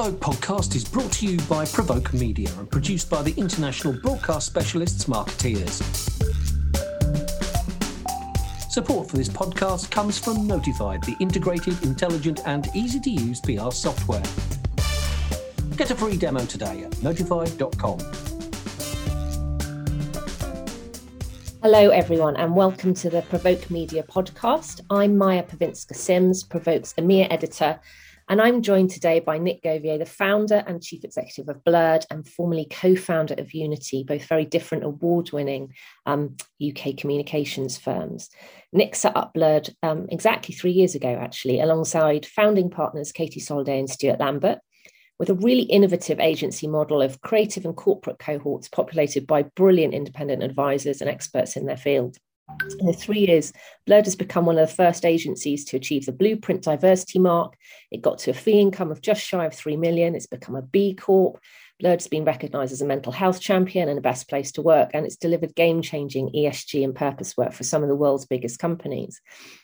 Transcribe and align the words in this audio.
Provoke 0.00 0.20
podcast 0.20 0.74
is 0.76 0.82
brought 0.82 1.12
to 1.12 1.26
you 1.26 1.36
by 1.40 1.66
Provoke 1.66 2.14
Media 2.14 2.48
and 2.56 2.70
produced 2.70 3.10
by 3.10 3.20
the 3.20 3.34
international 3.34 3.92
broadcast 3.92 4.46
specialists 4.46 5.04
marketeers. 5.04 5.82
Support 8.70 9.10
for 9.10 9.18
this 9.18 9.28
podcast 9.28 9.90
comes 9.90 10.18
from 10.18 10.46
Notified, 10.46 11.04
the 11.04 11.14
integrated, 11.20 11.82
intelligent, 11.82 12.40
and 12.46 12.70
easy 12.74 12.98
to 12.98 13.10
use 13.10 13.42
PR 13.42 13.70
software. 13.70 14.22
Get 15.76 15.90
a 15.90 15.94
free 15.94 16.16
demo 16.16 16.46
today 16.46 16.84
at 16.84 16.92
notified.com. 16.92 17.98
Hello, 21.62 21.90
everyone, 21.90 22.36
and 22.36 22.56
welcome 22.56 22.94
to 22.94 23.10
the 23.10 23.20
Provoke 23.20 23.70
Media 23.70 24.02
podcast. 24.02 24.80
I'm 24.88 25.18
Maja 25.18 25.42
Pawinska 25.42 25.94
Sims, 25.94 26.42
Provoke's 26.42 26.94
EMEA 26.94 27.30
editor, 27.30 27.78
and 28.30 28.40
I'm 28.40 28.62
joined 28.62 28.90
today 28.90 29.18
by 29.18 29.38
Nik 29.38 29.60
Govier, 29.64 29.98
the 29.98 30.06
founder 30.06 30.62
and 30.64 30.80
chief 30.80 31.02
executive 31.02 31.48
of 31.48 31.64
Blurred 31.64 32.06
and 32.12 32.26
formerly 32.26 32.64
co 32.70 32.94
founder 32.94 33.34
of 33.36 33.52
Unity, 33.52 34.04
both 34.04 34.26
very 34.26 34.44
different 34.44 34.84
award 34.84 35.32
winning 35.32 35.74
um, 36.06 36.36
UK 36.64 36.96
communications 36.96 37.76
firms. 37.76 38.30
Nik 38.72 38.94
set 38.94 39.16
up 39.16 39.34
Blurred 39.34 39.70
um, 39.82 40.06
exactly 40.10 40.54
three 40.54 40.70
years 40.70 40.94
ago, 40.94 41.08
actually, 41.08 41.58
alongside 41.58 42.24
founding 42.24 42.70
partners 42.70 43.10
Katie 43.10 43.40
Soliday 43.40 43.80
and 43.80 43.90
Stuart 43.90 44.20
Lambert. 44.20 44.60
With 45.18 45.28
a 45.28 45.34
really 45.34 45.64
innovative 45.64 46.20
agency 46.20 46.68
model 46.68 47.02
of 47.02 47.20
creative 47.22 47.64
and 47.64 47.76
corporate 47.76 48.20
cohorts 48.20 48.68
populated 48.68 49.26
by 49.26 49.42
brilliant 49.42 49.92
independent 49.92 50.44
advisors 50.44 51.00
and 51.00 51.10
experts 51.10 51.56
in 51.56 51.66
their 51.66 51.76
field. 51.76 52.16
In 52.78 52.86
the 52.86 52.92
three 52.92 53.26
years, 53.26 53.52
Blurred 53.86 54.06
has 54.06 54.16
become 54.16 54.46
one 54.46 54.58
of 54.58 54.68
the 54.68 54.74
first 54.74 55.04
agencies 55.04 55.64
to 55.66 55.76
achieve 55.76 56.06
the 56.06 56.12
Blueprint 56.12 56.62
diversity 56.62 57.18
mark. 57.18 57.56
It 57.90 58.02
got 58.02 58.18
to 58.18 58.30
a 58.30 58.34
fee 58.34 58.60
income 58.60 58.90
of 58.90 59.02
just 59.02 59.22
shy 59.22 59.44
of 59.44 59.54
3 59.54 59.76
million. 59.76 60.14
It's 60.14 60.26
become 60.26 60.56
a 60.56 60.62
B 60.62 60.94
Corp. 60.94 61.38
Blurred's 61.80 62.08
been 62.08 62.24
recognised 62.24 62.72
as 62.72 62.82
a 62.82 62.86
mental 62.86 63.10
health 63.10 63.40
champion 63.40 63.88
and 63.88 63.98
a 63.98 64.02
best 64.02 64.28
place 64.28 64.52
to 64.52 64.62
work, 64.62 64.90
and 64.92 65.06
it's 65.06 65.16
delivered 65.16 65.54
game 65.54 65.80
changing 65.80 66.30
ESG 66.30 66.84
and 66.84 66.94
purpose 66.94 67.36
work 67.36 67.52
for 67.52 67.64
some 67.64 67.82
of 67.82 67.88
the 67.88 67.96
world's 67.96 68.26
biggest 68.26 68.58
companies. 68.58 69.20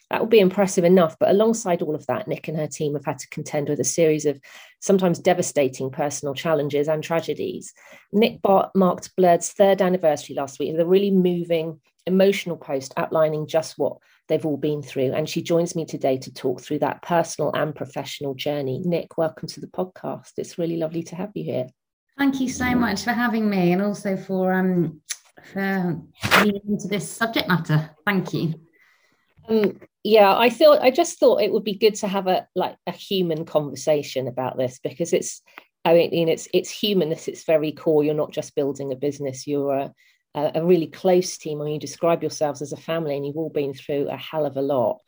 That 0.09 0.21
would 0.21 0.29
be 0.29 0.39
impressive 0.39 0.83
enough, 0.83 1.15
but 1.19 1.29
alongside 1.29 1.81
all 1.81 1.93
of 1.93 2.07
that, 2.07 2.27
Nik 2.27 2.47
and 2.47 2.57
her 2.57 2.67
team 2.67 2.93
have 2.95 3.05
had 3.05 3.19
to 3.19 3.29
contend 3.29 3.69
with 3.69 3.79
a 3.79 3.83
series 3.83 4.25
of 4.25 4.39
sometimes 4.79 5.19
devastating 5.19 5.91
personal 5.91 6.33
challenges 6.33 6.87
and 6.87 7.03
tragedies. 7.03 7.73
Nik 8.11 8.41
Bart 8.41 8.71
marked 8.73 9.15
Blurred's 9.15 9.51
third 9.51 9.81
anniversary 9.81 10.35
last 10.35 10.59
week 10.59 10.71
with 10.71 10.81
a 10.81 10.87
really 10.87 11.11
moving 11.11 11.79
emotional 12.07 12.57
post 12.57 12.93
outlining 12.97 13.47
just 13.47 13.77
what 13.77 13.97
they've 14.27 14.45
all 14.45 14.57
been 14.57 14.81
through. 14.81 15.13
And 15.13 15.29
she 15.29 15.41
joins 15.41 15.75
me 15.75 15.85
today 15.85 16.17
to 16.17 16.33
talk 16.33 16.61
through 16.61 16.79
that 16.79 17.01
personal 17.01 17.51
and 17.53 17.75
professional 17.75 18.33
journey. 18.33 18.81
Nik, 18.83 19.17
welcome 19.17 19.47
to 19.49 19.61
the 19.61 19.67
podcast. 19.67 20.33
It's 20.37 20.57
really 20.57 20.77
lovely 20.77 21.03
to 21.03 21.15
have 21.15 21.31
you 21.35 21.43
here. 21.43 21.67
Thank 22.17 22.39
you 22.39 22.49
so 22.49 22.73
much 22.73 23.03
for 23.03 23.11
having 23.11 23.47
me 23.49 23.73
and 23.73 23.81
also 23.81 24.17
for 24.17 24.53
um 24.53 25.01
for 25.53 26.01
leading 26.43 26.61
into 26.67 26.87
this 26.87 27.09
subject 27.09 27.47
matter. 27.47 27.91
Thank 28.05 28.33
you. 28.33 28.55
Um, 29.47 29.79
yeah, 30.03 30.35
I 30.35 30.49
thought 30.49 30.81
I 30.81 30.89
just 30.89 31.19
thought 31.19 31.41
it 31.41 31.51
would 31.51 31.63
be 31.63 31.75
good 31.75 31.95
to 31.95 32.07
have 32.07 32.27
a 32.27 32.47
like 32.55 32.75
a 32.87 32.91
human 32.91 33.45
conversation 33.45 34.27
about 34.27 34.57
this 34.57 34.79
because 34.79 35.13
it's 35.13 35.41
I 35.85 35.93
mean 35.93 36.27
it's 36.27 36.47
it's 36.53 36.69
human. 36.69 37.09
This 37.09 37.27
it's 37.27 37.43
very 37.43 37.71
core. 37.71 38.03
You're 38.03 38.15
not 38.15 38.33
just 38.33 38.55
building 38.55 38.91
a 38.91 38.95
business. 38.95 39.45
You're 39.45 39.75
a, 39.75 39.93
a, 40.37 40.65
really 40.65 40.87
close 40.87 41.37
team 41.37 41.59
when 41.59 41.69
you 41.69 41.79
describe 41.79 42.21
yourselves 42.21 42.61
as 42.61 42.71
a 42.71 42.77
family 42.77 43.15
and 43.15 43.25
you've 43.25 43.37
all 43.37 43.49
been 43.49 43.73
through 43.73 44.07
a 44.09 44.17
hell 44.17 44.45
of 44.45 44.57
a 44.57 44.61
lot. 44.61 45.01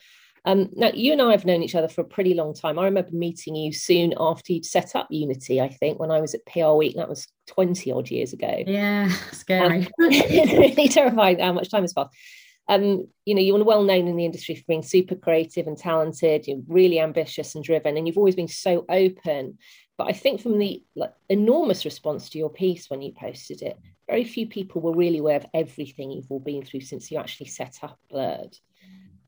Um, 0.46 0.70
now, 0.74 0.92
you 0.94 1.12
and 1.12 1.22
I 1.22 1.32
have 1.32 1.46
known 1.46 1.64
each 1.64 1.76
other 1.76 1.90
for 1.90 2.02
a 2.02 2.06
pretty 2.06 2.34
long 2.34 2.54
time. 2.54 2.80
I 2.80 2.86
remember 2.86 3.12
meeting 3.12 3.56
you 3.56 3.74
soon 3.74 4.14
after 4.18 4.54
you'd 4.54 4.66
set 4.66 4.96
up 4.96 5.08
Unity, 5.10 5.60
I 5.60 5.70
think, 5.70 6.00
when 6.00 6.12
I 6.12 6.22
was 6.22 6.34
at 6.34 6.46
PR 6.46 6.72
Week. 6.72 6.96
That 6.96 7.10
was 7.10 7.28
20 7.48 7.92
odd 7.92 8.10
years 8.10 8.34
ago. 8.34 8.64
Yeah, 8.66 9.10
scary. 9.32 9.86
Um, 9.86 9.88
really 10.00 10.88
terrifying 10.88 11.39
how 11.39 11.54
much 11.54 11.70
time 11.70 11.84
has 11.84 11.94
passed. 11.94 12.16
Um, 12.70 13.08
you 13.26 13.34
know, 13.34 13.42
you're 13.42 13.64
well 13.64 13.84
known 13.84 14.08
in 14.08 14.16
the 14.16 14.26
industry 14.26 14.56
for 14.56 14.64
being 14.68 14.84
super 14.84 15.16
creative 15.16 15.66
and 15.66 15.78
talented, 15.78 16.48
you're 16.48 16.62
really 16.68 17.00
ambitious 17.00 17.56
and 17.56 17.64
driven, 17.64 17.98
and 17.98 18.08
you've 18.08 18.18
always 18.18 18.36
been 18.36 18.48
so 18.48 18.86
open. 18.89 19.58
But 19.98 20.08
I 20.08 20.14
think 20.14 20.39
from 20.39 20.60
the 20.60 20.84
like, 20.95 21.14
enormous 21.30 21.84
response 21.84 22.30
to 22.30 22.38
your 22.38 22.50
piece 22.50 22.89
when 22.89 23.02
you 23.02 23.12
posted 23.12 23.64
it, 23.64 23.78
very 24.09 24.23
few 24.23 24.47
people 24.47 24.81
were 24.81 24.95
really 24.95 25.20
aware 25.20 25.37
of 25.37 25.45
everything 25.53 26.11
you've 26.11 26.31
all 26.31 26.39
been 26.39 26.64
through 26.64 26.81
since 26.81 27.11
you 27.11 27.17
actually 27.17 27.47
set 27.47 27.77
up 27.83 27.99
Blurred. 28.09 28.58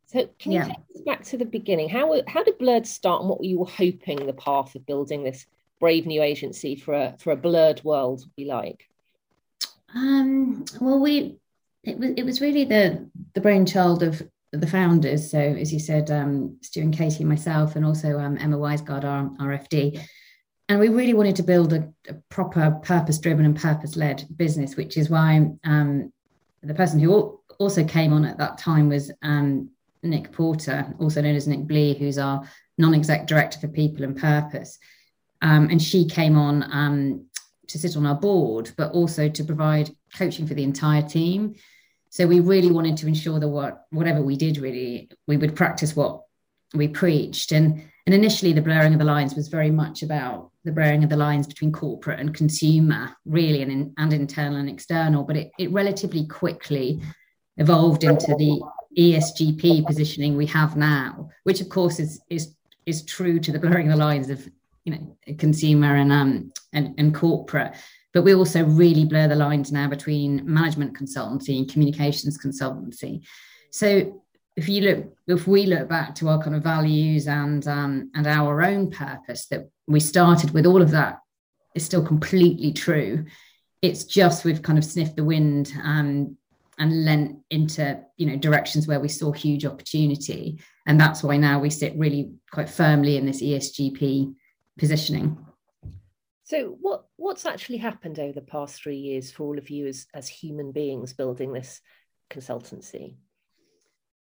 So 0.08 0.28
can 0.40 0.52
yeah. 0.52 0.66
you 0.66 0.70
take 0.70 0.96
us 0.96 1.02
back 1.06 1.24
to 1.26 1.38
the 1.38 1.46
beginning? 1.46 1.88
How 1.88 2.22
how 2.28 2.44
did 2.44 2.58
Blurred 2.58 2.88
start, 2.88 3.22
and 3.22 3.30
what 3.30 3.40
were 3.40 3.46
you 3.46 3.64
hoping 3.64 4.26
the 4.26 4.34
path 4.34 4.76
of 4.76 4.86
building 4.86 5.24
this 5.24 5.46
brave 5.80 6.06
new 6.06 6.22
agency 6.22 6.76
for 6.76 6.94
a 6.94 7.16
for 7.20 7.32
a 7.32 7.38
blurred 7.38 7.84
world 7.84 8.22
would 8.22 8.36
be 8.36 8.46
like? 8.46 8.90
Um, 9.96 10.66
well, 10.82 11.00
we 11.00 11.38
it 11.84 11.98
was 11.98 12.12
it 12.18 12.24
was 12.24 12.42
really 12.42 12.66
the 12.66 13.10
the 13.36 13.42
brainchild 13.42 14.04
of 14.04 14.22
the 14.52 14.68
founders. 14.68 15.32
So 15.32 15.40
as 15.40 15.72
you 15.72 15.80
said, 15.80 16.12
um, 16.12 16.58
Stu 16.62 16.82
and 16.82 16.98
Katie, 16.98 17.24
myself, 17.24 17.78
and 17.78 17.86
also 17.86 18.20
um, 18.20 18.38
Emma 18.38 18.58
Weisgard, 18.58 19.06
our, 19.06 19.32
our 19.40 19.58
FD 19.58 20.02
and 20.72 20.80
we 20.80 20.88
really 20.88 21.14
wanted 21.14 21.36
to 21.36 21.44
build 21.44 21.74
a, 21.74 21.88
a 22.08 22.14
proper 22.30 22.72
purpose 22.84 23.20
driven 23.20 23.46
and 23.46 23.60
purpose 23.60 23.96
led 23.96 24.26
business 24.36 24.76
which 24.76 24.98
is 24.98 25.10
why 25.10 25.48
um, 25.66 26.12
the 26.64 26.74
person 26.74 27.00
who 27.00 27.40
also 27.60 27.84
came 27.84 28.14
on 28.14 28.26
at 28.26 28.38
that 28.38 28.58
time 28.58 28.90
was 28.90 29.12
um, 29.22 29.70
nick 30.02 30.32
porter 30.32 30.94
also 31.00 31.22
known 31.22 31.36
as 31.36 31.48
nick 31.48 31.68
blee 31.68 31.94
who's 31.94 32.18
our 32.18 32.48
non-exec 32.82 33.28
director 33.28 33.60
for 33.60 33.68
people 33.70 34.04
and 34.04 34.18
purpose. 34.18 34.78
Um, 35.42 35.70
and 35.70 35.82
she 35.82 36.06
came 36.06 36.38
on 36.38 36.64
um, 36.72 37.26
to 37.68 37.80
sit 37.80 37.96
on 37.96 38.06
our 38.06 38.16
board 38.16 38.72
but 38.76 38.92
also 38.92 39.30
to 39.30 39.44
provide 39.44 39.90
coaching 40.16 40.46
for 40.46 40.54
the 40.54 40.64
entire 40.64 41.02
team. 41.02 41.56
So 42.10 42.28
we 42.28 42.42
really 42.42 42.72
wanted 42.72 42.98
to 42.98 43.08
ensure 43.08 43.40
that 43.40 43.48
what 43.48 43.86
whatever 43.92 44.22
we 44.22 44.36
did 44.36 44.58
really 44.58 45.10
we 45.28 45.38
would 45.38 45.56
practice 45.56 45.96
what 45.96 46.24
we 46.74 46.88
preached. 46.90 47.54
And 47.54 47.84
and 48.06 48.16
initially 48.16 48.52
the 48.52 48.62
blurring 48.62 48.94
of 48.94 49.00
the 49.00 49.06
lines 49.06 49.36
was 49.36 49.48
very 49.48 49.72
much 49.72 50.04
about 50.04 50.51
the 50.64 50.72
blurring 50.72 51.04
of 51.04 51.10
the 51.10 51.18
lines 51.18 51.48
between 51.48 51.72
corporate 51.72 52.20
and 52.20 52.34
consumer, 52.34 53.16
really, 53.26 53.62
and, 53.62 53.72
in, 53.72 53.94
and 53.98 54.14
internal 54.14 54.58
and 54.58 54.70
external. 54.70 55.24
But 55.24 55.38
it, 55.38 55.52
it 55.58 55.72
relatively 55.72 56.26
quickly 56.28 57.02
evolved 57.58 58.04
into 58.04 58.36
the 58.38 58.62
ESGP 58.98 59.86
positioning 59.86 60.36
we 60.36 60.46
have 60.48 60.76
now, 60.76 61.30
which 61.44 61.62
of 61.62 61.70
course 61.70 62.00
is 62.00 62.22
is 62.30 62.56
is 62.86 63.04
true 63.04 63.40
to 63.40 63.52
the 63.52 63.60
blurring 63.60 63.88
of 63.92 63.98
the 63.98 64.04
lines 64.04 64.30
of 64.30 64.48
you 64.84 64.94
know 64.94 65.36
consumer 65.38 65.96
and 65.96 66.12
um 66.12 66.52
and, 66.74 66.94
and 66.98 67.16
corporate. 67.16 67.74
But 68.14 68.24
we 68.24 68.36
also 68.36 68.66
really 68.66 69.06
blur 69.06 69.30
the 69.30 69.36
lines 69.36 69.72
now 69.72 69.88
between 69.88 70.42
management 70.46 70.98
consultancy 70.98 71.58
and 71.58 71.72
communications 71.72 72.38
consultancy. 72.38 73.26
So 73.72 74.22
if 74.56 74.68
you 74.68 74.82
look 74.82 75.18
if 75.28 75.48
we 75.48 75.66
look 75.66 75.88
back 75.88 76.16
to 76.16 76.28
our 76.28 76.42
kind 76.42 76.56
of 76.56 76.64
values 76.64 77.28
and 77.28 77.68
um, 77.68 78.12
and 78.16 78.28
our 78.28 78.62
own 78.62 78.92
purpose 78.92 79.48
that 79.48 79.70
we 79.88 80.00
started 80.00 80.52
with 80.52 80.66
all 80.66 80.82
of 80.82 80.92
that 80.92 81.20
is 81.76 81.86
still 81.86 82.06
completely 82.06 82.74
true. 82.74 83.26
It's 83.82 84.04
just 84.04 84.46
we've 84.46 84.62
kind 84.62 84.78
of 84.78 84.86
sniffed 84.86 85.16
the 85.16 85.24
wind 85.24 85.74
um, 85.84 86.38
and 86.78 87.06
lent 87.06 87.40
into 87.50 88.04
you 88.18 88.26
know 88.26 88.36
directions 88.36 88.88
where 88.88 89.00
we 89.00 89.08
saw 89.08 89.32
huge 89.32 89.66
opportunity. 89.66 90.60
And 90.86 91.00
that's 91.00 91.24
why 91.24 91.38
now 91.38 91.60
we 91.60 91.70
sit 91.70 91.96
really 91.96 92.34
quite 92.52 92.70
firmly 92.70 93.18
in 93.18 93.26
this 93.26 93.42
esgp 93.42 94.34
positioning. 94.78 95.38
So 96.44 96.76
what 96.82 97.06
what's 97.16 97.46
actually 97.46 97.78
happened 97.78 98.20
over 98.20 98.34
the 98.34 98.42
past 98.42 98.82
three 98.82 98.98
years 98.98 99.32
for 99.32 99.44
all 99.44 99.58
of 99.58 99.70
you 99.70 99.88
as 99.88 100.08
as 100.14 100.28
human 100.28 100.74
beings 100.74 101.14
building 101.14 101.54
this 101.54 101.80
consultancy 102.30 103.16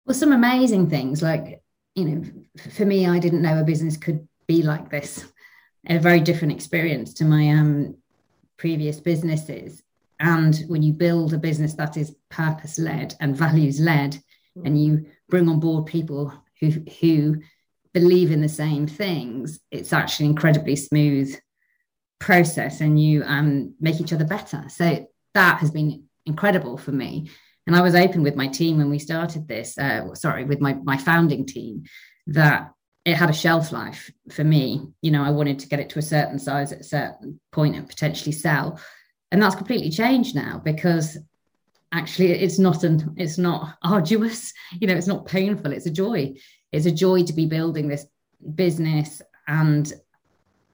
well, 0.06 0.14
some 0.14 0.32
amazing 0.32 0.90
things 0.90 1.22
like, 1.22 1.62
you 1.94 2.04
know, 2.04 2.24
for 2.72 2.84
me, 2.84 3.06
I 3.06 3.18
didn't 3.18 3.42
know 3.42 3.58
a 3.58 3.64
business 3.64 3.96
could 3.96 4.26
be 4.46 4.62
like 4.62 4.90
this. 4.90 5.24
A 5.86 5.98
very 5.98 6.20
different 6.20 6.52
experience 6.52 7.14
to 7.14 7.24
my 7.24 7.50
um, 7.50 7.96
previous 8.56 9.00
businesses. 9.00 9.82
And 10.18 10.56
when 10.68 10.82
you 10.82 10.92
build 10.92 11.34
a 11.34 11.38
business 11.38 11.74
that 11.74 11.96
is 11.96 12.16
purpose 12.30 12.78
led 12.78 13.14
and 13.20 13.36
values 13.36 13.80
led, 13.80 14.18
and 14.64 14.80
you 14.80 15.06
bring 15.28 15.48
on 15.48 15.60
board 15.60 15.86
people 15.86 16.32
who 16.60 16.70
who 17.00 17.42
believe 17.92 18.30
in 18.30 18.40
the 18.40 18.48
same 18.48 18.86
things, 18.86 19.60
it's 19.70 19.92
actually 19.92 20.26
an 20.26 20.32
incredibly 20.32 20.76
smooth 20.76 21.36
process, 22.18 22.80
and 22.80 23.00
you 23.00 23.24
um, 23.24 23.74
make 23.80 24.00
each 24.00 24.12
other 24.12 24.24
better. 24.24 24.64
So 24.68 25.06
that 25.34 25.58
has 25.58 25.70
been 25.70 26.04
incredible 26.26 26.78
for 26.78 26.92
me. 26.92 27.30
And 27.66 27.74
I 27.74 27.80
was 27.80 27.94
open 27.94 28.22
with 28.22 28.36
my 28.36 28.46
team 28.46 28.78
when 28.78 28.90
we 28.90 28.98
started 28.98 29.48
this, 29.48 29.78
uh, 29.78 30.14
sorry, 30.14 30.44
with 30.44 30.60
my, 30.60 30.74
my 30.74 30.96
founding 30.96 31.46
team, 31.46 31.84
that 32.26 32.70
it 33.04 33.14
had 33.14 33.30
a 33.30 33.34
shelf 33.34 33.72
life 33.72 34.10
for 34.30 34.44
me. 34.44 34.86
You 35.02 35.10
know, 35.10 35.22
I 35.22 35.30
wanted 35.30 35.58
to 35.60 35.68
get 35.68 35.80
it 35.80 35.90
to 35.90 35.98
a 35.98 36.02
certain 36.02 36.38
size 36.38 36.72
at 36.72 36.80
a 36.80 36.84
certain 36.84 37.40
point 37.52 37.76
and 37.76 37.88
potentially 37.88 38.32
sell. 38.32 38.80
And 39.32 39.42
that's 39.42 39.54
completely 39.54 39.90
changed 39.90 40.34
now 40.34 40.60
because 40.64 41.18
actually 41.92 42.32
it's 42.32 42.58
not 42.58 42.84
an 42.84 43.14
it's 43.16 43.38
not 43.38 43.76
arduous, 43.82 44.52
you 44.80 44.86
know, 44.86 44.94
it's 44.94 45.06
not 45.06 45.26
painful, 45.26 45.72
it's 45.72 45.86
a 45.86 45.90
joy. 45.90 46.34
It's 46.72 46.86
a 46.86 46.92
joy 46.92 47.24
to 47.24 47.32
be 47.32 47.46
building 47.46 47.88
this 47.88 48.06
business 48.54 49.22
and 49.46 49.92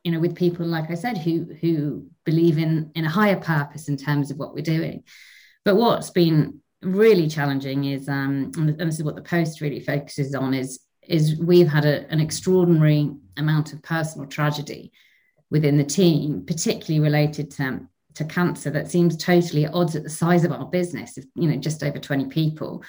you 0.03 0.11
know 0.11 0.19
with 0.19 0.35
people 0.35 0.67
like 0.67 0.91
i 0.91 0.95
said 0.95 1.19
who 1.19 1.47
who 1.61 2.07
believe 2.25 2.59
in 2.59 2.91
in 2.95 3.05
a 3.05 3.11
higher 3.11 3.37
purpose 3.37 3.89
in 3.89 3.97
terms 3.97 4.31
of 4.31 4.39
what 4.39 4.55
we're 4.55 4.63
doing 4.63 5.05
but 5.65 5.77
what's 5.77 6.11
been 6.11 6.61
really 6.83 7.29
challenging 7.29 7.85
is 7.85 8.09
um 8.09 8.51
and 8.57 8.79
this 8.79 8.99
is 8.99 9.05
what 9.05 9.15
the 9.15 9.23
post 9.23 9.61
really 9.61 9.81
focuses 9.81 10.35
on 10.35 10.55
is 10.55 10.81
is 11.07 11.37
we've 11.37 11.69
had 11.69 11.85
a, 11.85 12.09
an 12.11 12.21
extraordinary 12.21 13.11
amount 13.37 13.73
of 13.73 13.83
personal 13.83 14.27
tragedy 14.27 14.93
within 15.51 15.77
the 15.77 15.85
team 15.85 16.45
particularly 16.47 17.01
related 17.01 17.51
to 17.51 17.81
to 18.15 18.25
cancer 18.25 18.71
that 18.71 18.91
seems 18.91 19.17
totally 19.17 19.65
at 19.65 19.75
odds 19.75 19.95
at 19.95 20.03
the 20.03 20.11
size 20.11 20.45
of 20.45 20.53
our 20.53 20.67
business 20.67 21.19
you 21.35 21.49
know 21.49 21.57
just 21.57 21.83
over 21.83 21.99
20 21.99 22.27
people. 22.27 22.83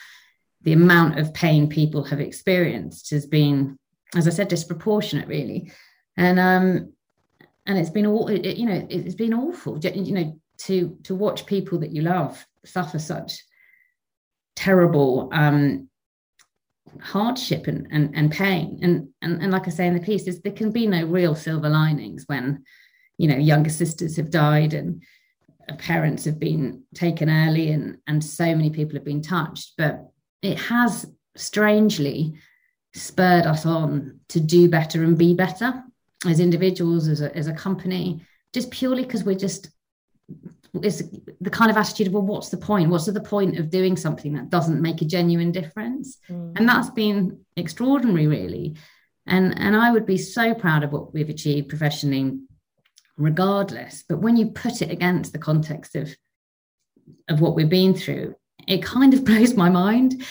The 0.63 0.73
amount 0.73 1.17
of 1.17 1.33
pain 1.33 1.67
people 1.67 2.03
have 2.03 2.19
experienced 2.19 3.09
has 3.11 3.25
been 3.25 3.77
as 4.15 4.27
i 4.27 4.31
said 4.31 4.47
disproportionate 4.47 5.27
really. 5.27 5.71
And 6.17 6.39
um 6.39 6.93
and 7.65 7.77
it's 7.77 7.89
been 7.89 8.05
all 8.05 8.27
it, 8.27 8.57
you 8.57 8.65
know 8.65 8.85
it's 8.89 9.15
been 9.15 9.33
awful 9.33 9.79
you 9.79 10.13
know 10.13 10.39
to 10.59 10.97
to 11.03 11.15
watch 11.15 11.45
people 11.45 11.79
that 11.79 11.91
you 11.91 12.01
love 12.01 12.45
suffer 12.65 12.99
such 12.99 13.43
terrible 14.61 15.29
um 15.33 15.89
hardship 16.99 17.67
and, 17.67 17.87
and 17.91 18.15
and 18.15 18.31
pain. 18.31 18.79
And, 18.83 19.09
and 19.21 19.41
and 19.41 19.51
like 19.51 19.67
i 19.67 19.71
say 19.71 19.87
in 19.87 19.93
the 19.93 20.07
piece 20.09 20.27
is 20.27 20.41
there 20.41 20.51
can 20.51 20.71
be 20.71 20.85
no 20.87 21.05
real 21.05 21.35
silver 21.35 21.69
linings 21.69 22.25
when 22.27 22.63
you 23.17 23.27
know 23.27 23.37
younger 23.37 23.69
sisters 23.69 24.17
have 24.17 24.29
died 24.29 24.73
and 24.73 25.01
parents 25.77 26.25
have 26.25 26.39
been 26.39 26.83
taken 26.93 27.29
early 27.29 27.71
and 27.71 27.97
and 28.07 28.23
so 28.23 28.45
many 28.55 28.69
people 28.69 28.95
have 28.95 29.05
been 29.05 29.21
touched. 29.21 29.73
But 29.77 30.11
it 30.41 30.57
has 30.59 31.05
strangely 31.35 32.33
spurred 32.93 33.45
us 33.45 33.65
on 33.65 34.19
to 34.29 34.39
do 34.39 34.69
better 34.69 35.03
and 35.03 35.17
be 35.17 35.33
better 35.33 35.83
as 36.27 36.39
individuals, 36.39 37.07
as 37.07 37.21
a, 37.21 37.35
as 37.35 37.47
a 37.47 37.53
company, 37.53 38.21
just 38.53 38.69
purely 38.69 39.03
because 39.03 39.23
we're 39.23 39.35
just 39.47 39.69
is 40.81 41.09
the 41.41 41.49
kind 41.49 41.69
of 41.69 41.77
attitude 41.77 42.07
of 42.07 42.13
well 42.13 42.23
what's 42.23 42.49
the 42.49 42.57
point? 42.57 42.89
What's 42.89 43.05
the 43.05 43.19
point 43.19 43.59
of 43.59 43.69
doing 43.69 43.97
something 43.97 44.33
that 44.33 44.49
doesn't 44.49 44.81
make 44.81 45.01
a 45.01 45.05
genuine 45.05 45.51
difference? 45.51 46.17
Mm. 46.29 46.57
and 46.57 46.69
that's 46.69 46.89
been 46.89 47.41
extraordinary 47.55 48.27
really. 48.27 48.75
And 49.25 49.57
and 49.59 49.75
i 49.75 49.91
would 49.91 50.05
be 50.05 50.17
so 50.17 50.53
proud 50.53 50.83
of 50.83 50.91
what 50.91 51.13
we've 51.13 51.29
achieved 51.29 51.69
professionally 51.69 52.39
regardless. 53.17 54.03
But 54.07 54.19
when 54.19 54.37
you 54.37 54.47
put 54.51 54.81
it 54.81 54.91
against 54.91 55.33
the 55.33 55.39
context 55.39 55.95
of 55.95 56.15
of 57.27 57.41
what 57.41 57.55
we've 57.55 57.69
been 57.69 57.93
through 57.93 58.35
it 58.67 58.83
kind 58.83 59.13
of 59.13 59.25
blows 59.25 59.55
my 59.55 59.69
mind. 59.69 60.23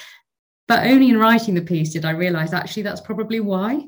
But 0.68 0.86
only 0.86 1.10
in 1.10 1.18
writing 1.18 1.54
the 1.54 1.62
piece 1.62 1.92
did 1.92 2.04
i 2.04 2.10
realize 2.10 2.52
actually 2.52 2.84
that's 2.84 3.00
probably 3.00 3.40
why 3.40 3.84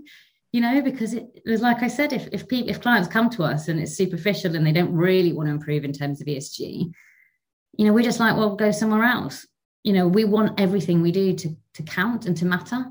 you 0.52 0.60
know 0.60 0.82
because 0.82 1.14
it 1.14 1.42
was 1.46 1.60
like 1.60 1.82
i 1.82 1.88
said 1.88 2.12
if 2.12 2.28
if 2.32 2.46
people 2.46 2.70
if 2.70 2.80
clients 2.80 3.08
come 3.08 3.28
to 3.30 3.42
us 3.42 3.68
and 3.68 3.80
it's 3.80 3.96
superficial 3.96 4.54
and 4.54 4.66
they 4.66 4.72
don't 4.72 4.92
really 4.92 5.32
want 5.32 5.48
to 5.48 5.54
improve 5.54 5.84
in 5.84 5.92
terms 5.92 6.20
of 6.20 6.26
esg 6.26 6.92
you 7.76 7.86
know 7.86 7.92
we're 7.92 8.04
just 8.04 8.20
like 8.20 8.36
well 8.36 8.56
go 8.56 8.70
somewhere 8.70 9.04
else. 9.04 9.46
You 9.82 9.92
know 9.94 10.06
we 10.06 10.24
want 10.24 10.60
everything 10.60 11.02
we 11.02 11.12
do 11.12 11.32
to 11.34 11.56
to 11.74 11.82
count 11.82 12.26
and 12.26 12.36
to 12.36 12.44
matter. 12.44 12.84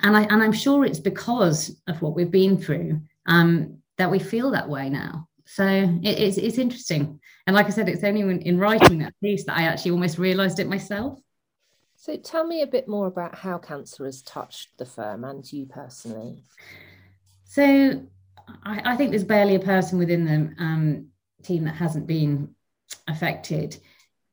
And 0.00 0.16
i 0.16 0.22
and 0.22 0.42
i'm 0.42 0.52
sure 0.52 0.84
it's 0.84 0.98
because 0.98 1.80
of 1.86 2.02
what 2.02 2.14
we've 2.14 2.30
been 2.30 2.58
through 2.58 3.00
um 3.26 3.78
that 3.98 4.10
we 4.10 4.18
feel 4.18 4.50
that 4.50 4.68
way 4.68 4.90
now. 4.90 5.28
So 5.46 5.64
it, 5.66 6.18
it's 6.18 6.38
it's 6.38 6.58
interesting. 6.58 7.20
And 7.46 7.54
like 7.54 7.66
i 7.66 7.70
said 7.70 7.88
it's 7.88 8.04
only 8.04 8.22
in, 8.22 8.40
in 8.42 8.58
writing 8.58 8.98
that 8.98 9.14
piece 9.22 9.44
that 9.44 9.56
i 9.56 9.62
actually 9.64 9.92
almost 9.92 10.18
realized 10.18 10.58
it 10.58 10.68
myself. 10.68 11.18
So 11.98 12.16
tell 12.16 12.46
me 12.46 12.62
a 12.62 12.66
bit 12.66 12.88
more 12.88 13.06
about 13.06 13.36
how 13.36 13.58
cancer 13.58 14.04
has 14.04 14.22
touched 14.22 14.76
the 14.78 14.84
firm 14.84 15.24
and 15.24 15.50
you 15.52 15.66
personally 15.66 16.42
so 17.56 18.02
I, 18.64 18.92
I 18.92 18.96
think 18.96 19.08
there's 19.12 19.24
barely 19.24 19.54
a 19.54 19.60
person 19.60 19.98
within 19.98 20.26
the 20.26 20.62
um, 20.62 21.06
team 21.42 21.64
that 21.64 21.74
hasn't 21.74 22.06
been 22.06 22.54
affected. 23.08 23.78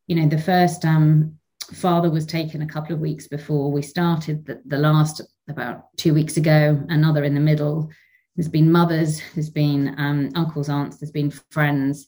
You 0.07 0.17
know, 0.17 0.27
the 0.27 0.37
first 0.37 0.83
um, 0.83 1.37
father 1.71 2.09
was 2.09 2.25
taken 2.25 2.61
a 2.61 2.67
couple 2.67 2.93
of 2.93 2.99
weeks 2.99 3.29
before 3.29 3.71
we 3.71 3.81
started. 3.81 4.45
The, 4.45 4.61
the 4.65 4.77
last 4.77 5.21
about 5.47 5.95
two 5.95 6.13
weeks 6.13 6.35
ago, 6.35 6.83
another 6.89 7.23
in 7.23 7.33
the 7.33 7.39
middle. 7.39 7.89
There's 8.35 8.49
been 8.49 8.69
mothers, 8.69 9.21
there's 9.35 9.49
been 9.49 9.95
um, 9.97 10.31
uncles, 10.35 10.67
aunts, 10.67 10.97
there's 10.97 11.11
been 11.11 11.31
friends, 11.49 12.07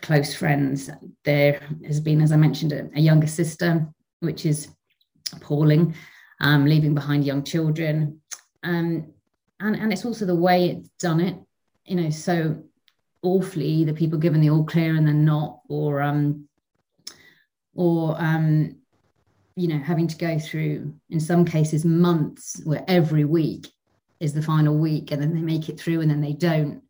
close 0.00 0.32
friends. 0.32 0.90
There 1.24 1.60
has 1.88 1.98
been, 1.98 2.22
as 2.22 2.30
I 2.30 2.36
mentioned, 2.36 2.72
a, 2.72 2.88
a 2.94 3.00
younger 3.00 3.26
sister, 3.26 3.84
which 4.20 4.46
is 4.46 4.68
appalling, 5.32 5.96
um, 6.40 6.66
leaving 6.66 6.94
behind 6.94 7.24
young 7.24 7.42
children. 7.42 8.20
Um, 8.62 9.13
and 9.64 9.76
and 9.76 9.92
it's 9.92 10.04
also 10.04 10.24
the 10.24 10.34
way 10.34 10.68
it's 10.68 10.88
done 11.00 11.20
it 11.20 11.36
you 11.84 11.96
know 11.96 12.10
so 12.10 12.62
awfully 13.22 13.84
the 13.84 13.94
people 13.94 14.18
given 14.18 14.40
the 14.40 14.50
all 14.50 14.64
clear 14.64 14.94
and 14.94 15.06
then 15.06 15.24
not 15.24 15.60
or 15.68 16.02
um 16.02 16.46
or 17.74 18.14
um 18.18 18.76
you 19.56 19.68
know 19.68 19.78
having 19.78 20.06
to 20.06 20.16
go 20.16 20.38
through 20.38 20.94
in 21.10 21.18
some 21.18 21.44
cases 21.44 21.84
months 21.84 22.60
where 22.64 22.84
every 22.86 23.24
week 23.24 23.68
is 24.20 24.34
the 24.34 24.42
final 24.42 24.76
week 24.76 25.10
and 25.10 25.20
then 25.20 25.34
they 25.34 25.40
make 25.40 25.68
it 25.68 25.80
through 25.80 26.00
and 26.00 26.10
then 26.10 26.20
they 26.20 26.32
don't 26.32 26.82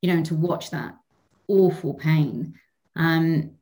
you 0.00 0.08
know 0.08 0.16
and 0.16 0.26
to 0.26 0.34
watch 0.34 0.70
that 0.70 0.96
awful 1.48 1.94
pain. 1.94 2.54
Um 2.96 3.52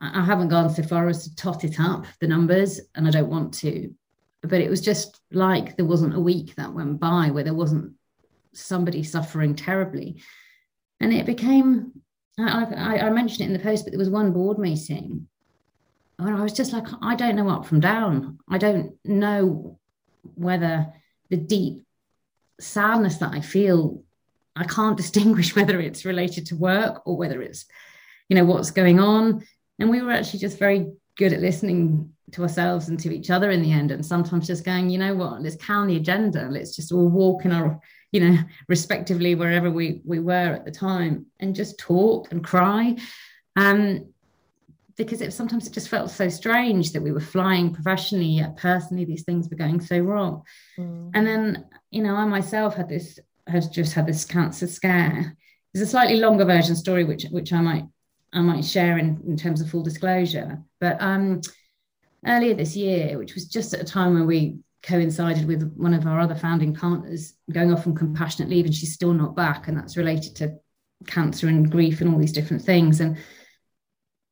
i 0.00 0.22
haven't 0.22 0.48
gone 0.48 0.68
so 0.68 0.82
far 0.82 1.08
as 1.08 1.24
to 1.24 1.34
tot 1.36 1.64
it 1.64 1.80
up 1.80 2.04
the 2.20 2.26
numbers 2.26 2.80
and 2.94 3.08
i 3.08 3.10
don't 3.10 3.30
want 3.30 3.54
to 3.54 3.94
but 4.42 4.60
it 4.60 4.68
was 4.68 4.82
just 4.82 5.20
like 5.32 5.76
there 5.76 5.86
wasn't 5.86 6.14
a 6.14 6.20
week 6.20 6.54
that 6.54 6.72
went 6.72 7.00
by 7.00 7.30
where 7.30 7.44
there 7.44 7.54
wasn't 7.54 7.95
somebody 8.56 9.02
suffering 9.02 9.54
terribly. 9.54 10.22
And 11.00 11.12
it 11.12 11.26
became, 11.26 11.92
I, 12.38 12.64
I, 12.64 12.98
I 13.06 13.10
mentioned 13.10 13.42
it 13.42 13.46
in 13.46 13.52
the 13.52 13.58
post, 13.58 13.84
but 13.84 13.92
there 13.92 13.98
was 13.98 14.10
one 14.10 14.32
board 14.32 14.58
meeting 14.58 15.28
and 16.18 16.36
I 16.36 16.42
was 16.42 16.52
just 16.52 16.72
like, 16.72 16.86
I 17.02 17.14
don't 17.14 17.36
know 17.36 17.48
up 17.48 17.66
from 17.66 17.80
down. 17.80 18.38
I 18.48 18.58
don't 18.58 18.94
know 19.04 19.78
whether 20.34 20.92
the 21.28 21.36
deep 21.36 21.84
sadness 22.58 23.18
that 23.18 23.34
I 23.34 23.40
feel, 23.40 24.02
I 24.54 24.64
can't 24.64 24.96
distinguish 25.02 25.54
whether 25.54 25.80
it's 25.80 26.04
related 26.04 26.46
to 26.46 26.56
work 26.56 27.02
or 27.06 27.16
whether 27.16 27.42
it's, 27.42 27.66
you 28.28 28.36
know, 28.36 28.44
what's 28.44 28.70
going 28.70 28.98
on. 28.98 29.44
And 29.78 29.90
we 29.90 30.00
were 30.00 30.12
actually 30.12 30.40
just 30.40 30.58
very 30.58 30.90
good 31.16 31.34
at 31.34 31.40
listening 31.40 32.12
to 32.32 32.42
ourselves 32.42 32.88
and 32.88 32.98
to 33.00 33.14
each 33.14 33.30
other 33.30 33.50
in 33.50 33.62
the 33.62 33.72
end. 33.72 33.90
And 33.90 34.04
sometimes 34.04 34.46
just 34.46 34.64
going, 34.64 34.88
you 34.88 34.98
know 34.98 35.14
what, 35.14 35.42
let's 35.42 35.56
count 35.56 35.88
the 35.88 35.96
agenda. 35.96 36.48
Let's 36.50 36.74
just 36.74 36.92
all 36.92 37.08
walk 37.08 37.44
in 37.44 37.52
our 37.52 37.78
you 38.16 38.30
know, 38.30 38.38
respectively 38.66 39.34
wherever 39.34 39.70
we 39.70 40.00
we 40.06 40.20
were 40.20 40.54
at 40.54 40.64
the 40.64 40.70
time, 40.70 41.26
and 41.38 41.54
just 41.54 41.78
talk 41.78 42.32
and 42.32 42.42
cry. 42.42 42.96
Um, 43.56 44.06
because 44.96 45.20
it 45.20 45.34
sometimes 45.34 45.66
it 45.66 45.74
just 45.74 45.90
felt 45.90 46.10
so 46.10 46.30
strange 46.30 46.92
that 46.92 47.02
we 47.02 47.12
were 47.12 47.20
flying 47.20 47.74
professionally, 47.74 48.38
yet 48.40 48.56
personally 48.56 49.04
these 49.04 49.24
things 49.24 49.50
were 49.50 49.56
going 49.58 49.82
so 49.82 49.98
wrong. 49.98 50.42
Mm. 50.78 51.10
And 51.12 51.26
then, 51.26 51.66
you 51.90 52.02
know, 52.02 52.14
I 52.14 52.24
myself 52.24 52.74
had 52.74 52.88
this 52.88 53.18
has 53.46 53.68
just 53.68 53.92
had 53.92 54.06
this 54.06 54.24
cancer 54.24 54.66
scare. 54.66 55.36
There's 55.74 55.86
a 55.86 55.90
slightly 55.90 56.16
longer 56.16 56.46
version 56.46 56.74
story 56.74 57.04
which 57.04 57.26
which 57.30 57.52
I 57.52 57.60
might 57.60 57.84
I 58.32 58.40
might 58.40 58.64
share 58.64 58.96
in, 58.96 59.20
in 59.26 59.36
terms 59.36 59.60
of 59.60 59.68
full 59.68 59.82
disclosure. 59.82 60.62
But 60.80 60.96
um 61.02 61.42
earlier 62.26 62.54
this 62.54 62.74
year, 62.74 63.18
which 63.18 63.34
was 63.34 63.44
just 63.46 63.74
at 63.74 63.82
a 63.82 63.84
time 63.84 64.14
when 64.14 64.26
we 64.26 64.56
coincided 64.82 65.46
with 65.46 65.72
one 65.76 65.94
of 65.94 66.06
our 66.06 66.20
other 66.20 66.34
founding 66.34 66.74
partners 66.74 67.34
going 67.50 67.72
off 67.72 67.86
on 67.86 67.94
compassionate 67.94 68.48
leave 68.48 68.66
and 68.66 68.74
she's 68.74 68.94
still 68.94 69.12
not 69.12 69.34
back 69.34 69.68
and 69.68 69.76
that's 69.76 69.96
related 69.96 70.36
to 70.36 70.54
cancer 71.06 71.48
and 71.48 71.70
grief 71.70 72.00
and 72.00 72.12
all 72.12 72.18
these 72.18 72.32
different 72.32 72.62
things. 72.62 73.00
And 73.00 73.18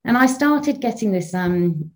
and 0.05 0.17
I 0.17 0.27
started 0.27 0.81
getting 0.81 1.13
this 1.13 1.35
um 1.35 1.91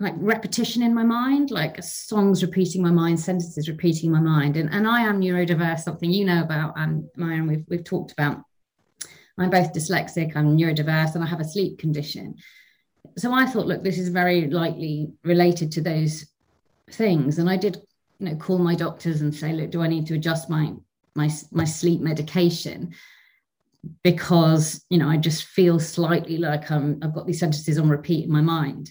like 0.00 0.14
repetition 0.16 0.82
in 0.82 0.92
my 0.92 1.04
mind 1.04 1.50
like 1.50 1.82
songs 1.82 2.42
repeating 2.42 2.82
my 2.82 2.90
mind 2.90 3.20
sentences 3.20 3.68
repeating 3.68 4.10
my 4.10 4.20
mind. 4.20 4.56
And, 4.56 4.70
and 4.72 4.88
I 4.88 5.02
am 5.02 5.20
neurodiverse 5.20 5.80
something 5.80 6.10
you 6.10 6.24
know 6.24 6.42
about 6.42 6.76
um 6.76 7.08
and 7.16 7.48
we've, 7.48 7.64
we've 7.68 7.84
talked 7.84 8.12
about. 8.12 8.42
I'm 9.38 9.50
both 9.50 9.72
dyslexic 9.72 10.36
I'm 10.36 10.56
neurodiverse 10.56 11.14
and 11.14 11.22
I 11.22 11.26
have 11.26 11.40
a 11.40 11.44
sleep 11.44 11.78
condition. 11.78 12.36
So 13.16 13.32
I 13.32 13.46
thought 13.46 13.66
look 13.66 13.84
this 13.84 13.98
is 13.98 14.08
very 14.08 14.48
likely 14.50 15.12
related 15.22 15.72
to 15.72 15.80
those 15.80 16.26
things. 16.90 17.38
And 17.38 17.48
i 17.48 17.56
did 17.56 17.76
you 18.18 18.28
know 18.28 18.36
call 18.36 18.58
my 18.58 18.74
doctors 18.74 19.20
and 19.20 19.34
say 19.34 19.52
look 19.52 19.70
do 19.70 19.82
i 19.82 19.88
need 19.88 20.06
to 20.06 20.14
adjust 20.14 20.48
my 20.48 20.72
my 21.14 21.30
my 21.50 21.64
sleep 21.64 22.00
medication? 22.00 22.94
Because 24.02 24.84
you 24.90 24.98
know 24.98 25.08
i 25.08 25.16
just 25.16 25.44
feel 25.44 25.78
slightly 25.78 26.38
like 26.38 26.70
i'm 26.70 26.98
i've 27.02 27.14
got 27.14 27.26
these 27.26 27.40
sentences 27.40 27.78
on 27.78 27.88
repeat 27.88 28.24
in 28.24 28.32
my 28.32 28.40
mind. 28.40 28.90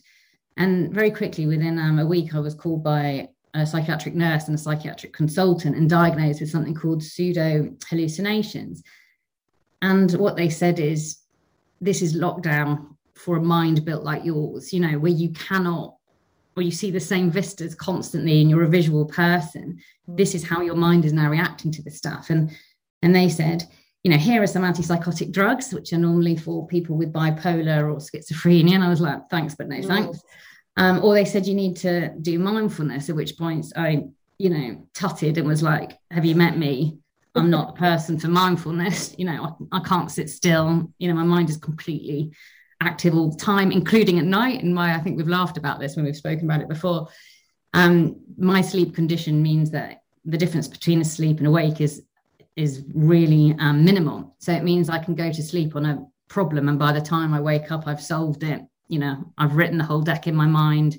And 0.56 0.94
very 0.94 1.10
quickly 1.10 1.48
within 1.48 1.80
um, 1.80 2.00
a 2.00 2.06
week 2.06 2.36
i 2.36 2.40
was 2.40 2.54
called 2.54 2.84
by 2.84 3.30
a 3.56 3.66
psychiatric 3.66 4.16
nurse 4.16 4.48
and 4.48 4.56
a 4.56 4.62
psychiatric 4.62 5.14
consultant 5.14 5.76
and 5.76 5.90
diagnosed 5.90 6.42
with 6.42 6.50
something 6.50 6.74
called 6.74 7.04
pseudo 7.04 7.70
hallucinations 7.88 8.82
and 9.82 10.14
what 10.14 10.36
they 10.36 10.50
said 10.50 10.80
is 10.80 11.20
this 11.80 12.02
is 12.02 12.16
lockdown 12.16 12.96
for 13.16 13.38
a 13.38 13.42
mind 13.42 13.86
built 13.86 14.04
like 14.04 14.26
yours 14.26 14.74
you 14.74 14.80
know 14.80 14.98
where 14.98 15.12
you 15.12 15.30
cannot 15.34 15.96
or 16.56 16.64
you 16.64 16.72
see 16.72 16.92
the 16.92 17.00
same 17.00 17.32
vistas 17.32 17.76
constantly 17.76 18.42
and 18.42 18.50
you're 18.50 18.64
a 18.64 18.70
visual 18.70 19.06
person 19.06 19.80
this 20.08 20.36
is 20.36 20.44
how 20.48 20.62
your 20.62 20.76
mind 20.76 21.06
is 21.06 21.14
now 21.14 21.30
reacting 21.30 21.72
to 21.72 21.82
this 21.84 21.98
stuff 21.98 22.30
and 22.30 22.52
and 23.02 23.16
they 23.16 23.30
said 23.30 23.68
you 24.04 24.12
know, 24.12 24.18
here 24.18 24.44
are 24.44 24.48
some 24.48 24.64
antipsychotic 24.64 25.32
drugs, 25.32 25.74
which 25.74 25.94
are 25.94 25.98
normally 25.98 26.36
for 26.36 26.68
people 26.68 26.98
with 26.98 27.14
bipolar 27.14 27.90
or 27.90 27.98
schizophrenia. 27.98 28.74
And 28.74 28.84
I 28.84 28.90
was 28.90 29.00
like, 29.00 29.30
thanks, 29.30 29.56
but 29.56 29.70
no 29.70 29.78
mm. 29.78 29.88
thanks. 29.88 30.20
Um, 30.76 31.04
or 31.04 31.14
they 31.14 31.26
said 31.26 31.48
you 31.48 31.56
need 31.56 31.78
to 31.78 32.10
do 32.22 32.38
mindfulness, 32.38 33.10
at 33.10 33.16
which 33.16 33.38
point 33.38 33.66
I, 33.76 34.06
you 34.38 34.50
know, 34.50 34.88
tutted 34.94 35.38
and 35.38 35.48
was 35.48 35.64
like, 35.64 35.98
have 36.12 36.26
you 36.26 36.36
met 36.36 36.58
me? 36.58 36.98
I'm 37.36 37.50
not 37.50 37.72
a 37.72 37.80
person 37.80 38.20
for 38.20 38.28
mindfulness. 38.28 39.16
You 39.18 39.26
know, 39.26 39.58
I, 39.72 39.78
I 39.78 39.80
can't 39.80 40.12
sit 40.12 40.30
still. 40.30 40.92
You 40.98 41.08
know, 41.08 41.16
my 41.16 41.24
mind 41.24 41.50
is 41.50 41.58
completely 41.58 42.34
active 42.84 43.16
all 43.16 43.32
the 43.32 43.38
time, 43.38 43.72
including 43.72 44.20
at 44.20 44.26
night. 44.26 44.64
And 44.64 44.74
my, 44.74 44.96
I 44.96 45.00
think 45.00 45.18
we've 45.18 45.28
laughed 45.28 45.58
about 45.58 45.80
this 45.80 45.96
when 45.96 46.06
we've 46.06 46.16
spoken 46.16 46.46
about 46.46 46.62
it 46.62 46.68
before. 46.68 47.08
Um, 47.74 48.22
my 48.38 48.62
sleep 48.62 48.94
condition 48.94 49.42
means 49.42 49.72
that 49.72 50.04
the 50.26 50.38
difference 50.38 50.68
between 50.68 51.02
asleep 51.02 51.38
and 51.40 51.48
awake 51.48 51.82
is 51.82 52.04
is 52.56 52.84
really 52.94 53.56
um, 53.58 53.84
minimal. 53.84 54.36
So 54.38 54.54
it 54.54 54.64
means 54.64 54.88
I 54.88 55.00
can 55.00 55.16
go 55.16 55.32
to 55.32 55.42
sleep 55.42 55.76
on 55.76 55.86
a 55.88 56.06
problem, 56.28 56.70
and 56.70 56.78
by 56.78 56.94
the 56.94 57.02
time 57.02 57.34
I 57.34 57.42
wake 57.42 57.72
up, 57.72 57.88
I've 57.88 58.02
solved 58.02 58.44
it. 58.44 58.62
You 58.88 59.00
know, 59.00 59.34
I've 59.40 59.56
written 59.56 59.80
the 59.80 59.84
whole 59.84 60.02
deck 60.02 60.28
in 60.28 60.36
my 60.36 60.46
mind. 60.46 60.98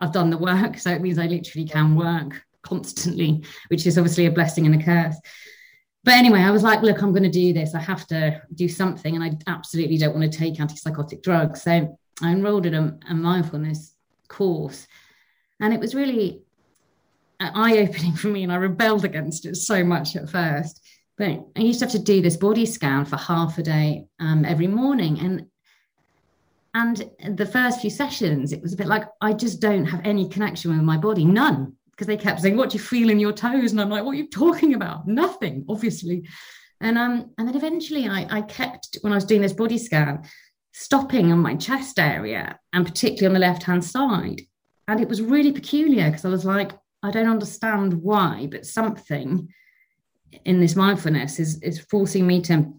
I've 0.00 0.12
done 0.12 0.30
the 0.30 0.38
work, 0.38 0.78
so 0.84 0.90
it 0.90 1.02
means 1.02 1.18
I 1.18 1.26
literally 1.26 1.68
can 1.68 1.94
work 1.94 2.42
constantly, 2.62 3.44
which 3.68 3.86
is 3.86 3.98
obviously 3.98 4.26
a 4.26 4.30
blessing 4.30 4.64
and 4.66 4.80
a 4.80 4.84
curse. 4.84 5.16
But 6.04 6.14
anyway, 6.14 6.40
I 6.40 6.50
was 6.50 6.62
like, 6.62 6.82
look, 6.82 7.00
I'm 7.00 7.12
going 7.12 7.22
to 7.22 7.30
do 7.30 7.54
this. 7.54 7.74
I 7.74 7.80
have 7.80 8.06
to 8.08 8.42
do 8.54 8.68
something, 8.68 9.14
and 9.16 9.24
I 9.24 9.32
absolutely 9.50 9.96
don't 9.96 10.14
want 10.14 10.30
to 10.30 10.38
take 10.38 10.54
antipsychotic 10.56 11.22
drugs. 11.22 11.62
So 11.62 11.98
I 12.22 12.30
enrolled 12.30 12.66
in 12.66 12.74
a, 12.74 12.98
a 13.08 13.14
mindfulness 13.14 13.94
course, 14.28 14.86
and 15.60 15.72
it 15.72 15.80
was 15.80 15.94
really 15.94 16.42
eye 17.40 17.78
opening 17.78 18.12
for 18.16 18.28
me, 18.28 18.42
and 18.42 18.52
I 18.52 18.56
rebelled 18.56 19.04
against 19.04 19.46
it 19.46 19.56
so 19.56 19.82
much 19.82 20.14
at 20.14 20.28
first. 20.28 20.80
But 21.16 21.44
I 21.56 21.60
used 21.60 21.78
to 21.78 21.86
have 21.86 21.92
to 21.92 21.98
do 21.98 22.20
this 22.20 22.36
body 22.36 22.66
scan 22.66 23.04
for 23.04 23.16
half 23.16 23.56
a 23.58 23.62
day 23.62 24.06
um, 24.20 24.44
every 24.44 24.66
morning, 24.66 25.18
and 25.20 25.46
and 26.74 27.36
the 27.36 27.46
first 27.46 27.80
few 27.80 27.90
sessions, 27.90 28.52
it 28.52 28.60
was 28.60 28.72
a 28.72 28.76
bit 28.76 28.88
like 28.88 29.04
I 29.20 29.32
just 29.32 29.60
don't 29.60 29.86
have 29.86 30.00
any 30.04 30.28
connection 30.28 30.72
with 30.72 30.80
my 30.80 30.96
body, 30.96 31.24
none, 31.24 31.76
because 31.94 32.06
they 32.06 32.16
kept 32.16 32.40
saying, 32.40 32.56
"What 32.56 32.70
do 32.70 32.78
you 32.78 32.82
feel 32.82 33.10
in 33.10 33.20
your 33.20 33.32
toes?" 33.32 33.72
And 33.72 33.80
I'm 33.80 33.90
like, 33.90 34.04
"What 34.04 34.12
are 34.12 34.18
you 34.18 34.28
talking 34.28 34.74
about? 34.74 35.06
Nothing, 35.06 35.64
obviously." 35.68 36.28
And 36.80 36.98
um, 36.98 37.30
and 37.38 37.48
then 37.48 37.56
eventually, 37.56 38.08
I 38.08 38.26
I 38.30 38.42
kept 38.42 38.98
when 39.02 39.12
I 39.12 39.16
was 39.16 39.24
doing 39.24 39.42
this 39.42 39.52
body 39.52 39.78
scan, 39.78 40.24
stopping 40.72 41.32
on 41.32 41.38
my 41.38 41.54
chest 41.54 41.98
area 41.98 42.58
and 42.72 42.84
particularly 42.84 43.26
on 43.26 43.34
the 43.34 43.46
left 43.46 43.62
hand 43.62 43.84
side, 43.84 44.42
and 44.88 45.00
it 45.00 45.08
was 45.08 45.22
really 45.22 45.52
peculiar 45.52 46.10
because 46.10 46.24
I 46.24 46.30
was 46.30 46.44
like, 46.44 46.72
I 47.02 47.10
don't 47.10 47.28
understand 47.28 47.94
why, 47.94 48.48
but 48.50 48.66
something 48.66 49.48
in 50.44 50.60
this 50.60 50.74
mindfulness 50.74 51.38
is 51.38 51.62
is 51.62 51.78
forcing 51.78 52.26
me 52.26 52.40
to 52.42 52.72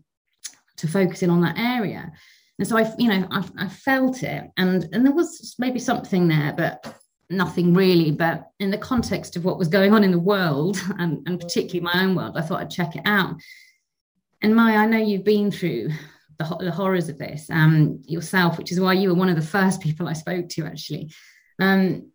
to 0.77 0.87
focus 0.87 1.23
in 1.23 1.29
on 1.29 1.41
that 1.41 1.57
area. 1.57 2.11
And 2.57 2.67
so 2.67 2.77
I, 2.77 2.93
you 2.97 3.09
know, 3.09 3.27
I, 3.31 3.43
I 3.57 3.67
felt 3.67 4.23
it, 4.23 4.49
and 4.57 4.87
and 4.91 5.05
there 5.05 5.13
was 5.13 5.55
maybe 5.59 5.79
something 5.79 6.27
there, 6.27 6.53
but 6.55 6.95
nothing 7.29 7.73
really. 7.73 8.11
But 8.11 8.49
in 8.59 8.71
the 8.71 8.77
context 8.77 9.35
of 9.35 9.45
what 9.45 9.57
was 9.57 9.67
going 9.67 9.93
on 9.93 10.03
in 10.03 10.11
the 10.11 10.19
world, 10.19 10.77
and, 10.99 11.25
and 11.27 11.39
particularly 11.39 11.81
my 11.81 12.03
own 12.03 12.15
world, 12.15 12.37
I 12.37 12.41
thought 12.41 12.61
I'd 12.61 12.69
check 12.69 12.95
it 12.95 13.03
out. 13.05 13.35
And 14.41 14.55
Maja, 14.55 14.77
I 14.77 14.85
know 14.85 14.97
you've 14.97 15.23
been 15.23 15.51
through 15.51 15.89
the, 16.37 16.57
the 16.59 16.71
horrors 16.71 17.09
of 17.09 17.17
this 17.17 17.49
um, 17.49 18.01
yourself, 18.05 18.57
which 18.57 18.71
is 18.71 18.79
why 18.79 18.93
you 18.93 19.09
were 19.09 19.15
one 19.15 19.29
of 19.29 19.35
the 19.35 19.41
first 19.41 19.81
people 19.81 20.07
I 20.07 20.13
spoke 20.13 20.49
to, 20.49 20.65
actually. 20.65 21.11
Um, 21.59 22.11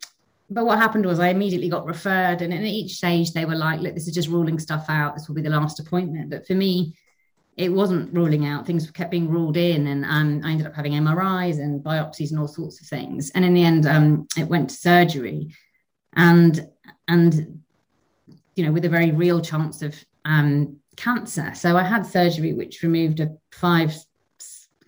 but 0.53 0.67
what 0.67 0.79
happened 0.79 1.07
was 1.07 1.21
I 1.21 1.29
immediately 1.29 1.69
got 1.69 1.87
referred, 1.87 2.43
and 2.43 2.53
at 2.53 2.65
each 2.65 2.95
stage 2.95 3.33
they 3.33 3.45
were 3.45 3.55
like, 3.55 3.81
"Look, 3.81 3.95
this 3.95 4.09
is 4.09 4.15
just 4.15 4.29
ruling 4.29 4.59
stuff 4.59 4.87
out. 4.89 5.15
This 5.15 5.29
will 5.29 5.37
be 5.37 5.43
the 5.43 5.51
last 5.51 5.79
appointment." 5.79 6.29
But 6.29 6.45
for 6.45 6.55
me, 6.55 6.95
it 7.57 7.71
wasn't 7.71 8.13
ruling 8.15 8.47
out. 8.47 8.67
Things 8.67 8.91
kept 8.91 9.11
being 9.11 9.29
ruled 9.29 9.57
in, 9.57 9.87
and 9.87 10.05
um, 10.05 10.41
I 10.45 10.53
ended 10.53 10.67
up 10.67 10.75
having 10.75 10.93
MRIs 10.93 11.59
and 11.59 11.83
biopsies 11.83 12.31
and 12.31 12.41
all 12.41 12.49
sorts 12.49 12.81
of 12.81 12.87
things. 12.87 13.31
And 13.35 13.45
in 13.45 13.55
the 13.55 13.65
end, 13.65 13.87
um, 13.87 14.27
it 14.37 14.49
went 14.49 14.71
to 14.71 14.77
surgery, 14.77 15.55
and 16.15 16.67
and 17.09 17.61
you 18.55 18.65
know, 18.65 18.73
with 18.73 18.85
a 18.85 18.89
very 18.89 19.11
real 19.11 19.41
chance 19.41 19.83
of 19.83 19.95
um, 20.25 20.77
cancer. 20.97 21.53
So 21.55 21.77
I 21.77 21.83
had 21.83 22.07
surgery, 22.07 22.53
which 22.53 22.83
removed 22.83 23.21
a 23.21 23.31
five 23.53 23.95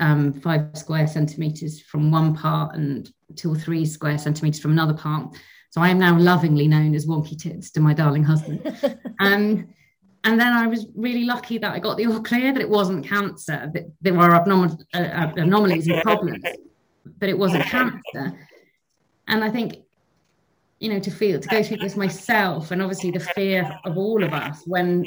um, 0.01 0.33
five 0.33 0.71
square 0.75 1.07
centimeters 1.07 1.81
from 1.81 2.11
one 2.11 2.35
part 2.35 2.75
and 2.75 3.11
two 3.37 3.53
or 3.53 3.57
three 3.57 3.87
square 3.87 4.19
centimeters 4.19 4.61
from 4.61 4.73
another 4.73 4.95
part. 4.95 5.35
So 5.71 5.81
I 5.81 5.89
am 5.89 5.99
now 5.99 6.19
lovingly 6.19 6.69
known 6.69 6.95
as 6.95 7.07
Wonky 7.07 7.39
Tits 7.39 7.71
to 7.73 7.81
my 7.81 7.95
darling 7.95 8.25
husband. 8.25 8.77
and 10.25 10.39
then 10.39 10.53
I 10.53 10.67
was 10.67 10.87
really 10.95 11.25
lucky 11.25 11.59
that 11.59 11.73
I 11.73 11.79
got 11.81 11.97
the 11.97 12.07
all 12.07 12.21
clear 12.21 12.53
that 12.53 12.61
it 12.61 12.69
wasn't 12.69 13.07
cancer, 13.07 13.71
that 13.75 13.87
there 14.01 14.15
were 14.15 14.35
abnormal, 14.35 14.79
uh, 14.95 15.33
anomalies 15.37 15.89
and 15.89 16.01
problems, 16.03 16.45
but 17.19 17.29
it 17.29 17.37
wasn't 17.37 17.65
cancer. 17.65 18.33
And 19.27 19.43
I 19.43 19.51
think, 19.51 19.79
you 20.79 20.91
know, 20.91 21.01
to 21.01 21.11
feel, 21.11 21.41
to 21.41 21.49
go 21.49 21.63
through 21.63 21.79
this 21.79 21.97
myself, 21.97 22.71
and 22.71 22.81
obviously 22.81 23.11
the 23.11 23.21
fear 23.21 23.69
of 23.85 23.99
all 23.99 24.23
of 24.23 24.33
us 24.33 24.63
when, 24.67 25.05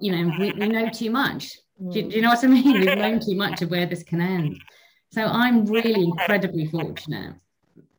you 0.00 0.12
know, 0.12 0.32
we, 0.38 0.52
we 0.52 0.68
know 0.68 0.88
too 0.88 1.10
much. 1.10 1.58
Do, 1.90 2.02
do 2.02 2.14
you 2.14 2.22
know 2.22 2.28
what 2.28 2.44
I 2.44 2.46
mean? 2.46 2.80
We've 2.80 2.96
known 2.96 3.18
too 3.18 3.34
much 3.34 3.62
of 3.62 3.70
where 3.70 3.86
this 3.86 4.04
can 4.04 4.20
end. 4.20 4.62
So 5.10 5.24
I'm 5.24 5.66
really 5.66 6.04
incredibly 6.04 6.66
fortunate 6.66 7.34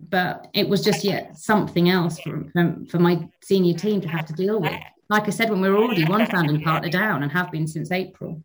but 0.09 0.47
it 0.53 0.67
was 0.67 0.83
just 0.83 1.03
yet 1.03 1.37
something 1.37 1.89
else 1.89 2.19
for, 2.19 2.45
for, 2.89 2.99
my 2.99 3.25
senior 3.41 3.73
team 3.73 4.01
to 4.01 4.07
have 4.09 4.25
to 4.25 4.33
deal 4.33 4.59
with. 4.59 4.73
Like 5.09 5.27
I 5.27 5.31
said, 5.31 5.49
when 5.49 5.61
we're 5.61 5.77
already 5.77 6.05
one 6.05 6.25
founding 6.27 6.61
partner 6.63 6.89
down 6.89 7.23
and 7.23 7.31
have 7.31 7.51
been 7.51 7.67
since 7.67 7.91
April. 7.91 8.43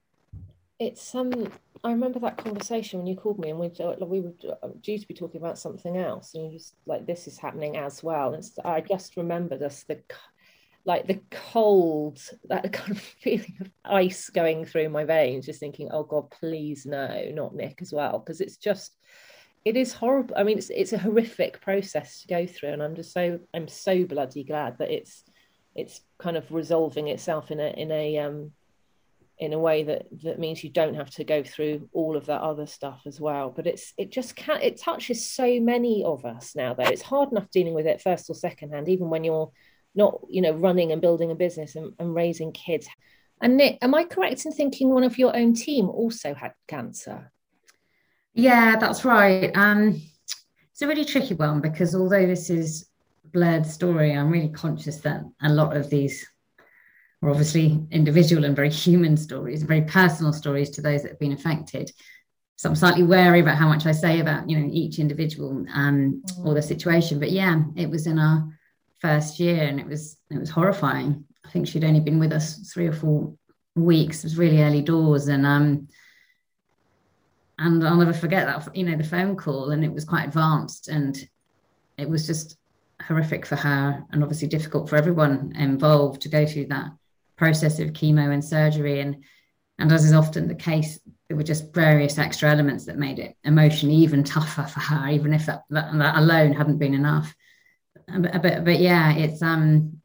It's 0.79 1.15
um. 1.15 1.51
I 1.85 1.93
remember 1.93 2.19
that 2.21 2.39
conversation 2.39 2.99
when 2.99 3.07
you 3.07 3.15
called 3.15 3.39
me 3.39 3.51
and 3.51 3.59
we 3.59 3.71
we 4.01 4.21
were 4.21 4.33
due 4.81 4.99
to 4.99 5.07
be 5.07 5.15
talking 5.15 5.41
about 5.41 5.59
something 5.59 5.97
else, 5.97 6.35
and 6.35 6.45
you 6.45 6.59
just 6.59 6.75
like 6.87 7.07
this 7.07 7.29
is 7.29 7.39
happening 7.39 7.77
as 7.77 8.03
well. 8.03 8.35
And 8.35 8.45
I 8.65 8.81
just 8.81 9.17
remembered 9.17 9.63
us 9.63 9.85
the 9.85 10.01
like 10.85 11.07
the 11.07 11.21
cold, 11.31 12.19
that 12.49 12.73
kind 12.73 12.93
of 12.93 13.01
feeling 13.01 13.57
of 13.61 13.71
ice 13.85 14.31
going 14.31 14.65
through 14.65 14.89
my 14.89 15.05
veins, 15.05 15.47
just 15.47 15.61
thinking, 15.61 15.91
oh 15.93 16.03
God, 16.03 16.31
please 16.31 16.87
no, 16.87 17.31
not 17.33 17.55
Nik 17.55 17.79
as 17.81 17.93
well, 17.93 18.19
because 18.19 18.41
it's 18.41 18.57
just 18.57 18.97
it 19.65 19.77
is 19.77 19.93
horrible. 19.93 20.35
I 20.37 20.45
mean, 20.45 20.59
it's 20.59 20.71
it's 20.71 20.95
a 20.95 20.99
horrific 20.99 21.61
process 21.61 22.23
to 22.23 22.29
go 22.29 22.47
through, 22.47 22.71
and 22.71 22.83
I'm 22.83 22.97
just 22.97 23.13
so 23.13 23.39
I'm 23.55 23.69
so 23.69 24.05
bloody 24.05 24.45
glad 24.45 24.79
that 24.79 24.91
it's 24.91 25.25
it's 25.79 26.01
kind 26.19 26.37
of 26.37 26.51
resolving 26.51 27.09
itself 27.09 27.51
in 27.51 27.61
a 27.61 27.69
in 27.69 27.91
a 27.93 28.19
um 28.19 28.53
in 29.39 29.53
a 29.53 29.59
way 29.59 29.85
that 29.85 30.07
that 30.25 30.39
means 30.39 30.65
you 30.65 30.71
don't 30.71 30.97
have 30.97 31.11
to 31.11 31.23
go 31.23 31.45
through 31.45 31.89
all 31.93 32.17
of 32.17 32.27
that 32.27 32.41
other 32.41 32.67
stuff 32.67 33.03
as 33.07 33.21
well. 33.21 33.51
But 33.55 33.69
it's 33.69 33.95
it 33.97 34.11
just 34.11 34.35
can't 34.35 34.63
it 34.63 34.81
touches 34.81 35.31
so 35.31 35.61
many 35.61 36.03
of 36.05 36.25
us 36.25 36.57
now 36.57 36.75
though. 36.75 36.85
It's 36.85 37.03
hard 37.03 37.31
enough 37.31 37.51
dealing 37.51 37.75
with 37.75 37.87
it 37.87 38.03
first 38.03 38.29
or 38.29 38.35
second 38.35 38.73
hand, 38.73 38.89
even 38.89 39.09
when 39.11 39.25
you're 39.25 39.53
not 39.95 40.21
you 40.29 40.43
know 40.43 40.53
running 40.53 40.91
and 40.93 41.01
building 41.01 41.31
a 41.31 41.37
business 41.37 41.77
and, 41.77 41.93
and 41.99 42.15
raising 42.15 42.53
kids. 42.53 42.89
And 43.41 43.57
Nik, 43.57 43.79
am 43.81 43.95
I 43.95 44.03
correct 44.03 44.45
in 44.45 44.53
thinking 44.53 44.89
one 44.89 45.05
of 45.05 45.17
your 45.17 45.37
own 45.37 45.55
team 45.55 45.89
also 45.89 46.35
had 46.35 46.53
cancer? 46.67 47.31
Yeah, 48.35 48.77
that's 48.77 49.05
right. 49.05 49.57
Um, 49.57 50.03
it's 50.73 50.83
a 50.83 50.89
really 50.89 51.05
tricky 51.05 51.35
one 51.35 51.61
because 51.61 51.95
although 51.95 52.27
this 52.27 52.51
is 52.51 52.89
blurred 53.33 53.67
story, 53.67 54.13
I'm 54.13 54.31
really 54.31 54.49
conscious 54.49 54.99
that 54.99 55.23
a 55.43 55.53
lot 55.53 55.77
of 55.77 55.91
these 55.91 56.27
are 57.23 57.31
obviously 57.31 57.81
individual 57.91 58.45
and 58.45 58.55
very 58.55 58.71
human 58.71 59.17
stories, 59.17 59.63
very 59.63 59.83
personal 59.83 60.33
stories 60.33 60.71
to 60.71 60.83
those 60.83 61.03
that 61.03 61.13
have 61.13 61.19
been 61.19 61.33
affected. 61.33 61.91
So 62.57 62.69
I'm 62.69 62.77
slightly 62.77 63.03
wary 63.03 63.41
about 63.41 63.57
how 63.57 63.69
much 63.69 63.87
I 63.87 63.93
say 63.93 64.21
about 64.21 64.51
you 64.51 64.59
know 64.59 64.69
each 64.73 64.99
individual 64.99 65.65
um, 65.73 66.23
mm. 66.27 66.47
or 66.47 66.55
the 66.55 66.63
situation. 66.63 67.21
But 67.21 67.31
yeah, 67.31 67.63
it 67.77 67.89
was 67.89 68.07
in 68.07 68.19
our 68.19 68.49
first 69.01 69.39
year, 69.39 69.63
and 69.63 69.79
it 69.79 69.87
was 69.87 70.17
it 70.31 70.39
was 70.39 70.51
horrifying. 70.51 71.25
I 71.45 71.51
think 71.51 71.69
she'd 71.69 71.85
only 71.85 72.01
been 72.01 72.19
with 72.19 72.33
us 72.33 72.71
three 72.73 72.89
or 72.89 72.93
four 72.93 73.35
weeks. 73.77 74.19
It 74.19 74.25
was 74.25 74.39
really 74.39 74.63
early 74.63 74.83
doors, 74.83 75.29
and 75.29 75.47
um, 75.47 75.89
and 77.59 77.87
I'll 77.87 77.97
never 77.97 78.13
forget 78.13 78.47
that 78.47 78.77
you 78.77 78.85
know 78.85 78.97
the 78.97 79.05
phone 79.05 79.37
call 79.37 79.71
and 79.71 79.85
it 79.85 79.93
was 79.93 80.05
quite 80.05 80.25
advanced 80.27 80.89
and 80.89 81.19
it 81.97 82.09
was 82.09 82.27
just 82.27 82.57
horrific 83.03 83.47
for 83.47 83.57
her 83.57 84.05
and 84.11 84.23
obviously 84.23 84.49
difficult 84.49 84.89
for 84.89 84.97
everyone 84.97 85.53
involved 85.57 86.23
to 86.23 86.29
go 86.29 86.47
through 86.47 86.67
that 86.67 86.91
process 87.37 87.79
of 87.79 87.93
chemo 87.93 88.33
and 88.33 88.45
surgery. 88.45 89.01
And 89.01 89.25
and 89.79 89.93
as 89.93 90.05
is 90.05 90.13
often 90.13 90.49
the 90.49 90.55
case 90.55 90.99
there 91.29 91.37
were 91.37 91.45
just 91.45 91.73
various 91.73 92.19
extra 92.19 92.51
elements 92.51 92.87
that 92.87 92.99
made 92.99 93.19
it 93.19 93.37
emotionally 93.45 93.97
even 93.97 94.25
tougher 94.25 94.65
for 94.65 94.81
her 94.81 95.09
even 95.11 95.33
if 95.33 95.47
that, 95.47 95.63
that, 95.71 95.97
that 95.99 96.17
alone 96.17 96.53
hadn't 96.53 96.79
been 96.79 96.95
enough. 96.95 97.35
But, 98.09 98.43
but, 98.43 98.65
but 98.65 98.79
yeah 98.81 99.15
it's 99.15 99.43
um 99.43 100.01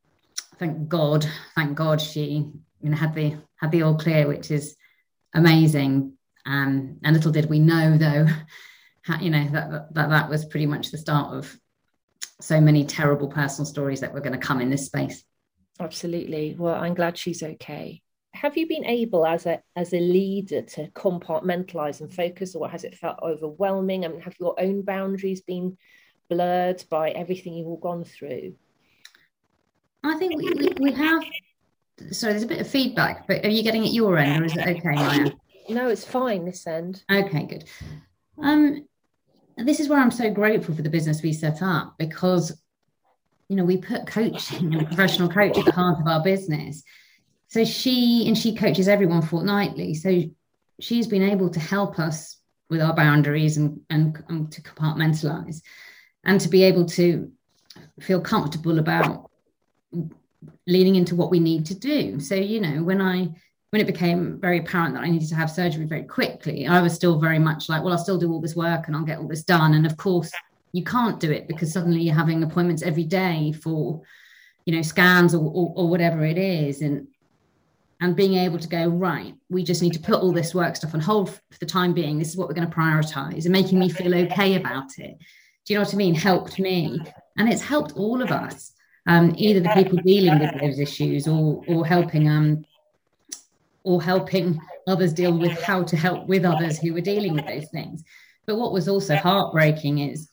thank 0.58 0.90
god 0.90 1.26
thank 1.56 1.76
god 1.76 2.02
she 2.02 2.52
you 2.82 2.90
know 2.90 2.98
had 2.98 3.16
the 3.16 3.36
had 3.56 3.72
the 3.72 3.82
all 3.84 3.96
clear 3.96 4.28
which 4.28 4.52
is 4.52 4.76
amazing. 5.34 6.14
Um, 6.46 6.98
and 7.04 7.16
little 7.16 7.32
did 7.32 7.50
we 7.50 7.60
know, 7.60 7.98
though, 7.98 8.28
how, 9.04 9.20
you 9.20 9.30
know 9.30 9.48
that, 9.50 9.94
that 9.94 10.10
that 10.10 10.30
was 10.30 10.46
pretty 10.46 10.66
much 10.66 10.92
the 10.92 10.98
start 10.98 11.34
of 11.34 11.58
so 12.42 12.60
many 12.60 12.86
terrible 12.86 13.28
personal 13.28 13.66
stories 13.66 14.00
that 14.02 14.13
were 14.13 14.22
going 14.22 14.40
to 14.40 14.46
come 14.46 14.62
in 14.62 14.70
this 14.70 14.86
space. 14.86 15.24
Absolutely. 15.80 16.56
Well, 16.58 16.75
I'm 16.75 16.94
glad 16.94 17.18
she's 17.18 17.42
okay. 17.44 18.02
have 18.34 18.58
you 18.58 18.68
been 18.68 18.86
able 18.86 19.25
as 19.25 19.46
a 19.46 19.62
as 19.75 19.94
a 19.94 20.00
leader 20.00 20.62
to 20.62 20.88
compartmentalize 20.92 22.02
and 22.02 22.13
focus 22.13 22.56
or 22.56 22.68
has 22.68 22.84
it 22.84 22.96
felt 22.96 23.20
overwhelming 23.22 24.06
I 24.06 24.08
mean 24.08 24.22
have 24.22 24.36
your 24.40 24.60
own 24.60 24.82
boundaries 24.82 25.42
been 25.42 25.78
blurred 26.30 26.84
by 26.90 27.12
everything 27.12 27.54
you've 27.54 27.68
all 27.68 27.78
gone 27.78 28.04
through 28.04 28.56
I 30.04 30.16
think 30.18 30.36
we, 30.36 30.50
we, 30.52 30.74
we 30.80 30.92
have 30.94 31.24
sorry 32.12 32.34
there's 32.34 32.44
a 32.44 32.48
bit 32.48 32.62
of 32.62 32.68
feedback 32.68 33.28
but 33.28 33.46
are 33.46 33.50
you 33.50 33.63
getting 33.63 33.86
at 33.86 33.94
your 33.94 34.18
end 34.18 34.42
or 34.42 34.46
is 34.46 34.58
it 34.58 34.68
okay 34.68 34.96
Maja 34.96 35.32
no 35.70 35.90
it's 35.90 36.06
fine 36.06 36.46
this 36.46 36.66
end 36.66 37.04
okay 37.12 37.46
good 37.46 37.66
um 38.42 38.86
this 39.58 39.80
is 39.80 39.90
where 39.90 40.00
I'm 40.00 40.12
so 40.12 40.32
grateful 40.32 40.76
for 40.76 40.82
the 40.82 40.90
business 40.90 41.22
we 41.22 41.34
set 41.34 41.62
up 41.62 41.96
because 41.98 42.60
you 43.50 43.56
know 43.56 43.64
we 43.64 43.78
put 43.78 44.08
coaching 44.08 44.74
and 44.74 44.88
professional 44.88 45.30
coach 45.30 45.58
at 45.58 45.66
the 45.66 45.72
heart 45.72 46.00
of 46.00 46.08
our 46.08 46.24
business. 46.24 46.84
So 47.48 47.64
she 47.64 48.28
and 48.28 48.38
she 48.38 48.56
coaches 48.56 48.88
everyone 48.88 49.22
fortnightly. 49.22 49.94
So 49.94 50.24
she's 50.80 51.08
been 51.08 51.22
able 51.22 51.50
to 51.52 51.60
help 51.60 52.00
us 52.00 52.38
with 52.70 52.82
our 52.82 52.96
boundaries 52.96 53.58
and, 53.58 53.80
and, 53.92 54.24
and 54.28 54.52
to 54.52 54.62
compartmentalize 54.62 55.62
and 56.24 56.42
to 56.42 56.50
be 56.50 56.64
able 56.64 56.86
to 56.86 57.32
feel 58.00 58.22
comfortable 58.22 58.80
about 58.80 59.30
leaning 60.66 60.96
into 60.96 61.16
what 61.16 61.30
we 61.30 61.40
need 61.40 61.68
to 61.68 61.76
do. 61.76 62.20
So 62.20 62.36
you 62.36 62.60
know 62.60 62.84
when 62.84 63.02
i 63.02 63.30
when 63.74 63.82
it 63.82 63.88
became 63.88 64.39
very 64.39 64.60
apparent 64.60 64.94
that 64.94 65.03
i 65.03 65.10
needed 65.10 65.27
to 65.27 65.34
have 65.34 65.50
surgery 65.50 65.84
very 65.86 66.03
quickly 66.03 66.68
i 66.68 66.80
was 66.80 66.94
still 66.94 67.20
very 67.20 67.39
much 67.39 67.70
like 67.70 67.82
well 67.82 67.92
i'll 67.92 67.98
still 67.98 68.20
do 68.20 68.32
all 68.32 68.39
this 68.39 68.56
work 68.56 68.86
and 68.86 68.96
i'll 68.96 69.01
get 69.01 69.18
all 69.18 69.27
this 69.27 69.42
done. 69.44 69.74
And 69.74 69.88
of 69.88 69.98
course 69.98 70.32
you 70.74 70.84
can't 70.84 71.20
do 71.20 71.32
it 71.32 71.48
because 71.48 71.74
suddenly 71.74 72.01
you're 72.01 72.13
having 72.13 72.44
appointments 72.44 72.84
every 72.84 73.03
day 73.03 73.51
for 73.51 74.03
you 74.65 74.75
know 74.75 74.84
scans 74.84 75.34
or, 75.34 75.44
or, 75.44 75.74
or 75.75 75.89
whatever 75.89 76.24
it 76.24 76.38
is. 76.38 76.84
And 76.84 77.08
and 78.00 78.15
being 78.15 78.36
able 78.36 78.60
to 78.60 78.68
go 78.68 78.86
right 78.88 79.34
we 79.50 79.63
just 79.63 79.82
need 79.82 79.94
to 79.94 80.00
put 80.00 80.22
all 80.22 80.32
this 80.32 80.53
work 80.53 80.75
stuff 80.75 80.94
on 80.94 81.00
hold 81.00 81.32
for 81.32 81.60
the 81.60 81.65
time 81.65 81.94
being. 81.94 82.20
This 82.20 82.30
is 82.30 82.38
what 82.38 82.48
we're 82.48 82.53
going 82.53 82.70
to 82.70 82.75
prioritize. 82.75 83.46
And 83.46 83.53
making 83.53 83.80
me 83.80 83.89
feel 83.89 84.13
okay 84.13 84.53
about 84.53 85.00
it. 85.00 85.18
Do 85.65 85.74
you 85.74 85.80
know 85.80 85.84
what 85.84 85.96
i 85.96 85.98
mean? 85.98 86.13
Helped 86.13 86.60
me. 86.60 87.00
And 87.39 87.51
it's 87.51 87.62
helped 87.63 87.94
all 87.94 88.22
of 88.22 88.30
us 88.30 88.74
um, 89.08 89.34
either 89.36 89.62
the 89.62 89.70
people 89.70 89.98
dealing 89.98 90.38
with 90.38 90.62
those 90.62 90.80
issues 90.80 91.27
or 91.27 91.63
or 91.68 91.88
helping 91.88 92.30
um 92.30 92.65
or 93.84 94.02
helping 94.02 94.60
others 94.88 95.13
deal 95.13 95.38
with 95.38 95.52
how 95.62 95.84
to 95.84 95.96
help 95.96 96.28
with 96.28 96.46
others 96.46 96.78
who 96.80 96.94
were 96.94 97.02
dealing 97.02 97.34
with 97.34 97.46
those 97.48 97.70
things 97.70 98.04
but 98.46 98.58
what 98.58 98.74
was 98.74 98.88
also 98.88 99.16
heartbreaking 99.16 100.00
is 100.00 100.30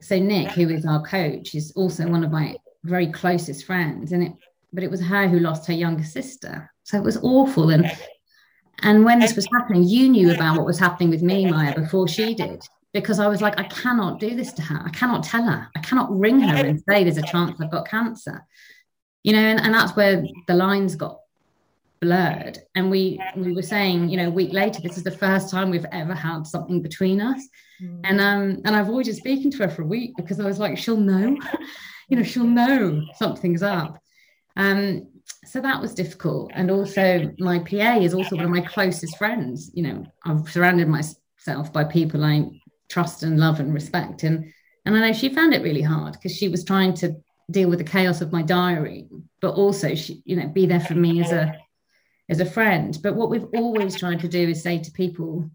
so 0.00 0.18
nick 0.18 0.50
who 0.52 0.68
is 0.68 0.86
our 0.86 1.02
coach 1.04 1.54
is 1.54 1.72
also 1.76 2.06
one 2.08 2.24
of 2.24 2.30
my 2.30 2.56
very 2.84 3.06
closest 3.06 3.64
friends 3.64 4.12
and 4.12 4.22
it 4.22 4.32
but 4.72 4.84
it 4.84 4.90
was 4.90 5.00
her 5.00 5.28
who 5.28 5.38
lost 5.38 5.66
her 5.66 5.72
younger 5.72 6.04
sister 6.04 6.70
so 6.86 6.96
it 6.96 7.02
was 7.02 7.18
awful. 7.22 7.70
And 7.70 7.90
and 8.82 9.04
when 9.04 9.18
this 9.18 9.34
was 9.34 9.48
happening, 9.52 9.82
you 9.82 10.08
knew 10.08 10.32
about 10.32 10.56
what 10.56 10.66
was 10.66 10.78
happening 10.78 11.10
with 11.10 11.22
me, 11.22 11.50
Maja, 11.50 11.74
before 11.74 12.06
she 12.06 12.32
did. 12.32 12.62
Because 12.92 13.18
I 13.18 13.26
was 13.26 13.42
like, 13.42 13.58
I 13.58 13.64
cannot 13.64 14.20
do 14.20 14.36
this 14.36 14.52
to 14.52 14.62
her. 14.62 14.82
I 14.84 14.90
cannot 14.90 15.24
tell 15.24 15.42
her. 15.42 15.68
I 15.74 15.80
cannot 15.80 16.16
ring 16.16 16.38
her 16.40 16.64
and 16.64 16.80
say 16.88 17.02
there's 17.02 17.18
a 17.18 17.22
chance 17.22 17.60
I've 17.60 17.72
got 17.72 17.88
cancer. 17.88 18.46
You 19.24 19.32
know, 19.32 19.40
and, 19.40 19.60
and 19.60 19.74
that's 19.74 19.96
where 19.96 20.24
the 20.46 20.54
lines 20.54 20.94
got 20.94 21.18
blurred. 22.00 22.58
And 22.74 22.90
we 22.90 23.20
we 23.36 23.52
were 23.52 23.62
saying, 23.62 24.08
you 24.08 24.16
know, 24.16 24.28
a 24.28 24.30
week 24.30 24.52
later, 24.52 24.80
this 24.80 24.96
is 24.96 25.04
the 25.04 25.10
first 25.10 25.50
time 25.50 25.70
we've 25.70 25.86
ever 25.92 26.14
had 26.14 26.46
something 26.46 26.82
between 26.82 27.20
us. 27.20 27.46
Mm. 27.82 28.00
And 28.04 28.20
um, 28.20 28.62
and 28.64 28.76
I've 28.76 28.88
avoided 28.88 29.16
speaking 29.16 29.50
to 29.52 29.58
her 29.58 29.68
for 29.68 29.82
a 29.82 29.86
week 29.86 30.12
because 30.16 30.40
I 30.40 30.44
was 30.44 30.58
like, 30.58 30.78
she'll 30.78 30.96
know, 30.96 31.36
you 32.08 32.16
know, 32.16 32.22
she'll 32.22 32.44
know 32.44 33.02
something's 33.16 33.62
up. 33.62 34.00
Um, 34.56 35.08
so 35.44 35.60
that 35.60 35.80
was 35.80 35.94
difficult. 35.94 36.50
And 36.54 36.70
also, 36.70 37.32
my 37.38 37.58
PA 37.58 37.98
is 37.98 38.14
also 38.14 38.36
one 38.36 38.44
of 38.44 38.50
my 38.50 38.60
closest 38.60 39.16
friends. 39.18 39.70
You 39.74 39.82
know, 39.82 40.06
I've 40.24 40.48
surrounded 40.48 40.88
myself 40.88 41.72
by 41.72 41.84
people 41.84 42.24
I 42.24 42.50
trust 42.88 43.22
and 43.22 43.38
love 43.38 43.60
and 43.60 43.74
respect. 43.74 44.22
And 44.22 44.52
and 44.84 44.96
I 44.96 45.00
know 45.00 45.12
she 45.12 45.28
found 45.28 45.52
it 45.52 45.62
really 45.62 45.82
hard 45.82 46.12
because 46.12 46.36
she 46.36 46.48
was 46.48 46.64
trying 46.64 46.94
to 46.94 47.16
deal 47.50 47.68
with 47.68 47.78
the 47.78 47.84
chaos 47.84 48.20
of 48.20 48.32
my 48.32 48.42
diary, 48.42 49.08
but 49.40 49.54
also 49.54 49.94
she, 49.94 50.22
you 50.24 50.36
know, 50.36 50.48
be 50.48 50.66
there 50.66 50.80
for 50.80 50.94
me 50.94 51.22
as 51.22 51.32
a 51.32 51.56
as 52.28 52.40
a 52.40 52.46
friend. 52.46 52.98
But 53.02 53.14
what 53.14 53.30
we've 53.30 53.48
always 53.54 53.96
tried 53.96 54.20
to 54.20 54.28
do 54.28 54.48
is 54.48 54.62
say 54.62 54.78
to 54.78 54.90
people, 54.90 55.50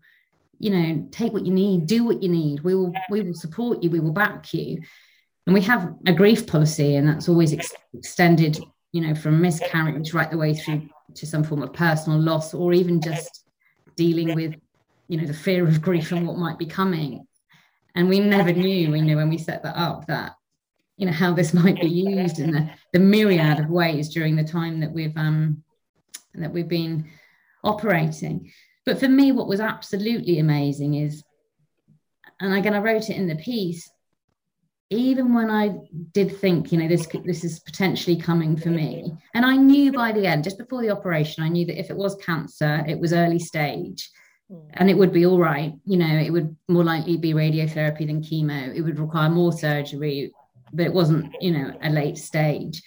you 0.59 0.69
know, 0.69 1.07
take 1.11 1.33
what 1.33 1.45
you 1.45 1.53
need, 1.53 1.87
do 1.87 2.03
what 2.03 2.21
you 2.21 2.29
need. 2.29 2.61
We 2.61 2.75
will 2.75 2.93
we 3.09 3.21
will 3.21 3.33
support 3.33 3.83
you, 3.83 3.89
we 3.89 3.99
will 3.99 4.11
back 4.11 4.53
you. 4.53 4.81
And 5.47 5.53
we 5.55 5.61
have 5.61 5.95
a 6.05 6.13
grief 6.13 6.45
policy, 6.45 6.95
and 6.95 7.07
that's 7.07 7.27
always 7.27 7.51
ex- 7.51 7.73
extended 7.93 8.59
you 8.91 9.01
know, 9.01 9.15
from 9.15 9.41
miscarriage 9.41 10.13
right 10.13 10.29
the 10.29 10.37
way 10.37 10.53
through 10.53 10.89
to 11.15 11.25
some 11.25 11.43
form 11.43 11.61
of 11.61 11.73
personal 11.73 12.19
loss, 12.19 12.53
or 12.53 12.73
even 12.73 13.01
just 13.01 13.45
dealing 13.95 14.35
with, 14.35 14.55
you 15.07 15.19
know, 15.19 15.27
the 15.27 15.33
fear 15.33 15.67
of 15.67 15.81
grief 15.81 16.11
and 16.11 16.27
what 16.27 16.37
might 16.37 16.57
be 16.57 16.65
coming. 16.65 17.25
And 17.95 18.07
we 18.07 18.19
never 18.19 18.53
knew, 18.53 18.91
we 18.91 19.01
knew 19.01 19.17
when 19.17 19.29
we 19.29 19.37
set 19.37 19.63
that 19.63 19.77
up 19.77 20.07
that, 20.07 20.33
you 20.97 21.05
know, 21.05 21.11
how 21.11 21.33
this 21.33 21.53
might 21.53 21.79
be 21.79 21.89
used 21.89 22.39
in 22.39 22.51
the, 22.51 22.69
the 22.93 22.99
myriad 22.99 23.59
of 23.59 23.69
ways 23.69 24.09
during 24.09 24.35
the 24.35 24.43
time 24.43 24.79
that 24.79 24.91
we've 24.91 25.15
um 25.17 25.63
that 26.35 26.53
we've 26.53 26.67
been 26.67 27.07
operating. 27.63 28.51
But 28.85 28.99
for 28.99 29.09
me, 29.09 29.31
what 29.31 29.47
was 29.47 29.59
absolutely 29.59 30.39
amazing 30.39 30.95
is, 30.95 31.23
and 32.39 32.53
again, 32.53 32.73
I 32.73 32.79
wrote 32.79 33.09
it 33.09 33.17
in 33.17 33.27
the 33.27 33.35
piece, 33.35 33.89
even 34.89 35.33
when 35.33 35.49
I 35.49 35.77
did 36.11 36.35
think, 36.35 36.71
you 36.71 36.77
know, 36.77 36.87
this 36.87 37.07
this 37.23 37.43
is 37.43 37.59
potentially 37.59 38.17
coming 38.17 38.57
for 38.57 38.69
me, 38.69 39.13
and 39.33 39.45
I 39.45 39.55
knew 39.55 39.91
by 39.93 40.11
the 40.11 40.25
end, 40.25 40.43
just 40.43 40.57
before 40.57 40.81
the 40.81 40.89
operation, 40.89 41.43
I 41.43 41.49
knew 41.49 41.65
that 41.67 41.79
if 41.79 41.89
it 41.89 41.95
was 41.95 42.15
cancer, 42.15 42.83
it 42.87 42.99
was 42.99 43.13
early 43.13 43.39
stage, 43.39 44.09
mm. 44.51 44.67
and 44.73 44.89
it 44.89 44.97
would 44.97 45.13
be 45.13 45.25
all 45.25 45.39
right. 45.39 45.73
You 45.85 45.97
know, 45.97 46.17
it 46.17 46.31
would 46.31 46.55
more 46.67 46.83
likely 46.83 47.17
be 47.17 47.33
radiotherapy 47.33 48.05
than 48.07 48.21
chemo. 48.21 48.75
It 48.75 48.81
would 48.81 48.99
require 48.99 49.29
more 49.29 49.53
surgery, 49.53 50.33
but 50.73 50.87
it 50.87 50.93
wasn't, 50.93 51.35
you 51.39 51.51
know, 51.51 51.73
a 51.81 51.89
late 51.89 52.17
stage. 52.17 52.81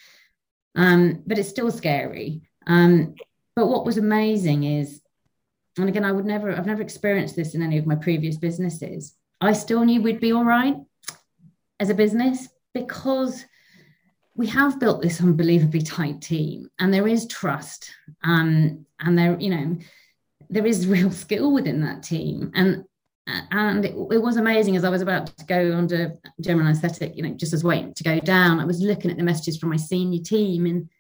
Um, 0.74 1.22
but 1.26 1.38
it's 1.38 1.48
still 1.48 1.70
scary. 1.70 2.42
Um, 2.66 3.14
but 3.56 3.66
what 3.66 3.84
was 3.84 3.98
amazing 3.98 4.64
is, 4.64 5.00
and 5.78 5.88
again, 5.88 6.04
I 6.04 6.12
would 6.12 6.24
never, 6.24 6.52
I've 6.52 6.66
never 6.66 6.82
experienced 6.82 7.36
this 7.36 7.54
in 7.54 7.62
any 7.62 7.78
of 7.78 7.86
my 7.86 7.94
previous 7.94 8.36
businesses. 8.36 9.14
I 9.40 9.52
still 9.52 9.84
knew 9.84 10.02
we'd 10.02 10.20
be 10.20 10.32
all 10.32 10.44
right 10.44 10.76
as 11.80 11.90
a 11.90 11.94
business 11.94 12.48
because 12.72 13.44
we 14.36 14.46
have 14.48 14.80
built 14.80 15.02
this 15.02 15.20
unbelievably 15.20 15.82
tight 15.82 16.20
team 16.20 16.68
and 16.78 16.92
there 16.92 17.06
is 17.06 17.26
trust 17.26 17.90
um, 18.24 18.84
and 19.00 19.18
there 19.18 19.38
you 19.38 19.50
know 19.50 19.78
there 20.50 20.66
is 20.66 20.86
real 20.96 21.10
skill 21.10 21.52
within 21.52 21.80
that 21.82 22.02
team 22.02 22.50
and 22.54 22.84
and 23.26 23.84
it, 23.84 23.94
it, 23.94 24.22
was 24.22 24.36
amazing 24.36 24.76
as 24.76 24.84
I 24.84 24.90
was 24.90 25.00
about 25.00 25.26
to 25.26 25.44
go 25.46 25.74
under 25.74 26.14
general 26.42 26.66
anesthetic, 26.66 27.16
you 27.16 27.22
know, 27.22 27.34
just 27.34 27.54
as 27.54 27.64
waiting 27.64 27.94
to 27.94 28.04
go 28.04 28.20
down. 28.20 28.60
I 28.60 28.66
was 28.66 28.82
looking 28.82 29.10
at 29.10 29.16
the 29.16 29.22
messages 29.22 29.56
from 29.56 29.70
my 29.70 29.76
senior 29.76 30.22
team, 30.22 30.66
and 30.66 30.90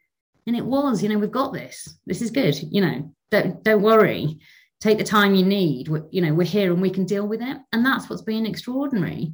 and 0.46 0.56
it 0.56 0.64
was, 0.64 1.02
you 1.02 1.08
know, 1.08 1.18
we've 1.18 1.30
got 1.30 1.52
this. 1.52 1.98
This 2.06 2.20
is 2.20 2.30
good. 2.30 2.58
You 2.70 2.80
know, 2.80 3.14
don't 3.30 3.62
don't 3.62 3.82
worry. 3.82 4.38
Take 4.80 4.98
the 4.98 5.04
time 5.04 5.34
you 5.34 5.44
need. 5.44 5.88
We're, 5.88 6.04
you 6.10 6.20
know, 6.20 6.34
we're 6.34 6.44
here 6.44 6.72
and 6.72 6.82
we 6.82 6.90
can 6.90 7.06
deal 7.06 7.26
with 7.26 7.40
it. 7.40 7.56
And 7.72 7.86
that's 7.86 8.10
what's 8.10 8.22
been 8.22 8.46
extraordinary. 8.46 9.32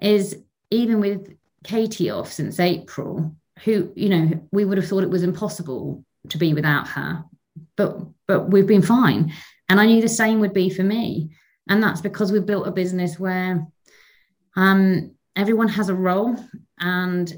Is 0.00 0.36
even 0.70 1.00
with 1.00 1.36
Katie 1.64 2.10
off 2.10 2.32
since 2.32 2.58
April, 2.58 3.36
who, 3.64 3.92
you 3.94 4.08
know, 4.08 4.48
we 4.50 4.64
would 4.64 4.78
have 4.78 4.88
thought 4.88 5.04
it 5.04 5.10
was 5.10 5.22
impossible 5.22 6.04
to 6.30 6.38
be 6.38 6.54
without 6.54 6.88
her. 6.88 7.24
But 7.76 7.98
but 8.26 8.50
we've 8.50 8.66
been 8.66 8.82
fine. 8.82 9.32
And 9.68 9.80
I 9.80 9.86
knew 9.86 10.00
the 10.00 10.08
same 10.08 10.40
would 10.40 10.54
be 10.54 10.70
for 10.70 10.82
me. 10.82 11.30
And 11.68 11.82
that's 11.82 12.00
because 12.00 12.32
we've 12.32 12.46
built 12.46 12.66
a 12.66 12.72
business 12.72 13.18
where 13.18 13.66
um, 14.56 15.14
everyone 15.36 15.68
has 15.68 15.88
a 15.88 15.94
role 15.94 16.36
and 16.78 17.32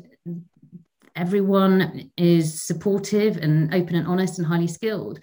everyone 1.16 2.10
is 2.16 2.62
supportive 2.62 3.36
and 3.36 3.74
open 3.74 3.94
and 3.94 4.06
honest 4.06 4.38
and 4.38 4.46
highly 4.46 4.66
skilled. 4.66 5.20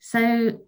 So 0.00 0.60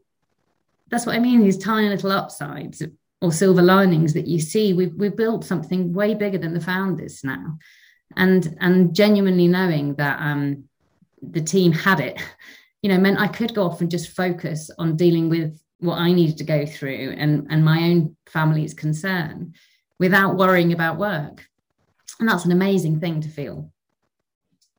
that's 0.88 1.06
what 1.06 1.14
I 1.14 1.18
mean, 1.18 1.42
these 1.42 1.58
tiny 1.58 1.88
little 1.88 2.12
upsides 2.12 2.82
or 3.20 3.32
silver 3.32 3.62
linings 3.62 4.12
that 4.14 4.26
you 4.26 4.40
see 4.40 4.72
we've, 4.74 4.94
we've 4.94 5.16
built 5.16 5.44
something 5.44 5.92
way 5.92 6.14
bigger 6.14 6.38
than 6.38 6.54
the 6.54 6.60
founders 6.60 7.22
now. 7.24 7.58
And 8.16 8.56
and 8.60 8.94
genuinely 8.94 9.48
knowing 9.48 9.94
that 9.96 10.20
um, 10.20 10.64
the 11.22 11.40
team 11.40 11.72
had 11.72 11.98
it 11.98 12.20
you 12.82 12.90
know 12.90 12.98
meant 12.98 13.18
i 13.18 13.26
could 13.26 13.54
go 13.54 13.64
off 13.64 13.80
and 13.80 13.90
just 13.90 14.14
focus 14.14 14.70
on 14.78 14.96
dealing 14.96 15.30
with 15.30 15.58
what 15.78 15.96
i 15.96 16.12
needed 16.12 16.36
to 16.36 16.44
go 16.44 16.66
through 16.66 17.14
and 17.16 17.46
and 17.48 17.64
my 17.64 17.82
own 17.84 18.14
family's 18.26 18.74
concern 18.74 19.54
without 19.98 20.36
worrying 20.36 20.72
about 20.72 20.98
work. 20.98 21.46
And 22.20 22.28
that's 22.28 22.44
an 22.44 22.52
amazing 22.52 23.00
thing 23.00 23.20
to 23.22 23.28
feel 23.28 23.70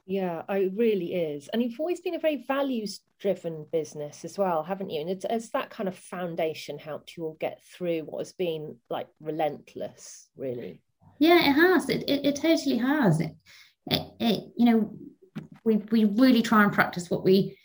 yeah, 0.07 0.43
oh, 0.47 0.55
it 0.55 0.71
really 0.73 1.13
is. 1.13 1.49
And 1.49 1.61
you've 1.61 1.79
always 1.79 1.99
been 1.99 2.15
a 2.15 2.19
very 2.19 2.45
values 2.47 3.01
driven 3.19 3.65
business 3.73 4.23
as 4.23 4.37
well, 4.37 4.63
haven't 4.63 4.89
you? 4.89 5.01
And 5.01 5.09
it's, 5.09 5.25
it's 5.29 5.49
that 5.49 5.69
kind 5.69 5.89
of 5.89 5.97
foundation 5.97 6.79
helped 6.79 7.17
you 7.17 7.25
all 7.25 7.37
get 7.41 7.61
through 7.65 8.01
what 8.01 8.19
has 8.19 8.31
been 8.31 8.77
like 8.89 9.07
relentless, 9.19 10.29
really. 10.37 10.81
Yeah, 11.19 11.49
it 11.49 11.53
has. 11.53 11.89
It, 11.89 12.03
it, 12.07 12.25
it 12.25 12.35
totally 12.37 12.77
has. 12.77 13.19
It, 13.19 13.35
it, 13.91 14.01
it, 14.21 14.43
you 14.55 14.65
know, 14.65 14.97
we, 15.65 15.77
we 15.91 16.05
really 16.05 16.41
try 16.41 16.63
and 16.63 16.71
practice 16.71 17.09
what 17.09 17.25
we 17.25 17.57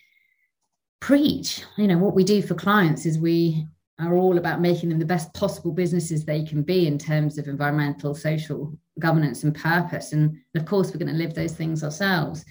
preach. 1.00 1.62
You 1.76 1.86
know, 1.86 1.98
what 1.98 2.14
we 2.14 2.24
do 2.24 2.42
for 2.42 2.54
clients 2.54 3.06
is 3.06 3.18
we 3.18 3.68
are 4.02 4.14
all 4.14 4.38
about 4.38 4.60
making 4.60 4.88
them 4.88 4.98
the 4.98 5.04
best 5.04 5.32
possible 5.34 5.72
businesses 5.72 6.24
they 6.24 6.44
can 6.44 6.62
be 6.62 6.86
in 6.86 6.98
terms 6.98 7.38
of 7.38 7.48
environmental, 7.48 8.14
social 8.14 8.76
governance, 8.98 9.42
and 9.44 9.54
purpose. 9.54 10.12
And 10.12 10.38
of 10.54 10.64
course, 10.64 10.90
we're 10.90 10.98
going 10.98 11.12
to 11.12 11.18
live 11.18 11.34
those 11.34 11.54
things 11.54 11.84
ourselves. 11.84 12.44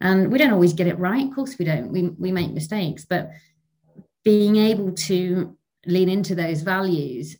And 0.00 0.30
we 0.32 0.38
don't 0.38 0.52
always 0.52 0.72
get 0.72 0.86
it 0.86 0.98
right. 0.98 1.26
Of 1.26 1.34
course, 1.34 1.58
we 1.58 1.64
don't. 1.64 1.90
We, 1.90 2.08
we 2.18 2.32
make 2.32 2.52
mistakes. 2.52 3.04
But 3.04 3.30
being 4.24 4.56
able 4.56 4.92
to 4.92 5.56
lean 5.86 6.08
into 6.08 6.34
those 6.34 6.62
values, 6.62 7.36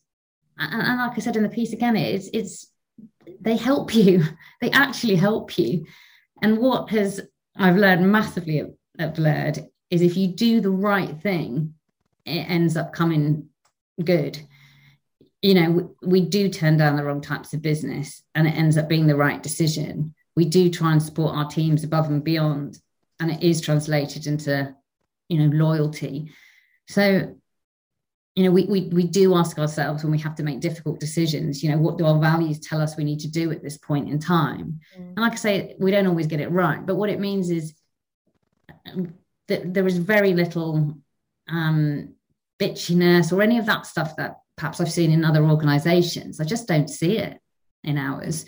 and, 0.58 0.82
and 0.82 0.98
like 0.98 1.16
I 1.16 1.20
said 1.20 1.36
in 1.36 1.42
the 1.42 1.48
piece 1.48 1.72
again, 1.72 1.96
it's, 1.96 2.28
it's 2.32 2.68
they 3.40 3.56
help 3.56 3.94
you. 3.94 4.24
They 4.60 4.70
actually 4.70 5.16
help 5.16 5.58
you. 5.58 5.86
And 6.42 6.58
what 6.58 6.90
has 6.90 7.20
I've 7.56 7.76
learned 7.76 8.10
massively 8.10 8.60
at, 8.60 8.68
at 8.98 9.14
Blurred 9.14 9.58
is 9.90 10.00
if 10.00 10.16
you 10.16 10.28
do 10.28 10.60
the 10.60 10.70
right 10.70 11.20
thing, 11.20 11.74
it 12.24 12.48
ends 12.48 12.76
up 12.76 12.92
coming 12.92 13.48
good. 14.04 14.40
You 15.40 15.54
know, 15.54 15.96
we, 16.02 16.20
do 16.20 16.48
turn 16.48 16.76
down 16.76 16.96
the 16.96 17.04
wrong 17.04 17.20
types 17.20 17.52
of 17.52 17.62
business 17.62 18.22
and 18.34 18.46
it 18.46 18.54
ends 18.54 18.78
up 18.78 18.88
being 18.88 19.06
the 19.06 19.16
right 19.16 19.42
decision. 19.42 20.14
We 20.36 20.44
do 20.44 20.70
try 20.70 20.92
and 20.92 21.02
support 21.02 21.34
our 21.34 21.48
teams 21.48 21.82
above 21.82 22.06
and 22.08 22.22
beyond, 22.22 22.78
and 23.18 23.30
it 23.30 23.42
is 23.42 23.60
translated 23.60 24.26
into, 24.26 24.74
you 25.28 25.38
know, 25.38 25.56
loyalty. 25.56 26.30
So, 26.88 27.34
you 28.34 28.44
know, 28.44 28.50
we, 28.50 28.64
we, 28.64 28.82
we 28.92 29.02
do 29.02 29.34
ask 29.34 29.58
ourselves 29.58 30.02
when 30.02 30.12
we 30.12 30.18
have 30.20 30.36
to 30.36 30.42
make 30.42 30.60
difficult 30.60 31.00
decisions, 31.00 31.62
you 31.62 31.70
know, 31.70 31.76
what 31.78 31.98
do 31.98 32.06
our 32.06 32.18
values 32.18 32.60
tell 32.60 32.80
us 32.80 32.96
we 32.96 33.04
need 33.04 33.20
to 33.20 33.30
do 33.30 33.50
at 33.50 33.62
this 33.62 33.76
point 33.76 34.08
in 34.08 34.18
time? 34.18 34.80
Mm. 34.96 35.08
And 35.08 35.18
like 35.18 35.32
I 35.32 35.36
say, 35.36 35.76
we 35.78 35.90
don't 35.90 36.06
always 36.06 36.28
get 36.28 36.40
it 36.40 36.50
right, 36.50 36.84
but 36.84 36.96
what 36.96 37.10
it 37.10 37.20
means 37.20 37.50
is 37.50 37.74
um, 38.90 39.12
that 39.48 39.74
there 39.74 39.86
is 39.86 39.98
very 39.98 40.32
little 40.32 40.96
um, 41.48 42.14
bitchiness 42.62 43.32
or 43.32 43.42
any 43.42 43.58
of 43.58 43.66
that 43.66 43.86
stuff 43.86 44.14
that 44.16 44.36
perhaps 44.56 44.80
I've 44.80 44.92
seen 44.92 45.10
in 45.10 45.24
other 45.24 45.44
organizations. 45.44 46.40
I 46.40 46.44
just 46.44 46.68
don't 46.68 46.88
see 46.88 47.18
it 47.18 47.38
in 47.84 47.98
ours. 47.98 48.44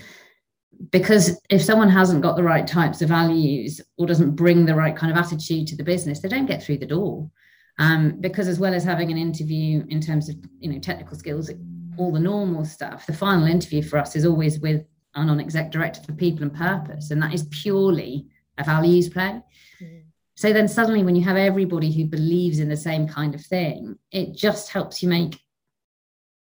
Because 0.90 1.40
if 1.50 1.62
someone 1.62 1.88
hasn't 1.88 2.22
got 2.22 2.36
the 2.36 2.42
right 2.42 2.66
types 2.66 3.00
of 3.00 3.08
values 3.08 3.80
or 3.96 4.06
doesn't 4.06 4.36
bring 4.36 4.66
the 4.66 4.74
right 4.74 4.96
kind 4.96 5.10
of 5.12 5.18
attitude 5.18 5.66
to 5.68 5.76
the 5.76 5.84
business, 5.84 6.20
they 6.20 6.28
don't 6.28 6.46
get 6.46 6.62
through 6.62 6.78
the 6.78 6.86
door. 6.86 7.30
Um, 7.78 8.20
because 8.20 8.46
as 8.46 8.60
well 8.60 8.74
as 8.74 8.84
having 8.84 9.10
an 9.10 9.18
interview 9.18 9.84
in 9.88 10.00
terms 10.00 10.28
of 10.28 10.36
you 10.60 10.72
know 10.72 10.78
technical 10.78 11.16
skills, 11.16 11.50
all 11.96 12.12
the 12.12 12.20
normal 12.20 12.64
stuff, 12.64 13.06
the 13.06 13.12
final 13.12 13.46
interview 13.46 13.82
for 13.82 13.98
us 13.98 14.14
is 14.14 14.24
always 14.24 14.60
with 14.60 14.84
a 15.16 15.24
non-exec 15.24 15.72
director 15.72 16.00
for 16.02 16.12
people 16.12 16.42
and 16.42 16.54
purpose, 16.54 17.10
and 17.10 17.20
that 17.22 17.34
is 17.34 17.48
purely 17.50 18.26
a 18.58 18.64
values 18.64 19.08
play. 19.08 19.40
Mm. 19.82 20.03
So 20.36 20.52
then 20.52 20.68
suddenly, 20.68 21.04
when 21.04 21.16
you 21.16 21.22
have 21.22 21.36
everybody 21.36 21.92
who 21.92 22.06
believes 22.06 22.58
in 22.58 22.68
the 22.68 22.76
same 22.76 23.06
kind 23.06 23.34
of 23.34 23.44
thing, 23.44 23.96
it 24.10 24.34
just 24.34 24.70
helps 24.70 25.02
you 25.02 25.08
make 25.08 25.38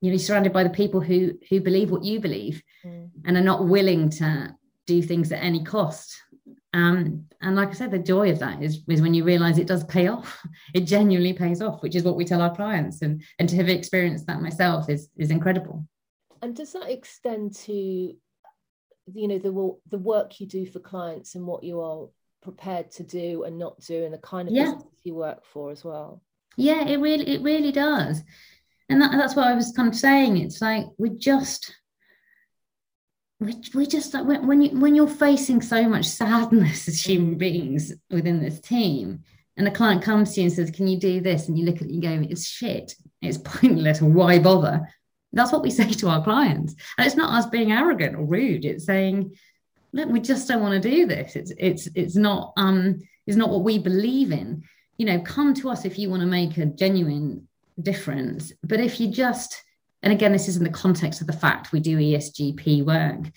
you 0.02 0.12
know 0.12 0.18
surrounded 0.18 0.54
by 0.54 0.64
the 0.64 0.70
people 0.70 1.02
who 1.02 1.34
who 1.50 1.60
believe 1.60 1.92
what 1.92 2.04
you 2.04 2.20
believe 2.20 2.62
mm. 2.86 3.10
and 3.26 3.38
are 3.38 3.42
not 3.42 3.66
willing 3.66 4.10
to 4.10 4.56
do 4.86 5.02
things 5.02 5.32
at 5.32 5.44
any 5.44 5.64
cost. 5.64 6.16
Um, 6.74 7.26
and 7.42 7.56
like 7.56 7.70
I 7.70 7.74
said, 7.74 7.92
the 7.92 8.00
joy 8.00 8.30
of 8.32 8.40
that 8.40 8.62
is, 8.62 8.84
is 8.88 9.02
when 9.02 9.16
you 9.16 9.24
realize 9.24 9.58
it 9.58 9.68
does 9.68 9.84
pay 9.86 10.08
off. 10.08 10.40
It 10.74 10.82
genuinely 10.82 11.34
pays 11.34 11.64
off, 11.64 11.82
which 11.82 11.96
is 11.96 12.04
what 12.04 12.16
we 12.16 12.26
tell 12.26 12.42
our 12.42 12.56
clients. 12.56 13.02
And 13.02 13.24
and 13.40 13.50
to 13.50 13.56
have 13.56 13.70
experienced 13.70 14.28
that 14.28 14.42
myself 14.42 14.90
is 14.90 15.10
is 15.18 15.32
incredible. 15.32 15.88
And 16.42 16.56
does 16.56 16.74
that 16.74 16.90
extend 16.90 17.56
to 17.66 17.74
you 17.74 19.28
know 19.28 19.40
the 19.40 19.54
the 19.90 19.98
work 19.98 20.40
you 20.40 20.48
do 20.48 20.66
for 20.68 20.80
clients 20.80 21.36
and 21.36 21.48
what 21.48 21.64
you 21.64 21.82
are 21.82 22.08
prepared 22.42 22.92
to 22.92 23.04
do 23.04 23.44
and 23.44 23.58
not 23.58 23.80
do 23.82 24.06
and 24.06 24.14
the 24.14 24.18
kind 24.20 24.48
of 24.48 24.54
yeah. 24.54 24.66
business 24.66 24.84
you 25.04 25.16
work 25.16 25.46
for 25.46 25.72
as 25.72 25.84
well. 25.84 26.22
Yeah 26.58 26.88
it 26.88 27.00
really 27.00 27.28
it 27.28 27.42
really 27.42 27.72
does. 27.72 28.22
And 28.90 29.02
that, 29.02 29.12
that's 29.12 29.36
what 29.36 29.48
i 29.48 29.54
was 29.54 29.72
kind 29.76 29.90
of 29.90 29.96
saying. 29.96 30.38
It's 30.38 30.62
like 30.62 30.86
we're 30.98 31.16
just 31.16 31.76
we, 33.40 33.56
we 33.74 33.86
just 33.86 34.14
when, 34.14 34.48
when 34.48 34.62
you 34.62 34.80
when 34.80 34.96
you're 34.96 35.08
facing 35.08 35.62
so 35.62 35.88
much 35.88 36.06
sadness 36.06 36.88
as 36.88 37.06
human 37.06 37.38
beings 37.38 37.94
within 38.10 38.42
this 38.42 38.60
team 38.60 39.24
and 39.58 39.68
a 39.68 39.72
client 39.72 40.02
comes 40.02 40.34
to 40.34 40.42
you 40.42 40.48
and 40.48 40.54
says 40.54 40.72
can 40.72 40.88
you 40.88 40.98
do 40.98 41.22
this? 41.22 41.48
and 41.48 41.58
you 41.58 41.66
look 41.66 41.78
at 41.78 41.84
it 41.84 41.92
and 41.92 42.02
go 42.02 42.28
it's 42.30 42.48
shit. 42.48 42.96
It's 43.22 43.38
pointless. 43.44 44.02
Why 44.02 44.40
bother? 44.40 44.88
That's 45.32 45.52
what 45.52 45.62
we 45.62 45.70
say 45.70 45.90
to 45.90 46.10
our 46.10 46.24
clients. 46.24 46.74
And 46.98 47.06
it's 47.06 47.16
not 47.16 47.38
us 47.38 47.46
being 47.48 47.72
arrogant 47.72 48.16
or 48.16 48.26
rude. 48.26 48.66
It's 48.66 48.86
saying 48.86 49.36
look, 49.92 50.10
we 50.10 50.20
just 50.20 50.48
don't 50.48 50.62
want 50.62 50.82
to 50.82 50.90
do 50.90 51.06
this. 51.06 51.36
It's 51.36 51.52
it's 51.58 51.88
it's 51.96 52.16
not 52.16 52.54
um 52.58 53.00
it's 53.26 53.38
not 53.38 53.50
what 53.50 53.64
we 53.64 53.78
believe 53.78 54.32
in. 54.32 54.64
You 54.98 55.06
know, 55.06 55.20
come 55.22 55.54
to 55.56 55.70
us 55.70 55.86
if 55.86 55.98
you 55.98 56.10
want 56.10 56.22
to 56.22 56.28
make 56.28 56.58
a 56.58 56.66
genuine 56.66 57.48
difference. 57.82 58.52
But 58.64 58.80
if 58.80 59.00
you 59.00 59.08
just 59.08 59.64
and 60.02 60.14
again, 60.14 60.32
this 60.32 60.48
is 60.48 60.58
in 60.58 60.64
the 60.64 60.70
context 60.70 61.22
of 61.22 61.28
the 61.28 61.34
fact 61.34 61.72
we 61.72 61.80
do 61.80 61.98
ESGP 61.98 62.86
work. 62.86 63.32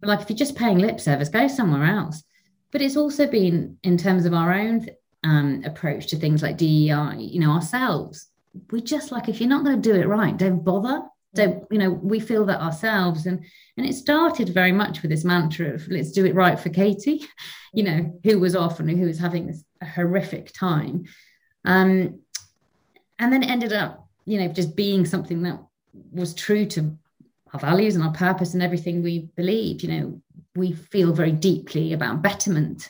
But 0.00 0.08
like 0.08 0.20
if 0.20 0.30
you're 0.30 0.36
just 0.36 0.56
paying 0.56 0.78
lip 0.78 1.00
service, 1.00 1.28
go 1.28 1.48
somewhere 1.48 1.84
else. 1.84 2.22
But 2.70 2.82
it's 2.82 2.96
also 2.96 3.26
been 3.26 3.78
in 3.82 3.96
terms 3.96 4.26
of 4.26 4.34
our 4.34 4.52
own 4.52 4.86
um, 5.24 5.62
approach 5.64 6.08
to 6.08 6.16
things 6.16 6.42
like 6.42 6.56
DEI, 6.56 7.16
you 7.18 7.40
know, 7.40 7.52
ourselves. 7.52 8.28
We 8.70 8.80
just 8.80 9.10
like 9.10 9.28
if 9.28 9.40
you're 9.40 9.48
not 9.48 9.64
going 9.64 9.80
to 9.80 9.92
do 9.92 9.98
it 9.98 10.06
right, 10.06 10.36
don't 10.36 10.64
bother 10.64 11.02
don't 11.34 11.64
you 11.70 11.78
know 11.78 11.90
we 11.90 12.20
feel 12.20 12.44
that 12.46 12.60
ourselves. 12.60 13.26
And 13.26 13.44
and 13.76 13.86
it 13.86 13.94
started 13.94 14.48
very 14.48 14.72
much 14.72 15.02
with 15.02 15.10
this 15.10 15.24
mantra 15.24 15.74
of 15.74 15.86
let's 15.88 16.12
do 16.12 16.24
it 16.24 16.34
right 16.34 16.58
for 16.58 16.68
katie 16.68 17.26
you 17.74 17.82
know 17.82 18.20
who 18.22 18.38
was 18.38 18.54
off 18.54 18.80
and 18.80 18.88
who 18.88 19.06
was 19.06 19.18
having 19.18 19.46
this 19.46 19.64
horrific 19.94 20.52
time. 20.52 21.04
Um 21.64 22.20
and 23.18 23.32
then 23.32 23.42
it 23.42 23.50
ended 23.50 23.72
up 23.72 24.08
you 24.24 24.38
know 24.38 24.48
just 24.48 24.76
being 24.76 25.04
something 25.04 25.42
that 25.42 25.60
was 26.12 26.34
true 26.34 26.66
to 26.66 26.96
our 27.52 27.60
values 27.60 27.94
and 27.94 28.04
our 28.04 28.12
purpose 28.12 28.54
and 28.54 28.62
everything 28.62 29.02
we 29.02 29.28
believed. 29.36 29.82
You 29.82 29.88
know 29.88 30.22
we 30.56 30.72
feel 30.72 31.12
very 31.12 31.32
deeply 31.32 31.92
about 31.92 32.22
betterment. 32.22 32.88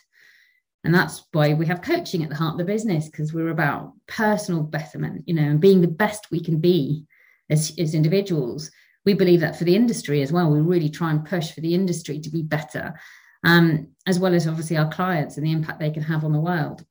And 0.85 0.95
that's 0.95 1.25
why 1.33 1.55
we 1.55 1.65
have 1.65 1.81
coaching 1.81 2.23
at 2.23 2.29
the 2.29 2.35
heart 2.35 2.53
of 2.53 2.59
the 2.59 2.65
business 2.65 3.07
because 3.07 3.33
we're 3.33 3.49
about 3.49 3.95
personal 4.07 4.63
betterment 4.63 5.25
you 5.27 5.35
know 5.35 5.43
and 5.43 5.59
being 5.59 5.81
the 5.81 5.89
best 5.89 6.31
we 6.31 6.41
can 6.41 6.61
be 6.61 7.07
as, 7.51 7.73
as 7.79 7.95
individuals. 7.95 8.71
We 9.05 9.15
believe 9.15 9.41
that 9.41 9.57
for 9.57 9.65
the 9.65 9.77
industry 9.77 10.23
as 10.23 10.33
well. 10.33 10.51
We 10.51 10.61
really 10.61 10.89
try 10.89 11.11
and 11.11 11.25
push 11.25 11.53
for 11.53 11.61
the 11.61 11.75
industry 11.75 12.19
to 12.21 12.31
be 12.31 12.43
better, 12.43 12.99
um, 13.45 13.89
as 14.07 14.19
well 14.19 14.35
as 14.35 14.47
obviously 14.47 14.77
our 14.77 14.91
clients 14.91 15.37
and 15.37 15.47
the 15.47 15.53
impact 15.53 15.79
they 15.79 15.91
can 15.91 16.03
have 16.03 16.25
on 16.25 16.33
the 16.33 16.41
world. 16.41 16.85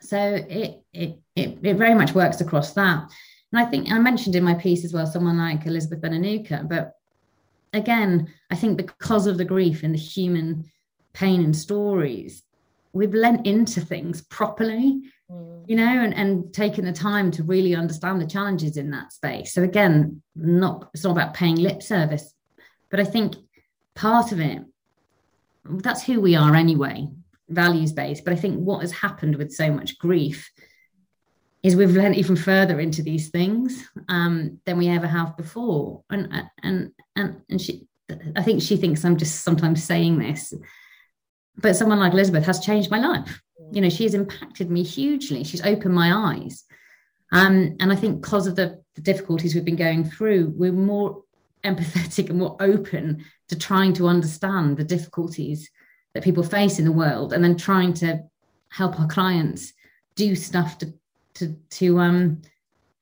So 0.00 0.18
it, 0.18 0.82
it, 0.92 1.18
it, 1.36 1.58
it 1.62 1.76
very 1.76 1.94
much 1.94 2.14
works 2.14 2.40
across 2.40 2.72
that. 2.72 3.10
And 3.52 3.60
I 3.60 3.66
think 3.66 3.90
I 3.90 3.98
mentioned 3.98 4.36
in 4.36 4.44
my 4.44 4.54
piece 4.54 4.84
as 4.84 4.92
well 4.92 5.06
someone 5.06 5.38
like 5.38 5.66
Elizabeth 5.66 6.00
Benanuka, 6.00 6.68
but 6.68 6.96
again, 7.72 8.32
I 8.50 8.56
think 8.56 8.76
because 8.76 9.26
of 9.26 9.38
the 9.38 9.44
grief 9.44 9.82
and 9.82 9.94
the 9.94 9.98
human 9.98 10.70
pain 11.12 11.44
and 11.44 11.56
stories, 11.56 12.42
we've 12.92 13.14
lent 13.14 13.46
into 13.46 13.80
things 13.80 14.22
properly 14.22 15.00
mm. 15.30 15.64
you 15.66 15.76
know 15.76 16.02
and, 16.02 16.14
and 16.14 16.52
taken 16.52 16.84
the 16.84 16.92
time 16.92 17.30
to 17.30 17.42
really 17.42 17.74
understand 17.74 18.20
the 18.20 18.26
challenges 18.26 18.76
in 18.76 18.90
that 18.90 19.12
space 19.12 19.52
so 19.52 19.62
again 19.62 20.22
not 20.34 20.90
it's 20.94 21.04
not 21.04 21.12
about 21.12 21.34
paying 21.34 21.56
lip 21.56 21.82
service 21.82 22.34
but 22.90 23.00
i 23.00 23.04
think 23.04 23.34
part 23.94 24.32
of 24.32 24.40
it 24.40 24.62
that's 25.64 26.04
who 26.04 26.20
we 26.20 26.34
are 26.34 26.54
anyway 26.54 27.06
values 27.48 27.92
based 27.92 28.24
but 28.24 28.32
i 28.32 28.36
think 28.36 28.58
what 28.58 28.80
has 28.80 28.92
happened 28.92 29.36
with 29.36 29.52
so 29.52 29.70
much 29.70 29.98
grief 29.98 30.50
is 31.62 31.76
we've 31.76 31.96
lent 31.96 32.16
even 32.16 32.36
further 32.36 32.80
into 32.80 33.02
these 33.02 33.28
things 33.28 33.86
um, 34.08 34.58
than 34.64 34.78
we 34.78 34.88
ever 34.88 35.06
have 35.06 35.36
before 35.36 36.02
and 36.08 36.28
and 36.62 36.90
and 37.16 37.42
and 37.48 37.60
she 37.60 37.86
i 38.34 38.42
think 38.42 38.62
she 38.62 38.76
thinks 38.76 39.04
i'm 39.04 39.16
just 39.16 39.44
sometimes 39.44 39.84
saying 39.84 40.18
this 40.18 40.54
but 41.56 41.76
someone 41.76 41.98
like 41.98 42.12
Elizabeth 42.12 42.44
has 42.44 42.64
changed 42.64 42.90
my 42.90 42.98
life. 42.98 43.40
You 43.72 43.80
know, 43.80 43.88
she 43.88 44.04
has 44.04 44.14
impacted 44.14 44.70
me 44.70 44.82
hugely. 44.82 45.44
She's 45.44 45.64
opened 45.64 45.94
my 45.94 46.34
eyes. 46.34 46.64
Um, 47.32 47.76
and 47.78 47.92
I 47.92 47.96
think 47.96 48.20
because 48.20 48.46
of 48.46 48.56
the, 48.56 48.82
the 48.94 49.00
difficulties 49.00 49.54
we've 49.54 49.64
been 49.64 49.76
going 49.76 50.04
through, 50.04 50.52
we're 50.56 50.72
more 50.72 51.22
empathetic 51.64 52.30
and 52.30 52.38
more 52.38 52.56
open 52.60 53.24
to 53.48 53.58
trying 53.58 53.92
to 53.94 54.08
understand 54.08 54.76
the 54.76 54.84
difficulties 54.84 55.70
that 56.14 56.24
people 56.24 56.42
face 56.42 56.78
in 56.78 56.84
the 56.84 56.92
world 56.92 57.32
and 57.32 57.44
then 57.44 57.56
trying 57.56 57.92
to 57.94 58.22
help 58.70 58.98
our 58.98 59.06
clients 59.06 59.72
do 60.14 60.34
stuff 60.34 60.78
to 60.78 60.92
to 61.34 61.56
to 61.70 61.98
um 61.98 62.40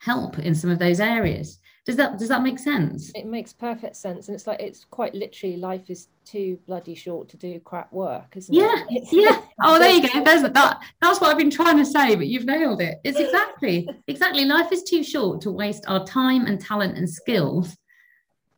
help 0.01 0.39
in 0.39 0.55
some 0.55 0.71
of 0.71 0.79
those 0.79 1.01
areas 1.01 1.58
does 1.89 1.97
that 1.97 2.19
does 2.19 2.29
that 2.29 2.43
make 2.43 2.59
sense? 2.59 3.11
It 3.15 3.25
makes 3.25 3.55
perfect 3.55 3.97
sense, 3.97 4.29
and 4.29 4.35
it's 4.35 4.47
like 4.47 4.61
it's 4.61 4.85
quite 4.85 5.15
literally 5.15 5.57
life 5.57 5.89
is 5.89 6.09
too 6.27 6.59
bloody 6.67 6.95
short 6.95 7.31
to 7.31 7.39
do 7.39 7.59
crap 7.61 7.91
work, 7.95 8.37
isn't 8.37 8.55
yeah, 8.55 8.85
it? 8.91 9.09
yeah. 9.11 9.31
Yeah. 9.31 9.41
Oh, 9.65 9.79
there 9.79 9.95
you 9.95 10.03
go. 10.03 10.23
There's 10.23 10.43
that. 10.43 10.83
That's 11.01 11.19
what 11.19 11.31
I've 11.31 11.39
been 11.39 11.49
trying 11.51 11.79
to 11.79 11.87
say, 11.87 12.15
but 12.15 12.27
you've 12.27 12.45
nailed 12.45 12.83
it. 12.83 12.99
It's 13.05 13.19
exactly 13.19 13.89
exactly. 14.07 14.45
Life 14.45 14.71
is 14.71 14.83
too 14.83 15.03
short 15.03 15.41
to 15.41 15.51
waste 15.51 15.85
our 15.89 16.05
time 16.05 16.45
and 16.45 16.61
talent 16.61 16.99
and 16.99 17.09
skills 17.09 17.75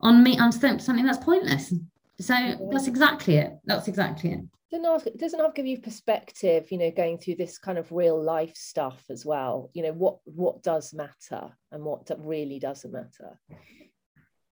on 0.01 0.25
me 0.25 0.37
on 0.37 0.51
something 0.51 1.07
that's 1.07 1.25
pointless. 1.25 1.73
So 2.19 2.35
that's 2.73 2.88
exactly 2.88 3.37
it. 3.37 3.53
That's 3.64 3.87
exactly 3.87 4.33
it. 4.33 4.40
Doesn't 4.70 5.18
doesn't 5.18 5.40
have 5.40 5.54
give 5.54 5.66
you 5.66 5.80
perspective, 5.80 6.70
you 6.70 6.78
know, 6.78 6.92
going 6.92 7.18
through 7.18 7.37
this 7.37 7.59
kind 7.59 7.76
of 7.76 7.90
real 7.90 8.22
life 8.22 8.54
stuff 8.54 9.02
as 9.11 9.26
well. 9.26 9.70
You 9.74 9.83
know, 9.83 9.92
what 9.92 10.18
what 10.24 10.62
does 10.62 10.94
matter 10.94 11.50
and 11.72 11.85
what 11.85 12.09
really 12.18 12.61
doesn't 12.61 12.92
matter. 12.92 13.40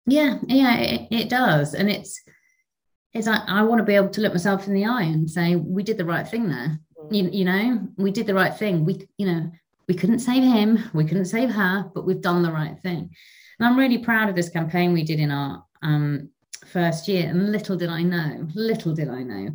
Yeah, 0.06 0.38
yeah, 0.48 0.78
it, 0.78 1.08
it 1.12 1.30
does, 1.30 1.74
and 1.74 1.90
it's 1.90 2.22
it's 3.14 3.28
I, 3.28 3.44
I 3.46 3.64
want 3.64 3.80
to 3.80 3.86
be 3.86 3.96
able 3.96 4.10
to 4.10 4.22
look 4.22 4.34
myself 4.34 4.68
in 4.68 4.74
the 4.74 4.86
eye 4.86 5.04
and 5.04 5.30
say 5.30 5.58
we 5.58 5.84
did 5.84 5.98
the 5.98 6.06
right 6.06 6.28
thing 6.28 6.48
there. 6.48 6.80
Mm. 6.98 7.16
You, 7.16 7.30
you 7.32 7.46
know, 7.46 7.88
we 7.98 8.12
did 8.12 8.28
the 8.28 8.34
right 8.34 8.56
thing. 8.56 8.86
We 8.86 9.08
you 9.18 9.28
know 9.28 9.52
we 9.88 9.96
couldn't 9.96 10.20
save 10.20 10.44
him, 10.44 10.90
we 10.94 11.06
couldn't 11.06 11.26
save 11.26 11.50
her, 11.50 11.92
but 11.94 12.06
we've 12.06 12.22
done 12.22 12.42
the 12.42 12.52
right 12.52 12.80
thing. 12.82 13.10
And 13.60 13.68
I'm 13.68 13.78
really 13.78 13.98
proud 13.98 14.30
of 14.30 14.36
this 14.36 14.50
campaign 14.50 14.94
we 14.94 15.04
did 15.04 15.20
in 15.20 15.32
our 15.32 15.64
um, 15.82 16.30
first 16.68 17.08
year. 17.08 17.30
And 17.30 17.52
little 17.52 17.78
did 17.78 17.90
I 17.90 18.02
know, 18.02 18.48
little 18.54 18.94
did 18.94 19.10
I 19.10 19.24
know 19.24 19.50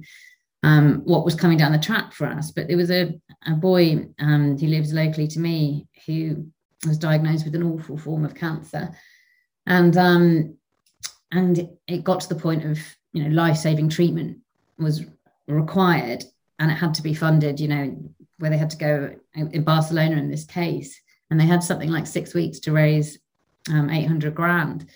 um, 0.62 1.02
what 1.04 1.24
was 1.24 1.34
coming 1.34 1.58
down 1.58 1.72
the 1.72 1.78
track 1.78 2.12
for 2.12 2.26
us. 2.26 2.50
But 2.50 2.68
there 2.68 2.76
was 2.76 2.90
a, 2.90 3.18
a 3.46 3.52
boy 3.52 4.08
um, 4.18 4.58
who 4.58 4.66
lives 4.66 4.92
locally 4.92 5.26
to 5.28 5.38
me 5.38 5.86
who 6.06 6.46
was 6.86 6.98
diagnosed 6.98 7.44
with 7.44 7.54
an 7.54 7.62
awful 7.62 7.96
form 7.96 8.24
of 8.24 8.34
cancer. 8.34 8.90
And 9.66 9.96
um, 9.96 10.56
and 11.32 11.68
it 11.86 12.04
got 12.04 12.20
to 12.20 12.28
the 12.28 12.40
point 12.40 12.64
of 12.64 12.78
you 13.12 13.22
know 13.22 13.30
life-saving 13.30 13.88
treatment 13.88 14.38
was 14.78 15.04
required 15.46 16.24
and 16.58 16.70
it 16.70 16.74
had 16.74 16.94
to 16.94 17.02
be 17.02 17.12
funded 17.12 17.60
you 17.60 17.68
know 17.68 17.96
where 18.38 18.50
they 18.50 18.56
had 18.56 18.70
to 18.70 18.76
go 18.76 19.14
in 19.34 19.62
barcelona 19.62 20.16
in 20.16 20.30
this 20.30 20.44
case 20.44 21.00
and 21.30 21.38
they 21.38 21.46
had 21.46 21.62
something 21.62 21.90
like 21.90 22.06
six 22.06 22.34
weeks 22.34 22.58
to 22.60 22.72
raise 22.72 23.18
um, 23.68 23.90
800 23.90 24.34
grand. 24.34 24.86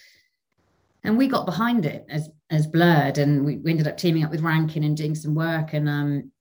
And 1.03 1.19
we 1.19 1.29
got 1.29 1.47
behind 1.47 1.87
it 1.87 2.07
as 2.09 2.31
as 2.51 2.67
Blurred, 2.67 3.19
and 3.19 3.45
we, 3.45 3.57
we 3.59 3.71
ended 3.71 3.89
up 3.89 3.97
teaming 3.97 4.25
up 4.25 4.31
with 4.31 4.43
Rankin 4.43 4.85
and 4.85 4.97
doing 4.97 5.15
some 5.15 5.35
work, 5.35 5.73
and 5.73 5.89
um, 5.89 6.33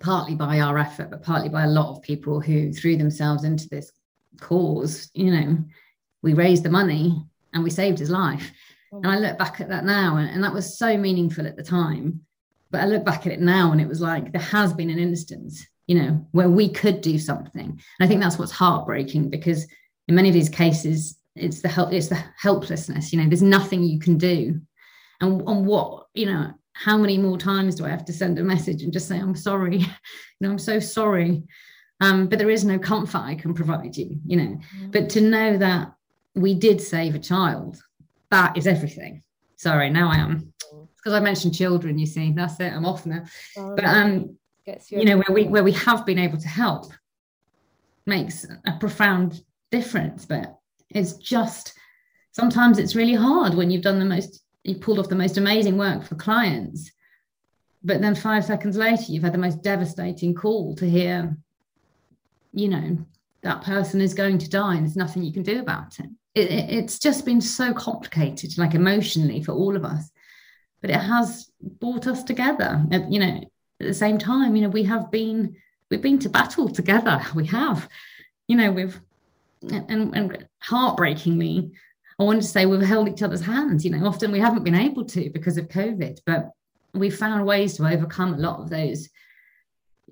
partly 0.00 0.34
by 0.34 0.60
our 0.60 0.78
effort, 0.78 1.10
but 1.10 1.22
partly 1.22 1.48
by 1.48 1.64
a 1.64 1.70
lot 1.70 1.90
of 1.90 2.02
people 2.02 2.40
who 2.40 2.72
threw 2.72 2.96
themselves 2.96 3.44
into 3.44 3.68
this 3.68 3.92
cause. 4.40 5.10
You 5.14 5.30
know, 5.30 5.58
we 6.22 6.34
raised 6.34 6.62
the 6.62 6.70
money 6.70 7.22
and 7.54 7.62
we 7.62 7.70
saved 7.70 7.98
his 7.98 8.10
life. 8.10 8.50
And 8.92 9.06
I 9.06 9.18
look 9.18 9.38
back 9.38 9.60
at 9.60 9.70
that 9.70 9.84
now, 9.84 10.16
and, 10.16 10.28
and 10.28 10.44
that 10.44 10.52
was 10.52 10.78
so 10.78 10.98
meaningful 10.98 11.46
at 11.46 11.56
the 11.56 11.62
time. 11.62 12.20
But 12.70 12.82
I 12.82 12.86
look 12.86 13.04
back 13.04 13.26
at 13.26 13.32
it 13.32 13.40
now, 13.40 13.72
and 13.72 13.80
it 13.80 13.88
was 13.88 14.00
like 14.00 14.32
there 14.32 14.42
has 14.42 14.72
been 14.74 14.90
an 14.90 14.98
instance, 14.98 15.66
you 15.86 15.94
know, 15.94 16.26
where 16.32 16.50
we 16.50 16.68
could 16.68 17.00
do 17.00 17.18
something. 17.18 17.64
And 17.70 17.80
I 18.00 18.06
think 18.06 18.20
that's 18.20 18.38
what's 18.38 18.52
heartbreaking 18.52 19.30
because 19.30 19.66
in 20.08 20.14
many 20.14 20.28
of 20.28 20.34
these 20.34 20.50
cases, 20.50 21.16
it's 21.34 21.62
the 21.62 21.68
help 21.68 21.92
it's 21.92 22.08
the 22.08 22.22
helplessness 22.36 23.12
you 23.12 23.20
know 23.20 23.26
there's 23.26 23.42
nothing 23.42 23.82
you 23.82 23.98
can 23.98 24.18
do 24.18 24.60
and 25.22 25.40
on 25.48 25.64
what 25.64 26.08
you 26.12 26.26
know 26.26 26.52
how 26.74 26.98
many 26.98 27.16
more 27.16 27.38
times 27.38 27.76
do 27.76 27.86
i 27.86 27.88
have 27.88 28.04
to 28.04 28.12
send 28.12 28.38
a 28.38 28.42
message 28.42 28.82
and 28.82 28.92
just 28.92 29.08
say 29.08 29.18
i'm 29.18 29.34
sorry. 29.36 29.78
You 30.40 30.48
know 30.48 30.54
i'm 30.54 30.58
so 30.58 30.80
sorry. 30.80 31.44
Um, 32.00 32.26
but 32.26 32.40
there 32.40 32.50
is 32.50 32.64
no 32.64 32.78
comfort 32.78 33.20
i 33.20 33.36
can 33.36 33.54
provide 33.54 33.96
you 33.96 34.18
you 34.26 34.36
know. 34.36 34.58
Mm-hmm. 34.58 34.90
but 34.90 35.08
to 35.10 35.20
know 35.20 35.56
that 35.56 35.92
we 36.34 36.52
did 36.54 36.80
save 36.80 37.14
a 37.14 37.20
child 37.20 37.80
that 38.30 38.56
is 38.56 38.66
everything. 38.66 39.22
Sorry 39.56 39.88
now 39.88 40.10
i 40.10 40.16
am. 40.16 40.52
Because 40.96 41.14
i 41.14 41.20
mentioned 41.20 41.54
children 41.54 41.98
you 41.98 42.06
see 42.06 42.32
that's 42.32 42.58
it 42.60 42.72
i'm 42.72 42.84
off 42.84 43.06
now. 43.06 43.22
Oh, 43.56 43.74
but 43.76 43.84
um 43.84 44.36
you 44.90 45.04
know 45.04 45.16
where 45.16 45.34
we 45.34 45.44
where 45.44 45.64
we 45.64 45.72
have 45.72 46.04
been 46.04 46.18
able 46.18 46.38
to 46.38 46.48
help 46.48 46.92
makes 48.06 48.44
a 48.66 48.72
profound 48.80 49.40
difference 49.70 50.24
but 50.26 50.56
it's 50.90 51.14
just 51.14 51.74
sometimes 52.32 52.78
it's 52.78 52.96
really 52.96 53.14
hard 53.14 53.54
when 53.54 53.70
you've 53.70 53.82
done 53.82 53.98
the 53.98 54.04
most, 54.04 54.41
you 54.64 54.76
pulled 54.76 54.98
off 54.98 55.08
the 55.08 55.14
most 55.14 55.38
amazing 55.38 55.76
work 55.76 56.04
for 56.04 56.14
clients. 56.14 56.90
But 57.84 58.00
then 58.00 58.14
five 58.14 58.44
seconds 58.44 58.76
later, 58.76 59.04
you've 59.08 59.24
had 59.24 59.34
the 59.34 59.38
most 59.38 59.62
devastating 59.62 60.34
call 60.34 60.76
to 60.76 60.88
hear, 60.88 61.36
you 62.52 62.68
know, 62.68 62.98
that 63.42 63.62
person 63.62 64.00
is 64.00 64.14
going 64.14 64.38
to 64.38 64.48
die 64.48 64.76
and 64.76 64.86
there's 64.86 64.96
nothing 64.96 65.24
you 65.24 65.32
can 65.32 65.42
do 65.42 65.60
about 65.60 65.98
it. 65.98 66.06
it, 66.34 66.50
it 66.50 66.70
it's 66.70 66.98
just 66.98 67.24
been 67.24 67.40
so 67.40 67.72
complicated, 67.72 68.56
like 68.56 68.74
emotionally 68.74 69.42
for 69.42 69.52
all 69.52 69.74
of 69.74 69.84
us. 69.84 70.10
But 70.80 70.90
it 70.90 71.00
has 71.00 71.50
brought 71.60 72.06
us 72.06 72.22
together. 72.22 72.84
you 73.08 73.18
know, 73.18 73.40
at 73.80 73.86
the 73.86 73.94
same 73.94 74.18
time, 74.18 74.54
you 74.54 74.62
know, 74.62 74.68
we 74.68 74.84
have 74.84 75.10
been 75.10 75.56
we've 75.90 76.02
been 76.02 76.20
to 76.20 76.28
battle 76.28 76.68
together. 76.68 77.20
We 77.34 77.46
have, 77.46 77.88
you 78.46 78.56
know, 78.56 78.70
we've 78.70 79.00
and, 79.70 80.14
and 80.16 80.48
heartbreakingly, 80.58 81.72
I 82.22 82.24
wanted 82.24 82.42
to 82.42 82.48
say 82.48 82.66
we've 82.66 82.80
held 82.80 83.08
each 83.08 83.22
other's 83.22 83.40
hands. 83.40 83.84
You 83.84 83.90
know, 83.90 84.06
often 84.06 84.30
we 84.30 84.38
haven't 84.38 84.62
been 84.62 84.76
able 84.76 85.04
to 85.06 85.28
because 85.30 85.58
of 85.58 85.66
COVID, 85.66 86.20
but 86.24 86.50
we 86.94 87.10
found 87.10 87.44
ways 87.44 87.76
to 87.76 87.86
overcome 87.86 88.34
a 88.34 88.38
lot 88.38 88.60
of 88.60 88.70
those, 88.70 89.08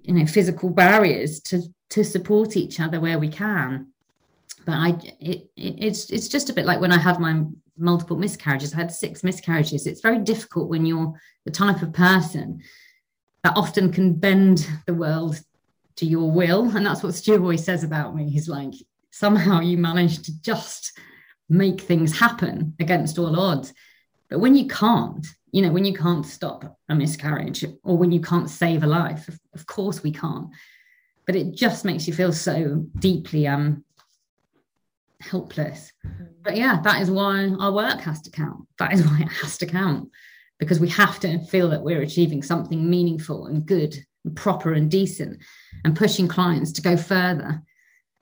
you 0.03 0.14
know, 0.14 0.27
physical 0.27 0.70
barriers 0.70 1.40
to 1.42 1.62
to 1.90 2.05
support 2.05 2.57
each 2.57 2.81
other 2.81 2.99
where 2.99 3.20
we 3.20 3.29
can. 3.29 3.92
But 4.66 4.75
I, 4.75 4.88
it, 5.20 5.51
it, 5.57 5.75
it's 5.79 6.11
it's 6.11 6.27
just 6.27 6.51
a 6.51 6.53
bit 6.53 6.66
like 6.66 6.81
when 6.81 6.90
I 6.90 6.99
had 6.99 7.20
my 7.20 7.44
multiple 7.79 8.16
miscarriages. 8.16 8.75
I 8.75 8.79
had 8.79 8.90
six 8.90 9.23
miscarriages. 9.23 9.87
It's 9.87 10.01
very 10.01 10.18
difficult 10.18 10.68
when 10.68 10.87
you're 10.87 11.14
the 11.44 11.53
type 11.53 11.81
of 11.81 11.92
person 11.92 12.61
that 13.44 13.57
often 13.57 13.92
can 13.92 14.14
bend 14.14 14.68
the 14.87 14.94
world 14.94 15.40
to 15.96 16.07
your 16.07 16.29
will, 16.29 16.77
and 16.77 16.85
that's 16.85 17.05
what 17.05 17.14
Stu 17.14 17.35
always 17.40 17.62
says 17.62 17.85
about 17.85 18.16
me. 18.16 18.29
He's 18.31 18.49
like, 18.49 18.75
somehow 19.12 19.61
you 19.61 19.79
manage 19.79 20.23
to 20.23 20.42
just 20.42 20.99
make 21.51 21.81
things 21.81 22.19
happen 22.19 22.75
against 22.79 23.19
all 23.19 23.39
odds. 23.39 23.75
But 24.31 24.39
when 24.39 24.55
you 24.55 24.69
can't, 24.69 25.27
you 25.53 25.63
know, 25.63 25.73
when 25.73 25.85
you 25.85 25.93
can't 25.93 26.25
stop 26.25 26.79
a 26.89 26.95
miscarriage 26.95 27.65
or 27.83 27.99
when 27.99 28.13
you 28.13 28.21
can't 28.21 28.49
save 28.49 28.85
a 28.85 28.87
life, 28.87 29.29
of, 29.55 29.67
course 29.67 30.03
we 30.03 30.13
can't. 30.13 30.49
But 31.27 31.35
it 31.35 31.55
just 31.55 31.85
makes 31.85 32.07
you 32.07 32.15
feel 32.15 32.33
so 32.33 32.87
deeply 32.99 33.47
um 33.47 33.85
helpless. 35.21 35.93
Mm-hmm. 36.07 36.25
But 36.43 36.57
yeah, 36.57 36.81
that 36.83 37.03
is 37.03 37.11
why 37.11 37.49
our 37.59 37.73
work 37.73 38.01
has 38.01 38.23
to 38.23 38.31
count. 38.31 38.67
That 38.79 38.93
is 38.93 39.03
why 39.07 39.21
it 39.21 39.33
has 39.43 39.59
to 39.59 39.67
count. 39.67 40.09
Because 40.59 40.79
we 40.79 40.89
have 40.91 41.19
to 41.21 41.41
feel 41.47 41.69
that 41.71 41.83
we're 41.83 42.03
achieving 42.03 42.43
something 42.43 42.89
meaningful 42.89 43.47
and 43.47 43.67
good 43.67 43.95
and 44.25 44.37
proper 44.37 44.73
and 44.73 44.91
decent 44.91 45.41
and 45.85 45.97
pushing 45.97 46.29
clients 46.29 46.73
to 46.73 46.83
go 46.83 46.97
further 46.97 47.63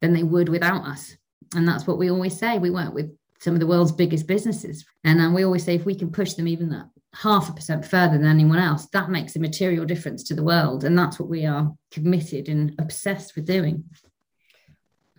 than 0.00 0.12
they 0.12 0.22
would 0.22 0.48
without 0.48 0.84
us. 0.84 1.16
And 1.54 1.66
that's 1.66 1.86
what 1.86 1.98
we 1.98 2.10
always 2.10 2.38
say. 2.38 2.58
We 2.58 2.70
work 2.70 2.94
with 2.94 3.17
some 3.38 3.54
of 3.54 3.60
the 3.60 3.66
world's 3.66 3.92
biggest 3.92 4.26
businesses. 4.26 4.84
And 5.04 5.34
we 5.34 5.44
always 5.44 5.64
say 5.64 5.74
if 5.74 5.86
we 5.86 5.94
can 5.94 6.10
push 6.10 6.34
them 6.34 6.48
even 6.48 6.68
that 6.70 6.88
half 7.14 7.48
a 7.48 7.52
percent 7.52 7.84
further 7.84 8.18
than 8.18 8.26
anyone 8.26 8.58
else, 8.58 8.86
that 8.92 9.10
makes 9.10 9.36
a 9.36 9.40
material 9.40 9.84
difference 9.84 10.22
to 10.24 10.34
the 10.34 10.42
world. 10.42 10.84
And 10.84 10.98
that's 10.98 11.18
what 11.18 11.28
we 11.28 11.46
are 11.46 11.72
committed 11.90 12.48
and 12.48 12.74
obsessed 12.78 13.34
with 13.34 13.46
doing. 13.46 13.84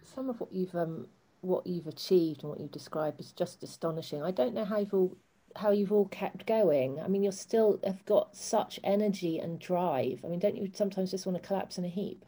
Some 0.04 0.30
of 0.30 0.40
what 0.40 0.52
you've 0.52 0.76
um, 0.76 1.08
what 1.42 1.66
you've 1.66 1.88
achieved 1.88 2.44
and 2.44 2.50
what 2.50 2.60
you've 2.60 2.72
described 2.72 3.20
is 3.20 3.32
just 3.32 3.64
astonishing. 3.64 4.22
I 4.22 4.32
don't 4.32 4.54
know 4.54 4.66
how 4.66 4.80
you've 4.80 4.94
all 4.94 5.18
how 5.56 5.72
you've 5.72 5.92
all 5.92 6.08
kept 6.08 6.46
going. 6.46 7.00
I 7.00 7.08
mean, 7.08 7.24
you're 7.24 7.32
still 7.32 7.80
have 7.84 8.06
got 8.06 8.36
such 8.36 8.80
energy 8.84 9.40
and 9.40 9.60
drive. 9.60 10.22
I 10.24 10.28
mean, 10.28 10.40
don't 10.40 10.58
you 10.58 10.70
sometimes 10.74 11.12
just 11.12 11.26
want 11.26 11.42
to 11.42 11.48
collapse 11.48 11.78
in 11.78 11.86
a 11.86 11.90
heap? 11.90 12.26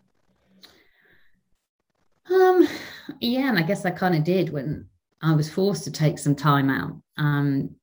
Um, 2.30 2.68
yeah, 3.20 3.50
and 3.50 3.58
I 3.58 3.64
guess 3.64 3.86
I 3.86 3.92
kind 3.92 4.16
of 4.16 4.24
did 4.24 4.52
when 4.52 4.88
I 5.22 5.34
was 5.34 5.50
forced 5.50 5.84
to 5.86 5.92
take 5.92 6.18
some 6.18 6.36
time 6.36 6.70
out 6.70 7.00
um, 7.18 7.76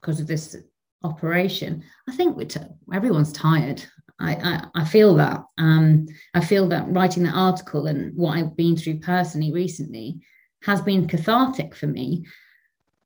because 0.00 0.20
of 0.20 0.26
this 0.26 0.56
operation. 1.02 1.84
I 2.08 2.12
think 2.16 2.48
t- 2.48 2.60
everyone's 2.92 3.32
tired. 3.32 3.84
I, 4.20 4.34
I, 4.34 4.82
I 4.82 4.84
feel 4.84 5.14
that. 5.16 5.44
Um, 5.58 6.06
I 6.34 6.40
feel 6.40 6.68
that 6.68 6.88
writing 6.88 7.24
that 7.24 7.34
article 7.34 7.86
and 7.86 8.14
what 8.16 8.36
I've 8.36 8.56
been 8.56 8.76
through 8.76 9.00
personally 9.00 9.52
recently 9.52 10.20
has 10.62 10.80
been 10.80 11.08
cathartic 11.08 11.74
for 11.74 11.86
me. 11.86 12.24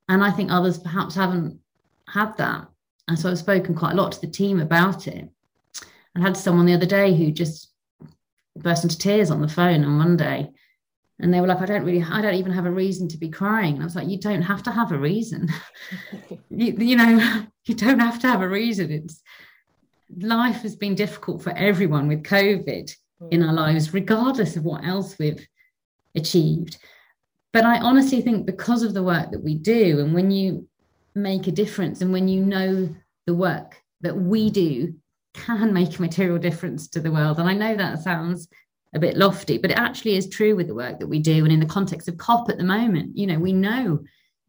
And 0.07 0.23
I 0.23 0.31
think 0.31 0.51
others 0.51 0.77
perhaps 0.77 1.15
haven't 1.15 1.59
had 2.07 2.35
that. 2.37 2.67
And 3.07 3.17
so 3.17 3.29
I've 3.29 3.39
spoken 3.39 3.75
quite 3.75 3.93
a 3.93 3.95
lot 3.95 4.11
to 4.13 4.21
the 4.21 4.27
team 4.27 4.59
about 4.59 5.07
it. 5.07 5.29
I 6.15 6.21
had 6.21 6.37
someone 6.37 6.65
the 6.65 6.73
other 6.73 6.85
day 6.85 7.15
who 7.15 7.31
just 7.31 7.71
burst 8.55 8.83
into 8.83 8.97
tears 8.97 9.31
on 9.31 9.41
the 9.41 9.47
phone 9.47 9.83
on 9.83 9.91
Monday 9.91 10.49
and 11.19 11.33
they 11.33 11.41
were 11.41 11.47
like 11.47 11.61
i 11.61 11.65
don't 11.65 11.83
really 11.83 12.03
i 12.03 12.21
don't 12.21 12.35
even 12.35 12.51
have 12.51 12.65
a 12.65 12.71
reason 12.71 13.07
to 13.07 13.17
be 13.17 13.29
crying. 13.29 13.73
And 13.73 13.83
i 13.83 13.85
was 13.85 13.95
like 13.95 14.07
you 14.07 14.19
don't 14.19 14.41
have 14.41 14.63
to 14.63 14.71
have 14.71 14.91
a 14.91 14.97
reason. 14.97 15.49
You, 16.49 16.73
you 16.77 16.95
know 16.95 17.45
you 17.65 17.75
don't 17.75 17.99
have 17.99 18.19
to 18.19 18.27
have 18.27 18.41
a 18.41 18.49
reason. 18.49 18.91
It's 18.91 19.21
life 20.17 20.63
has 20.63 20.75
been 20.75 20.95
difficult 20.95 21.41
for 21.43 21.51
everyone 21.51 22.07
with 22.07 22.23
covid 22.23 22.91
hmm. 23.19 23.27
in 23.31 23.43
our 23.43 23.53
lives 23.53 23.93
regardless 23.93 24.55
of 24.55 24.63
what 24.63 24.83
else 24.85 25.17
we've 25.19 25.45
achieved. 26.15 26.77
But 27.53 27.65
i 27.65 27.79
honestly 27.79 28.21
think 28.21 28.45
because 28.45 28.83
of 28.83 28.93
the 28.93 29.03
work 29.03 29.31
that 29.31 29.43
we 29.43 29.55
do 29.55 29.99
and 29.99 30.13
when 30.13 30.31
you 30.31 30.67
make 31.15 31.47
a 31.47 31.51
difference 31.51 32.01
and 32.01 32.11
when 32.11 32.27
you 32.27 32.43
know 32.43 32.93
the 33.25 33.35
work 33.35 33.81
that 34.01 34.15
we 34.15 34.49
do 34.49 34.95
can 35.33 35.73
make 35.73 35.97
a 35.97 36.01
material 36.01 36.39
difference 36.39 36.87
to 36.89 36.99
the 36.99 37.11
world. 37.11 37.39
And 37.39 37.49
i 37.49 37.53
know 37.53 37.75
that 37.75 37.99
sounds 37.99 38.47
a 38.93 38.99
bit 38.99 39.17
lofty, 39.17 39.57
but 39.57 39.71
it 39.71 39.77
actually 39.77 40.15
is 40.15 40.27
true 40.27 40.55
with 40.55 40.67
the 40.67 40.75
work 40.75 40.99
that 40.99 41.07
we 41.07 41.19
do. 41.19 41.43
And 41.43 41.53
in 41.53 41.59
the 41.59 41.65
context 41.65 42.07
of 42.07 42.17
COP 42.17 42.49
at 42.49 42.57
the 42.57 42.63
moment, 42.63 43.17
you 43.17 43.27
know, 43.27 43.37
we 43.39 43.53
know 43.53 44.03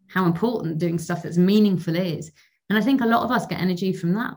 how 0.07 0.25
important 0.25 0.79
doing 0.79 0.99
stuff 0.99 1.23
that's 1.23 1.37
meaningful 1.37 1.95
is. 1.97 2.33
And 2.69 2.79
I 2.79 2.83
think 2.83 3.01
a 3.01 3.07
lot 3.07 3.25
of 3.25 3.31
us 3.31 3.47
get 3.47 3.61
energy 3.61 3.93
from 3.93 4.15
that. 4.15 4.35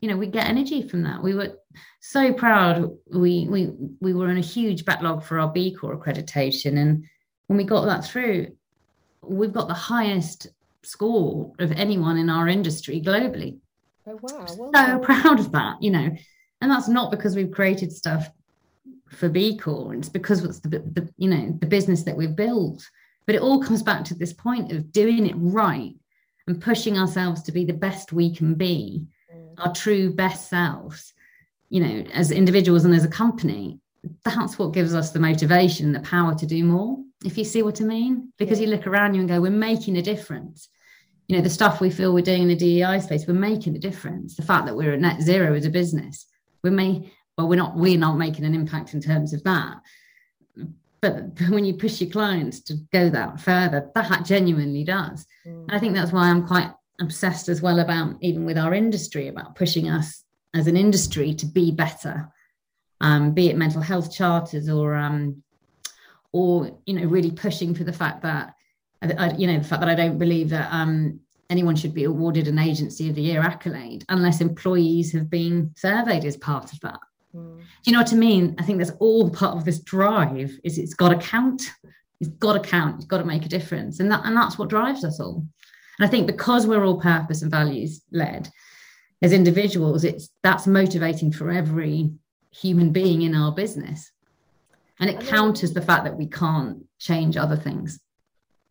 you 0.00 0.08
know 0.08 0.16
we 0.16 0.26
get 0.26 0.46
energy 0.46 0.86
from 0.86 1.02
that. 1.04 1.22
We 1.22 1.34
were 1.34 1.56
so 2.00 2.32
proud. 2.32 2.90
We 3.12 3.48
we 3.48 3.72
we 4.00 4.12
were 4.14 4.30
in 4.30 4.36
a 4.36 4.40
huge 4.40 4.84
backlog 4.84 5.24
for 5.24 5.38
our 5.38 5.50
b 5.50 5.72
corp 5.74 6.00
accreditation. 6.00 6.78
And 6.78 7.04
when 7.46 7.56
we 7.56 7.64
got 7.64 7.86
that 7.86 8.04
through 8.04 8.48
we've 9.22 9.52
got 9.52 9.66
the 9.68 9.74
highest 9.74 10.48
score 10.82 11.52
of 11.58 11.72
anyone 11.72 12.16
in 12.16 12.30
our 12.30 12.46
industry 12.48 13.00
globally. 13.00 13.58
Oh 14.06 14.18
wow. 14.22 14.46
Well, 14.56 14.70
so 14.74 14.98
proud 15.00 15.40
of 15.40 15.52
that 15.52 15.82
you 15.82 15.90
know. 15.90 16.10
And 16.60 16.70
that's 16.70 16.88
not 16.88 17.10
because 17.10 17.34
we've 17.36 17.50
created 17.50 17.92
stuff 17.92 18.30
for 19.08 19.28
b 19.28 19.56
corp 19.56 19.94
it's 19.94 20.08
because 20.08 20.44
it's 20.44 20.60
the, 20.60 20.68
the 20.78 21.08
you 21.16 21.28
know 21.28 21.56
the 21.60 21.66
business 21.66 22.02
that 22.02 22.16
we've 22.16 22.36
built 22.36 22.88
but 23.26 23.34
it 23.34 23.42
all 23.42 23.62
comes 23.62 23.82
back 23.82 24.04
to 24.04 24.14
this 24.14 24.32
point 24.32 24.72
of 24.72 24.92
doing 24.92 25.26
it 25.26 25.34
right 25.36 25.94
and 26.46 26.62
pushing 26.62 26.98
ourselves 26.98 27.42
to 27.42 27.52
be 27.52 27.64
the 27.64 27.72
best 27.72 28.12
we 28.12 28.34
can 28.34 28.54
be 28.54 29.06
mm. 29.34 29.54
our 29.58 29.72
true 29.72 30.12
best 30.12 30.48
selves, 30.48 31.12
you 31.68 31.80
know, 31.80 32.04
as 32.12 32.30
individuals 32.30 32.84
and 32.84 32.94
as 32.94 33.04
a 33.04 33.08
company, 33.08 33.80
that's 34.24 34.58
what 34.58 34.72
gives 34.72 34.94
us 34.94 35.10
the 35.10 35.18
motivation, 35.18 35.92
the 35.92 36.00
power 36.00 36.34
to 36.34 36.46
do 36.46 36.64
more. 36.64 36.98
If 37.24 37.36
you 37.36 37.44
see 37.44 37.62
what 37.62 37.80
I 37.80 37.84
mean, 37.84 38.32
because 38.38 38.60
yeah. 38.60 38.66
you 38.66 38.72
look 38.72 38.86
around 38.86 39.14
you 39.14 39.20
and 39.20 39.28
go, 39.28 39.40
we're 39.40 39.50
making 39.50 39.96
a 39.96 40.02
difference. 40.02 40.68
You 41.26 41.36
know, 41.36 41.42
the 41.42 41.50
stuff 41.50 41.80
we 41.80 41.90
feel 41.90 42.14
we're 42.14 42.22
doing 42.22 42.42
in 42.42 42.48
the 42.48 42.54
DEI 42.54 43.00
space, 43.00 43.26
we're 43.26 43.34
making 43.34 43.74
a 43.74 43.80
difference. 43.80 44.36
The 44.36 44.42
fact 44.42 44.66
that 44.66 44.76
we're 44.76 44.92
at 44.92 45.00
net 45.00 45.20
zero 45.20 45.54
as 45.54 45.66
a 45.66 45.70
business, 45.70 46.26
we 46.62 46.70
may, 46.70 47.10
well, 47.36 47.48
we're 47.48 47.56
not, 47.56 47.76
we're 47.76 47.98
not 47.98 48.16
making 48.16 48.44
an 48.44 48.54
impact 48.54 48.94
in 48.94 49.00
terms 49.00 49.32
of 49.32 49.42
that. 49.44 49.76
But 51.00 51.40
when 51.48 51.64
you 51.64 51.74
push 51.74 52.00
your 52.00 52.10
clients 52.10 52.60
to 52.60 52.76
go 52.92 53.10
that 53.10 53.40
further, 53.40 53.90
that 53.94 54.24
genuinely 54.24 54.84
does. 54.84 55.26
Mm. 55.46 55.62
And 55.64 55.72
I 55.72 55.78
think 55.78 55.94
that's 55.94 56.12
why 56.12 56.28
I'm 56.28 56.46
quite 56.46 56.70
obsessed 57.00 57.48
as 57.48 57.60
well 57.60 57.80
about 57.80 58.16
even 58.20 58.44
with 58.44 58.56
our 58.56 58.72
industry 58.72 59.28
about 59.28 59.54
pushing 59.54 59.88
us 59.88 60.24
as 60.54 60.66
an 60.66 60.76
industry 60.76 61.34
to 61.34 61.44
be 61.44 61.70
better 61.70 62.30
um, 63.00 63.32
be 63.32 63.48
it 63.48 63.56
mental 63.56 63.82
health 63.82 64.14
charters 64.14 64.68
or 64.68 64.94
um, 64.94 65.42
or 66.32 66.78
you 66.86 66.94
know 66.94 67.06
really 67.06 67.30
pushing 67.30 67.74
for 67.74 67.84
the 67.84 67.92
fact 67.92 68.22
that 68.22 68.54
I, 69.02 69.32
you 69.36 69.46
know 69.46 69.58
the 69.58 69.64
fact 69.64 69.80
that 69.80 69.88
I 69.88 69.94
don't 69.94 70.18
believe 70.18 70.50
that 70.50 70.72
um, 70.72 71.20
anyone 71.50 71.76
should 71.76 71.94
be 71.94 72.04
awarded 72.04 72.48
an 72.48 72.58
agency 72.58 73.08
of 73.08 73.14
the 73.14 73.22
year 73.22 73.40
accolade 73.40 74.04
unless 74.08 74.40
employees 74.40 75.12
have 75.12 75.28
been 75.28 75.72
surveyed 75.76 76.24
as 76.24 76.36
part 76.36 76.72
of 76.72 76.80
that 76.80 77.00
mm. 77.36 77.58
do 77.58 77.64
you 77.84 77.92
know 77.92 78.00
what 78.00 78.12
I 78.12 78.16
mean 78.16 78.54
I 78.58 78.62
think 78.62 78.78
that's 78.78 78.92
all 78.98 79.30
part 79.30 79.56
of 79.56 79.64
this 79.64 79.80
drive 79.80 80.58
is 80.64 80.78
it's 80.78 80.94
got 80.94 81.10
to 81.10 81.16
count 81.16 81.62
it's 82.20 82.30
got 82.30 82.54
to 82.54 82.68
count 82.68 82.96
it's 82.96 83.04
got 83.04 83.18
to 83.18 83.24
make 83.24 83.44
a 83.44 83.48
difference 83.48 84.00
and 84.00 84.10
that 84.10 84.22
and 84.24 84.36
that's 84.36 84.58
what 84.58 84.70
drives 84.70 85.04
us 85.04 85.20
all 85.20 85.46
and 85.98 86.06
I 86.06 86.10
think 86.10 86.26
because 86.26 86.66
we're 86.66 86.84
all 86.84 87.00
purpose 87.00 87.42
and 87.42 87.50
values 87.50 88.02
led 88.12 88.48
as 89.22 89.32
individuals, 89.32 90.04
it's 90.04 90.30
that's 90.42 90.66
motivating 90.66 91.32
for 91.32 91.50
every 91.50 92.10
human 92.50 92.90
being 92.90 93.22
in 93.22 93.34
our 93.34 93.52
business. 93.52 94.12
And 95.00 95.10
it 95.10 95.20
counters 95.20 95.72
the 95.72 95.82
fact 95.82 96.04
that 96.04 96.16
we 96.16 96.26
can't 96.26 96.84
change 96.98 97.36
other 97.36 97.56
things. 97.56 98.00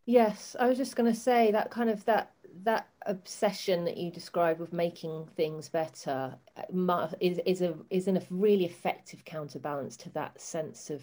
Yes, 0.06 0.56
I 0.58 0.66
was 0.68 0.78
just 0.78 0.96
going 0.96 1.12
to 1.12 1.18
say 1.18 1.52
that 1.52 1.70
kind 1.70 1.90
of 1.90 2.04
that 2.04 2.32
that 2.64 2.88
obsession 3.06 3.84
that 3.84 3.96
you 3.96 4.10
describe 4.10 4.60
of 4.60 4.72
making 4.72 5.28
things 5.36 5.68
better 5.68 6.34
uh, 6.56 7.08
is 7.20 7.38
is 7.46 7.62
a 7.62 7.74
is 7.90 8.08
a 8.08 8.22
really 8.30 8.64
effective 8.64 9.24
counterbalance 9.24 9.96
to 9.96 10.10
that 10.10 10.40
sense 10.40 10.90
of 10.90 11.02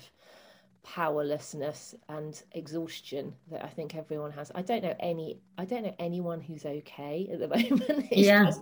powerlessness 0.84 1.96
and 2.10 2.44
exhaustion 2.52 3.34
that 3.50 3.64
I 3.64 3.70
think 3.70 3.96
everyone 3.96 4.32
has. 4.32 4.52
I 4.54 4.62
don't 4.62 4.84
know 4.84 4.96
any 5.00 5.40
I 5.58 5.66
don't 5.66 5.84
know 5.84 5.96
anyone 5.98 6.42
who's 6.42 6.66
okay 6.66 7.30
at 7.32 7.40
the 7.40 7.48
moment. 7.80 8.08
yeah. 8.12 8.46
Just, 8.46 8.62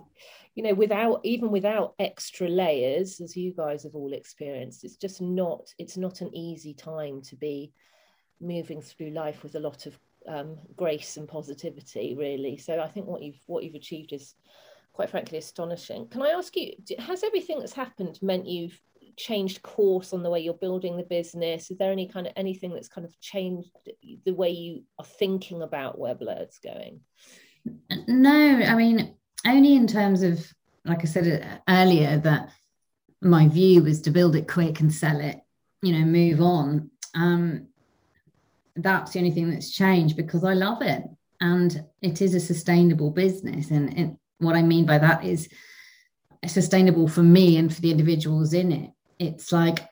you 0.54 0.62
know, 0.62 0.74
without 0.74 1.20
even 1.24 1.50
without 1.50 1.94
extra 1.98 2.48
layers, 2.48 3.20
as 3.20 3.36
you 3.36 3.52
guys 3.52 3.82
have 3.82 3.94
all 3.94 4.12
experienced, 4.12 4.84
it's 4.84 4.96
just 4.96 5.20
not 5.20 5.72
it's 5.78 5.96
not 5.96 6.20
an 6.20 6.34
easy 6.34 6.74
time 6.74 7.22
to 7.22 7.36
be 7.36 7.72
moving 8.40 8.82
through 8.82 9.10
life 9.10 9.42
with 9.42 9.54
a 9.54 9.60
lot 9.60 9.86
of 9.86 9.98
um, 10.28 10.58
grace 10.76 11.16
and 11.16 11.28
positivity, 11.28 12.14
really. 12.16 12.56
So 12.56 12.80
I 12.80 12.88
think 12.88 13.06
what 13.06 13.22
you've 13.22 13.40
what 13.46 13.64
you've 13.64 13.74
achieved 13.74 14.12
is 14.12 14.34
quite 14.92 15.10
frankly 15.10 15.38
astonishing. 15.38 16.06
Can 16.08 16.22
I 16.22 16.30
ask 16.30 16.54
you, 16.56 16.72
has 16.98 17.24
everything 17.24 17.58
that's 17.58 17.72
happened 17.72 18.18
meant 18.22 18.46
you've 18.46 18.78
changed 19.16 19.62
course 19.62 20.12
on 20.12 20.22
the 20.22 20.30
way 20.30 20.40
you're 20.40 20.54
building 20.54 20.96
the 20.96 21.02
business? 21.02 21.70
Is 21.70 21.78
there 21.78 21.92
any 21.92 22.06
kind 22.06 22.26
of 22.26 22.32
anything 22.36 22.72
that's 22.72 22.88
kind 22.88 23.06
of 23.06 23.18
changed 23.20 23.70
the 24.24 24.34
way 24.34 24.50
you 24.50 24.82
are 24.98 25.04
thinking 25.04 25.62
about 25.62 25.98
where 25.98 26.14
Blurred's 26.14 26.58
going? 26.58 27.00
No, 28.06 28.60
I 28.66 28.74
mean, 28.74 29.14
only 29.46 29.74
in 29.74 29.86
terms 29.86 30.22
of, 30.22 30.44
like 30.84 31.00
I 31.00 31.04
said 31.04 31.60
earlier, 31.68 32.18
that 32.18 32.50
my 33.20 33.48
view 33.48 33.82
was 33.82 34.02
to 34.02 34.10
build 34.10 34.36
it 34.36 34.48
quick 34.48 34.80
and 34.80 34.92
sell 34.92 35.20
it, 35.20 35.40
you 35.80 35.92
know, 35.92 36.04
move 36.04 36.40
on. 36.40 36.90
Um, 37.14 37.68
that's 38.76 39.12
the 39.12 39.18
only 39.18 39.30
thing 39.30 39.50
that's 39.50 39.70
changed 39.70 40.16
because 40.16 40.44
I 40.44 40.54
love 40.54 40.82
it 40.82 41.02
and 41.40 41.84
it 42.00 42.22
is 42.22 42.34
a 42.34 42.40
sustainable 42.40 43.10
business. 43.10 43.70
And 43.70 43.98
it, 43.98 44.16
what 44.38 44.56
I 44.56 44.62
mean 44.62 44.86
by 44.86 44.98
that 44.98 45.24
is 45.24 45.48
sustainable 46.46 47.08
for 47.08 47.22
me 47.22 47.56
and 47.56 47.72
for 47.72 47.80
the 47.80 47.90
individuals 47.90 48.54
in 48.54 48.72
it. 48.72 48.90
It's 49.18 49.52
like 49.52 49.88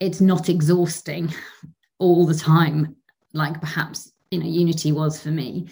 it's 0.00 0.20
not 0.20 0.48
exhausting 0.48 1.32
all 1.98 2.26
the 2.26 2.34
time 2.34 2.96
like 3.32 3.60
perhaps 3.60 4.12
you 4.30 4.38
know 4.38 4.46
unity 4.46 4.92
was 4.92 5.20
for 5.20 5.30
me. 5.30 5.68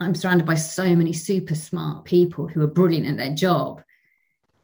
I'm 0.00 0.14
surrounded 0.14 0.46
by 0.46 0.56
so 0.56 0.96
many 0.96 1.12
super 1.12 1.54
smart 1.54 2.04
people 2.04 2.48
who 2.48 2.62
are 2.62 2.68
brilliant 2.68 3.06
at 3.06 3.16
their 3.16 3.34
job. 3.34 3.82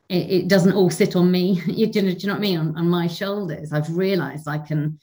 It, 0.08 0.30
it 0.30 0.48
doesn't 0.48 0.72
all 0.72 0.90
sit 0.90 1.14
on 1.14 1.30
me. 1.30 1.62
You, 1.66 1.86
do, 1.86 2.00
you 2.00 2.26
know 2.26 2.34
what 2.34 2.38
i 2.38 2.40
mean? 2.40 2.58
On, 2.58 2.76
on 2.76 2.88
my 2.88 3.06
shoulders. 3.06 3.72
I've 3.72 3.96
realized 3.96 4.48
i 4.48 4.58
can 4.58 4.98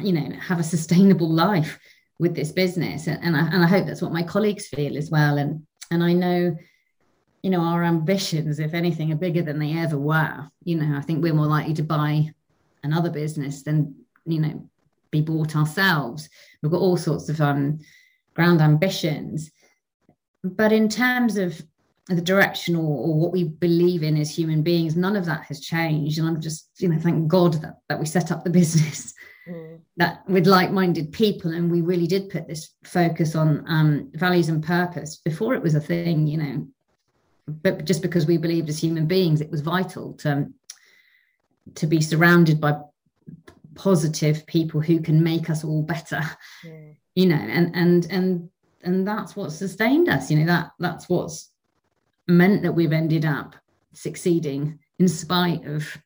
you 0.00 0.12
know 0.12 0.30
have 0.40 0.58
a 0.58 0.64
sustainable 0.64 1.28
life 1.28 1.78
with 2.18 2.34
this 2.34 2.52
business 2.52 3.06
and, 3.06 3.22
and, 3.22 3.36
I, 3.36 3.46
and 3.48 3.62
I 3.62 3.66
hope 3.66 3.86
that's 3.86 4.02
what 4.02 4.12
my 4.12 4.22
colleagues 4.22 4.66
feel 4.66 4.96
as 4.96 5.10
well 5.10 5.38
and 5.38 5.64
and 5.90 6.02
i 6.02 6.12
know 6.12 6.56
you 7.42 7.50
know, 7.50 7.60
our 7.60 7.84
ambitions, 7.84 8.58
if 8.58 8.74
anything, 8.74 9.12
are 9.12 9.16
bigger 9.16 9.42
than 9.42 9.58
they 9.58 9.76
ever 9.78 9.98
were. 9.98 10.48
You 10.64 10.76
know, 10.76 10.96
I 10.96 11.00
think 11.00 11.22
we're 11.22 11.34
more 11.34 11.46
likely 11.46 11.74
to 11.74 11.82
buy 11.82 12.30
another 12.82 13.10
business 13.10 13.62
than, 13.62 13.94
you 14.26 14.40
know, 14.40 14.68
be 15.10 15.20
bought 15.20 15.56
ourselves. 15.56 16.28
We've 16.62 16.72
got 16.72 16.80
all 16.80 16.96
sorts 16.96 17.28
of 17.28 17.40
um, 17.40 17.78
grand 18.34 18.60
ambitions. 18.60 19.50
But 20.42 20.72
in 20.72 20.88
terms 20.88 21.36
of 21.36 21.60
the 22.08 22.20
direction 22.20 22.74
or, 22.74 22.84
or, 22.84 23.14
what 23.14 23.32
we 23.32 23.44
believe 23.44 24.02
in 24.02 24.16
as 24.16 24.34
human 24.34 24.62
beings, 24.62 24.96
none 24.96 25.14
of 25.14 25.26
that 25.26 25.42
has 25.42 25.60
changed. 25.60 26.18
And 26.18 26.26
I'm 26.26 26.40
just, 26.40 26.70
you 26.78 26.88
know, 26.88 26.98
thank 26.98 27.28
God 27.28 27.54
that, 27.54 27.78
that 27.88 28.00
we 28.00 28.06
set 28.06 28.32
up 28.32 28.44
the 28.44 28.50
business 28.60 29.14
mm. 29.48 29.80
that 29.96 30.28
with 30.28 30.46
like-minded 30.46 31.12
people, 31.12 31.52
and 31.52 31.70
we 31.70 31.80
really 31.80 32.06
did 32.06 32.30
put 32.30 32.46
this 32.46 32.70
focus 32.84 33.34
on 33.34 33.64
um, 33.68 34.10
values 34.14 34.48
and 34.48 34.62
purpose 34.64 35.16
before 35.24 35.54
it 35.54 35.62
was 35.62 35.74
a 35.74 35.80
thing. 35.80 36.26
You 36.26 36.38
know, 36.38 36.68
but 37.48 37.84
just 37.84 38.02
because 38.02 38.26
we 38.26 38.36
believed 38.36 38.68
as 38.68 38.78
human 38.78 39.06
beings 39.06 39.40
it 39.40 39.50
was 39.50 39.60
vital 39.60 40.12
to 40.14 40.46
to 41.74 41.86
be 41.86 42.00
surrounded 42.00 42.60
by 42.60 42.78
positive 43.74 44.46
people 44.46 44.80
who 44.80 45.00
can 45.00 45.22
make 45.22 45.48
us 45.48 45.64
all 45.64 45.82
better 45.82 46.22
you 47.14 47.26
know 47.26 47.36
and 47.36 47.74
and 47.74 48.06
and 48.10 48.50
and 48.82 49.06
that's 49.06 49.36
what 49.36 49.52
sustained 49.52 50.08
us 50.08 50.30
you 50.30 50.38
know 50.38 50.46
that 50.46 50.70
that's 50.78 51.08
what's 51.08 51.50
meant 52.26 52.62
that 52.62 52.72
we've 52.72 52.92
ended 52.92 53.24
up 53.24 53.56
succeeding 53.92 54.78
in 54.98 55.08
spite 55.08 55.64
of 55.66 55.96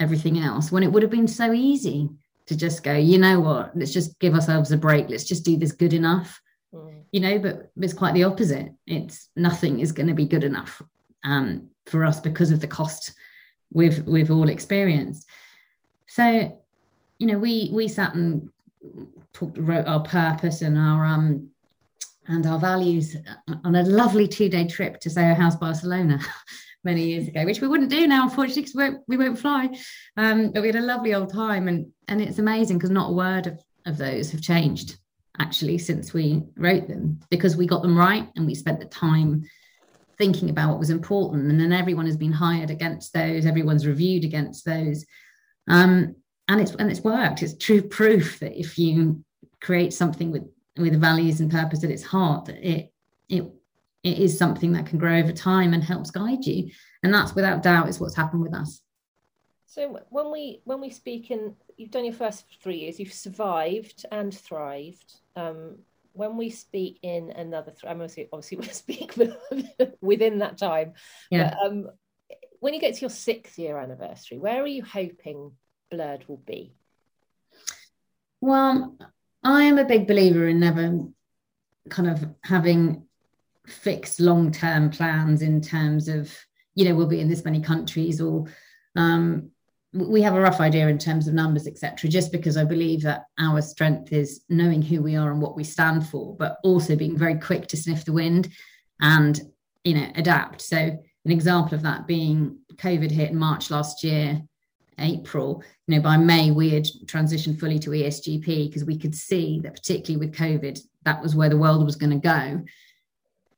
everything 0.00 0.38
else 0.38 0.72
when 0.72 0.82
it 0.82 0.90
would 0.90 1.02
have 1.02 1.12
been 1.12 1.28
so 1.28 1.52
easy 1.52 2.08
to 2.52 2.58
just 2.58 2.82
go 2.82 2.94
you 2.94 3.18
know 3.18 3.40
what? 3.40 3.76
Let's 3.76 3.92
just 3.92 4.18
give 4.18 4.34
ourselves 4.34 4.70
a 4.72 4.76
break. 4.76 5.08
Let's 5.08 5.24
just 5.24 5.44
do 5.44 5.56
this 5.56 5.72
good 5.72 5.94
enough. 5.94 6.40
Mm. 6.74 7.02
you 7.12 7.20
know 7.20 7.38
but 7.38 7.70
it's 7.76 7.92
quite 7.92 8.14
the 8.14 8.24
opposite. 8.24 8.72
It's 8.86 9.28
nothing 9.36 9.80
is 9.80 9.92
going 9.92 10.08
to 10.08 10.14
be 10.14 10.26
good 10.26 10.44
enough 10.44 10.80
um, 11.24 11.68
for 11.86 12.04
us 12.04 12.18
because 12.20 12.50
of 12.50 12.60
the 12.60 12.66
cost 12.66 13.12
we've 13.72 14.06
we've 14.06 14.30
all 14.30 14.48
experienced. 14.48 15.28
So 16.06 16.58
you 17.18 17.26
know 17.26 17.38
we 17.38 17.70
we 17.72 17.88
sat 17.88 18.14
and 18.14 18.50
talked 19.32 19.58
wrote 19.58 19.86
our 19.86 20.00
purpose 20.00 20.62
and 20.62 20.78
our 20.78 21.04
um 21.04 21.48
and 22.28 22.46
our 22.46 22.58
values 22.58 23.16
on 23.64 23.74
a 23.74 23.82
lovely 23.82 24.28
two-day 24.28 24.68
trip 24.68 25.00
to 25.00 25.10
Soho 25.10 25.34
House 25.34 25.56
Barcelona 25.56 26.20
many 26.84 27.06
years 27.06 27.28
ago, 27.28 27.44
which 27.44 27.60
we 27.60 27.68
wouldn't 27.68 27.90
do 27.90 28.06
now, 28.06 28.24
unfortunately, 28.24 28.62
because 28.62 28.74
we 28.74 28.82
won't, 28.84 29.02
we 29.08 29.16
won't 29.16 29.38
fly. 29.38 29.70
Um, 30.16 30.50
but 30.52 30.62
we 30.62 30.68
had 30.68 30.76
a 30.76 30.80
lovely 30.80 31.14
old 31.14 31.32
time, 31.32 31.68
and 31.68 31.86
and 32.08 32.20
it's 32.20 32.38
amazing 32.38 32.78
because 32.78 32.90
not 32.90 33.10
a 33.10 33.14
word 33.14 33.46
of, 33.46 33.62
of 33.86 33.98
those 33.98 34.30
have 34.32 34.42
changed 34.42 34.96
actually 35.38 35.78
since 35.78 36.12
we 36.12 36.42
wrote 36.56 36.88
them 36.88 37.18
because 37.30 37.56
we 37.56 37.66
got 37.66 37.82
them 37.82 37.96
right 37.96 38.28
and 38.36 38.46
we 38.46 38.54
spent 38.54 38.78
the 38.78 38.86
time 38.86 39.42
thinking 40.18 40.50
about 40.50 40.68
what 40.68 40.78
was 40.78 40.90
important 40.90 41.50
and 41.50 41.58
then 41.58 41.72
everyone 41.72 42.06
has 42.06 42.16
been 42.16 42.32
hired 42.32 42.70
against 42.70 43.14
those 43.14 43.46
everyone's 43.46 43.86
reviewed 43.86 44.24
against 44.24 44.64
those 44.64 45.06
um, 45.68 46.14
and 46.48 46.60
it's 46.60 46.74
and 46.74 46.90
it's 46.90 47.00
worked 47.00 47.42
it's 47.42 47.56
true 47.56 47.80
proof 47.80 48.38
that 48.40 48.58
if 48.58 48.78
you 48.78 49.24
create 49.60 49.92
something 49.92 50.30
with 50.30 50.44
with 50.76 51.00
values 51.00 51.40
and 51.40 51.50
purpose 51.50 51.82
at 51.82 51.90
its 51.90 52.02
heart 52.02 52.44
that 52.44 52.62
it 52.62 52.92
it 53.28 53.44
it 54.02 54.18
is 54.18 54.36
something 54.36 54.72
that 54.72 54.86
can 54.86 54.98
grow 54.98 55.18
over 55.18 55.32
time 55.32 55.72
and 55.74 55.82
helps 55.82 56.10
guide 56.10 56.44
you. 56.44 56.70
And 57.02 57.12
that's 57.12 57.34
without 57.34 57.62
doubt 57.62 57.88
is 57.88 58.00
what's 58.00 58.16
happened 58.16 58.42
with 58.42 58.54
us. 58.54 58.82
So 59.66 60.00
when 60.10 60.30
we 60.30 60.60
when 60.64 60.80
we 60.80 60.90
speak 60.90 61.30
in, 61.30 61.54
you've 61.76 61.90
done 61.90 62.04
your 62.04 62.12
first 62.12 62.44
three 62.62 62.80
years, 62.80 63.00
you've 63.00 63.12
survived 63.12 64.04
and 64.12 64.36
thrived. 64.36 65.14
Um, 65.34 65.78
when 66.12 66.36
we 66.36 66.50
speak 66.50 66.98
in 67.02 67.30
another, 67.30 67.70
th- 67.70 67.84
I'm 67.84 68.02
obviously, 68.02 68.28
obviously 68.32 68.58
we 68.58 68.66
speak 68.66 69.14
within 70.02 70.40
that 70.40 70.58
time. 70.58 70.92
Yeah. 71.30 71.54
But, 71.54 71.66
um, 71.66 71.90
when 72.60 72.74
you 72.74 72.80
get 72.80 72.94
to 72.94 73.00
your 73.00 73.10
sixth 73.10 73.58
year 73.58 73.78
anniversary, 73.78 74.38
where 74.38 74.62
are 74.62 74.66
you 74.66 74.84
hoping 74.84 75.52
Blurred 75.90 76.28
will 76.28 76.36
be? 76.36 76.74
Well, 78.40 78.96
I 79.42 79.64
am 79.64 79.78
a 79.78 79.84
big 79.84 80.06
believer 80.06 80.46
in 80.46 80.60
never 80.60 81.00
kind 81.88 82.08
of 82.08 82.24
having 82.44 83.06
fixed 83.66 84.20
long 84.20 84.50
term 84.50 84.90
plans 84.90 85.42
in 85.42 85.60
terms 85.60 86.08
of, 86.08 86.34
you 86.74 86.84
know, 86.84 86.94
we'll 86.94 87.06
be 87.06 87.20
in 87.20 87.28
this 87.28 87.44
many 87.44 87.60
countries 87.60 88.20
or 88.20 88.46
um, 88.96 89.50
we 89.94 90.22
have 90.22 90.34
a 90.34 90.40
rough 90.40 90.60
idea 90.60 90.88
in 90.88 90.98
terms 90.98 91.28
of 91.28 91.34
numbers, 91.34 91.66
etc. 91.66 92.08
Just 92.08 92.32
because 92.32 92.56
I 92.56 92.64
believe 92.64 93.02
that 93.02 93.24
our 93.38 93.60
strength 93.60 94.12
is 94.12 94.42
knowing 94.48 94.80
who 94.80 95.02
we 95.02 95.16
are 95.16 95.30
and 95.30 95.40
what 95.40 95.56
we 95.56 95.64
stand 95.64 96.06
for, 96.06 96.34
but 96.36 96.56
also 96.64 96.96
being 96.96 97.16
very 97.16 97.38
quick 97.38 97.66
to 97.68 97.76
sniff 97.76 98.04
the 98.04 98.12
wind 98.12 98.48
and 99.00 99.40
you 99.84 99.94
know 99.94 100.10
adapt. 100.14 100.62
So 100.62 100.76
an 100.76 101.30
example 101.30 101.74
of 101.74 101.82
that 101.82 102.06
being 102.06 102.58
COVID 102.76 103.10
hit 103.10 103.30
in 103.30 103.36
March 103.36 103.70
last 103.70 104.02
year, 104.02 104.40
April. 104.98 105.62
You 105.86 105.96
know, 105.96 106.02
by 106.02 106.16
May 106.16 106.50
we 106.50 106.70
had 106.70 106.86
transitioned 107.06 107.60
fully 107.60 107.78
to 107.80 107.90
ESGP 107.90 108.68
because 108.68 108.84
we 108.84 108.98
could 108.98 109.14
see 109.14 109.60
that 109.60 109.74
particularly 109.74 110.26
with 110.26 110.36
COVID, 110.36 110.80
that 111.04 111.22
was 111.22 111.36
where 111.36 111.50
the 111.50 111.58
world 111.58 111.84
was 111.84 111.96
going 111.96 112.18
to 112.18 112.28
go. 112.28 112.64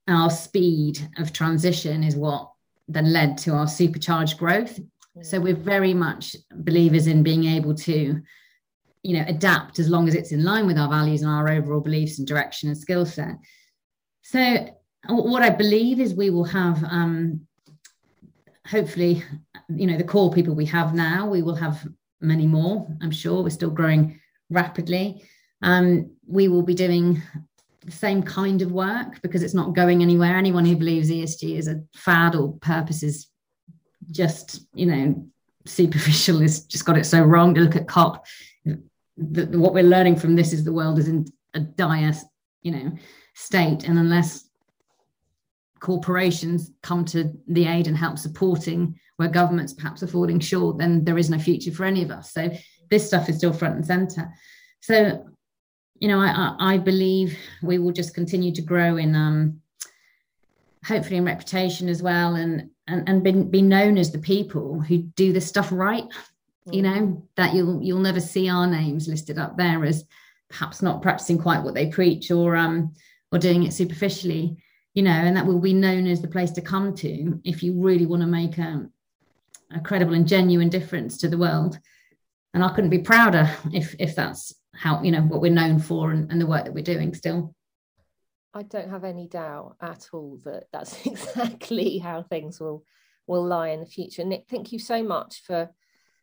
Our 0.08 0.30
speed 0.30 0.98
of 1.18 1.32
transition 1.32 2.02
is 2.02 2.16
what 2.16 2.50
then 2.88 3.12
led 3.12 3.38
to 3.38 3.52
our 3.52 3.66
supercharged 3.66 4.38
growth 4.38 4.78
so 5.22 5.40
we're 5.40 5.54
very 5.54 5.94
much 5.94 6.36
believers 6.52 7.06
in 7.06 7.22
being 7.22 7.44
able 7.44 7.74
to, 7.74 8.20
you 9.02 9.16
know, 9.16 9.24
adapt 9.28 9.78
as 9.78 9.88
long 9.88 10.08
as 10.08 10.14
it's 10.14 10.32
in 10.32 10.44
line 10.44 10.66
with 10.66 10.78
our 10.78 10.88
values 10.88 11.22
and 11.22 11.30
our 11.30 11.48
overall 11.48 11.80
beliefs 11.80 12.18
and 12.18 12.26
direction 12.26 12.68
and 12.68 12.78
skill 12.78 13.06
set. 13.06 13.36
So 14.22 14.68
what 15.08 15.42
I 15.42 15.50
believe 15.50 16.00
is 16.00 16.14
we 16.14 16.30
will 16.30 16.44
have 16.44 16.82
um, 16.84 17.46
hopefully, 18.66 19.22
you 19.68 19.86
know, 19.86 19.96
the 19.96 20.04
core 20.04 20.32
people 20.32 20.54
we 20.54 20.66
have 20.66 20.94
now, 20.94 21.28
we 21.28 21.42
will 21.42 21.54
have 21.54 21.86
many 22.20 22.46
more, 22.46 22.88
I'm 23.00 23.12
sure. 23.12 23.42
We're 23.42 23.50
still 23.50 23.70
growing 23.70 24.20
rapidly. 24.50 25.22
Um, 25.62 26.10
we 26.26 26.48
will 26.48 26.62
be 26.62 26.74
doing 26.74 27.22
same 27.88 28.22
kind 28.22 28.62
of 28.62 28.72
work 28.72 29.20
because 29.22 29.42
it's 29.42 29.54
not 29.54 29.74
going 29.74 30.02
anywhere. 30.02 30.36
Anyone 30.36 30.64
who 30.64 30.76
believes 30.76 31.10
ESG 31.10 31.58
is 31.58 31.68
a 31.68 31.82
fad 31.94 32.34
or 32.34 32.54
purpose 32.60 33.02
is 33.02 33.28
just 34.10 34.66
you 34.74 34.86
know 34.86 35.26
superficial 35.66 36.40
has 36.40 36.60
just 36.64 36.84
got 36.84 36.98
it 36.98 37.06
so 37.06 37.22
wrong. 37.22 37.54
To 37.54 37.60
look 37.60 37.76
at 37.76 37.88
cop. 37.88 38.26
The, 39.16 39.46
what 39.58 39.74
we're 39.74 39.84
learning 39.84 40.16
from 40.16 40.34
this 40.34 40.52
is 40.52 40.64
the 40.64 40.72
world 40.72 40.98
is 40.98 41.08
in 41.08 41.26
a 41.54 41.60
dire 41.60 42.14
you 42.62 42.72
know 42.72 42.92
state. 43.34 43.84
And 43.84 43.98
unless 43.98 44.48
corporations 45.80 46.70
come 46.82 47.04
to 47.04 47.32
the 47.46 47.66
aid 47.66 47.86
and 47.86 47.96
help 47.96 48.18
supporting 48.18 48.98
where 49.16 49.28
governments 49.28 49.74
perhaps 49.74 50.02
are 50.02 50.06
falling 50.06 50.40
short 50.40 50.78
then 50.78 51.04
there 51.04 51.18
is 51.18 51.28
no 51.28 51.38
future 51.38 51.70
for 51.70 51.84
any 51.84 52.02
of 52.02 52.10
us. 52.10 52.32
So 52.32 52.50
this 52.90 53.06
stuff 53.06 53.28
is 53.28 53.36
still 53.36 53.52
front 53.52 53.76
and 53.76 53.86
center. 53.86 54.32
So 54.80 55.26
you 56.00 56.08
know 56.08 56.20
i 56.20 56.54
i 56.58 56.78
believe 56.78 57.36
we 57.62 57.78
will 57.78 57.92
just 57.92 58.14
continue 58.14 58.52
to 58.52 58.62
grow 58.62 58.96
in 58.96 59.14
um 59.14 59.60
hopefully 60.84 61.16
in 61.16 61.24
reputation 61.24 61.88
as 61.88 62.02
well 62.02 62.34
and 62.34 62.70
and, 62.86 63.08
and 63.08 63.22
be, 63.22 63.32
be 63.32 63.62
known 63.62 63.96
as 63.96 64.12
the 64.12 64.18
people 64.18 64.80
who 64.80 64.98
do 64.98 65.32
this 65.32 65.46
stuff 65.46 65.70
right 65.72 66.04
you 66.70 66.82
know 66.82 66.94
mm. 66.94 67.22
that 67.36 67.54
you'll 67.54 67.82
you'll 67.82 67.98
never 67.98 68.20
see 68.20 68.48
our 68.48 68.66
names 68.66 69.08
listed 69.08 69.38
up 69.38 69.56
there 69.56 69.84
as 69.84 70.04
perhaps 70.48 70.82
not 70.82 71.02
practicing 71.02 71.38
quite 71.38 71.62
what 71.62 71.74
they 71.74 71.86
preach 71.86 72.30
or 72.30 72.56
um 72.56 72.92
or 73.32 73.38
doing 73.38 73.64
it 73.64 73.72
superficially 73.72 74.56
you 74.94 75.02
know 75.02 75.10
and 75.10 75.36
that 75.36 75.46
will 75.46 75.60
be 75.60 75.74
known 75.74 76.06
as 76.06 76.20
the 76.20 76.28
place 76.28 76.50
to 76.50 76.60
come 76.60 76.94
to 76.94 77.40
if 77.44 77.62
you 77.62 77.72
really 77.74 78.06
want 78.06 78.22
to 78.22 78.26
make 78.26 78.58
a, 78.58 78.88
a 79.74 79.80
credible 79.80 80.14
and 80.14 80.28
genuine 80.28 80.68
difference 80.68 81.18
to 81.18 81.28
the 81.28 81.38
world 81.38 81.78
and 82.52 82.64
i 82.64 82.68
couldn't 82.68 82.90
be 82.90 82.98
prouder 82.98 83.50
if 83.72 83.94
if 83.98 84.14
that's 84.14 84.54
how 84.76 85.02
you 85.02 85.10
know 85.10 85.22
what 85.22 85.40
we're 85.40 85.52
known 85.52 85.78
for 85.78 86.10
and, 86.10 86.30
and 86.30 86.40
the 86.40 86.46
work 86.46 86.64
that 86.64 86.74
we're 86.74 86.84
doing 86.84 87.14
still 87.14 87.54
I 88.54 88.62
don't 88.62 88.90
have 88.90 89.04
any 89.04 89.26
doubt 89.26 89.76
at 89.80 90.08
all 90.12 90.38
that 90.44 90.64
that's 90.72 91.04
exactly 91.06 91.98
how 91.98 92.22
things 92.22 92.60
will 92.60 92.84
will 93.26 93.44
lie 93.44 93.68
in 93.68 93.80
the 93.80 93.86
future. 93.86 94.24
Nik, 94.24 94.44
thank 94.48 94.72
you 94.72 94.78
so 94.78 95.02
much 95.02 95.42
for 95.44 95.70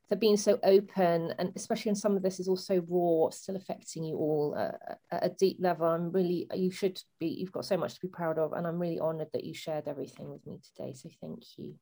for 0.07 0.15
being 0.17 0.35
so 0.35 0.59
open, 0.63 1.33
and 1.39 1.53
especially 1.55 1.89
when 1.89 1.95
some 1.95 2.17
of 2.17 2.21
this 2.21 2.41
is 2.41 2.49
also 2.49 2.83
raw, 2.89 3.29
still 3.29 3.55
affecting 3.55 4.03
you 4.03 4.17
all 4.17 4.53
uh, 4.57 4.95
at 5.09 5.25
a 5.25 5.29
deep 5.29 5.57
level. 5.59 5.87
I'm 5.87 6.11
really 6.11 6.47
you 6.53 6.71
should 6.71 7.01
be. 7.19 7.27
You've 7.27 7.51
got 7.51 7.65
so 7.65 7.77
much 7.77 7.95
to 7.95 8.01
be 8.01 8.07
proud 8.07 8.37
of, 8.37 8.53
and 8.53 8.65
I'm 8.65 8.79
really 8.79 8.99
honoured 8.99 9.29
that 9.33 9.43
you 9.43 9.53
shared 9.53 9.87
everything 9.87 10.29
with 10.29 10.45
me 10.45 10.59
today. 10.75 10.93
So 10.93 11.09
thank 11.21 11.43
you. 11.57 11.75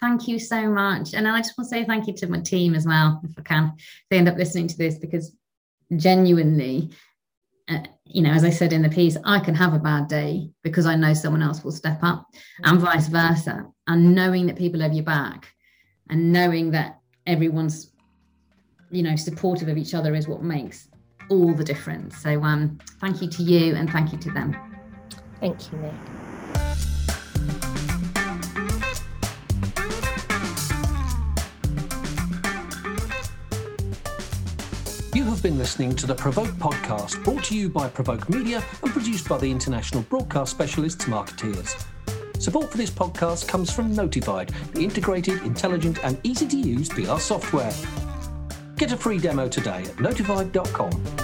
Thank 0.00 0.26
you 0.26 0.38
so 0.38 0.68
much, 0.68 1.14
and 1.14 1.28
I 1.28 1.38
just 1.38 1.56
want 1.56 1.70
to 1.70 1.76
say 1.76 1.84
thank 1.84 2.06
you 2.06 2.14
to 2.14 2.26
my 2.28 2.40
team 2.40 2.74
as 2.74 2.86
well, 2.86 3.20
if 3.24 3.38
I 3.38 3.42
can. 3.42 3.72
They 4.10 4.18
end 4.18 4.28
up 4.28 4.38
listening 4.38 4.68
to 4.68 4.78
this 4.78 4.98
because 4.98 5.34
genuinely 5.94 6.90
uh, 7.68 7.78
you 8.04 8.22
know, 8.22 8.30
as 8.30 8.44
I 8.44 8.50
said 8.50 8.72
in 8.72 8.82
the 8.82 8.88
piece, 8.88 9.16
I 9.24 9.40
can 9.40 9.54
have 9.54 9.74
a 9.74 9.78
bad 9.78 10.08
day 10.08 10.50
because 10.62 10.86
I 10.86 10.94
know 10.94 11.14
someone 11.14 11.42
else 11.42 11.64
will 11.64 11.72
step 11.72 11.98
up, 12.02 12.26
and 12.62 12.80
vice 12.80 13.08
versa. 13.08 13.66
And 13.88 14.14
knowing 14.14 14.46
that 14.46 14.56
people 14.56 14.80
have 14.80 14.92
your 14.92 15.04
back, 15.04 15.52
and 16.08 16.32
knowing 16.32 16.70
that 16.70 17.00
everyone's, 17.26 17.90
you 18.90 19.02
know, 19.02 19.16
supportive 19.16 19.68
of 19.68 19.76
each 19.76 19.94
other 19.94 20.14
is 20.14 20.28
what 20.28 20.42
makes 20.42 20.88
all 21.28 21.52
the 21.54 21.64
difference. 21.64 22.18
So, 22.18 22.40
um, 22.42 22.78
thank 23.00 23.20
you 23.20 23.28
to 23.28 23.42
you, 23.42 23.74
and 23.74 23.90
thank 23.90 24.12
you 24.12 24.18
to 24.18 24.30
them. 24.30 24.56
Thank 25.40 25.72
you, 25.72 25.78
Nik. 25.78 26.25
Been 35.46 35.58
listening 35.58 35.94
to 35.94 36.08
the 36.08 36.14
Provoke 36.16 36.50
podcast, 36.54 37.22
brought 37.22 37.44
to 37.44 37.56
you 37.56 37.68
by 37.68 37.88
Provoke 37.88 38.28
Media 38.28 38.64
and 38.82 38.90
produced 38.90 39.28
by 39.28 39.38
the 39.38 39.48
international 39.48 40.02
broadcast 40.02 40.50
specialists 40.50 41.06
Markettiers. 41.06 41.76
Support 42.40 42.72
for 42.72 42.76
this 42.76 42.90
podcast 42.90 43.46
comes 43.46 43.72
from 43.72 43.94
Notified, 43.94 44.48
the 44.72 44.82
integrated, 44.82 45.40
intelligent, 45.44 46.00
and 46.02 46.18
easy 46.24 46.48
to 46.48 46.56
use 46.56 46.88
PR 46.88 47.18
software. 47.18 47.72
Get 48.74 48.90
a 48.90 48.96
free 48.96 49.18
demo 49.18 49.46
today 49.46 49.82
at 49.82 50.00
notified.com. 50.00 51.15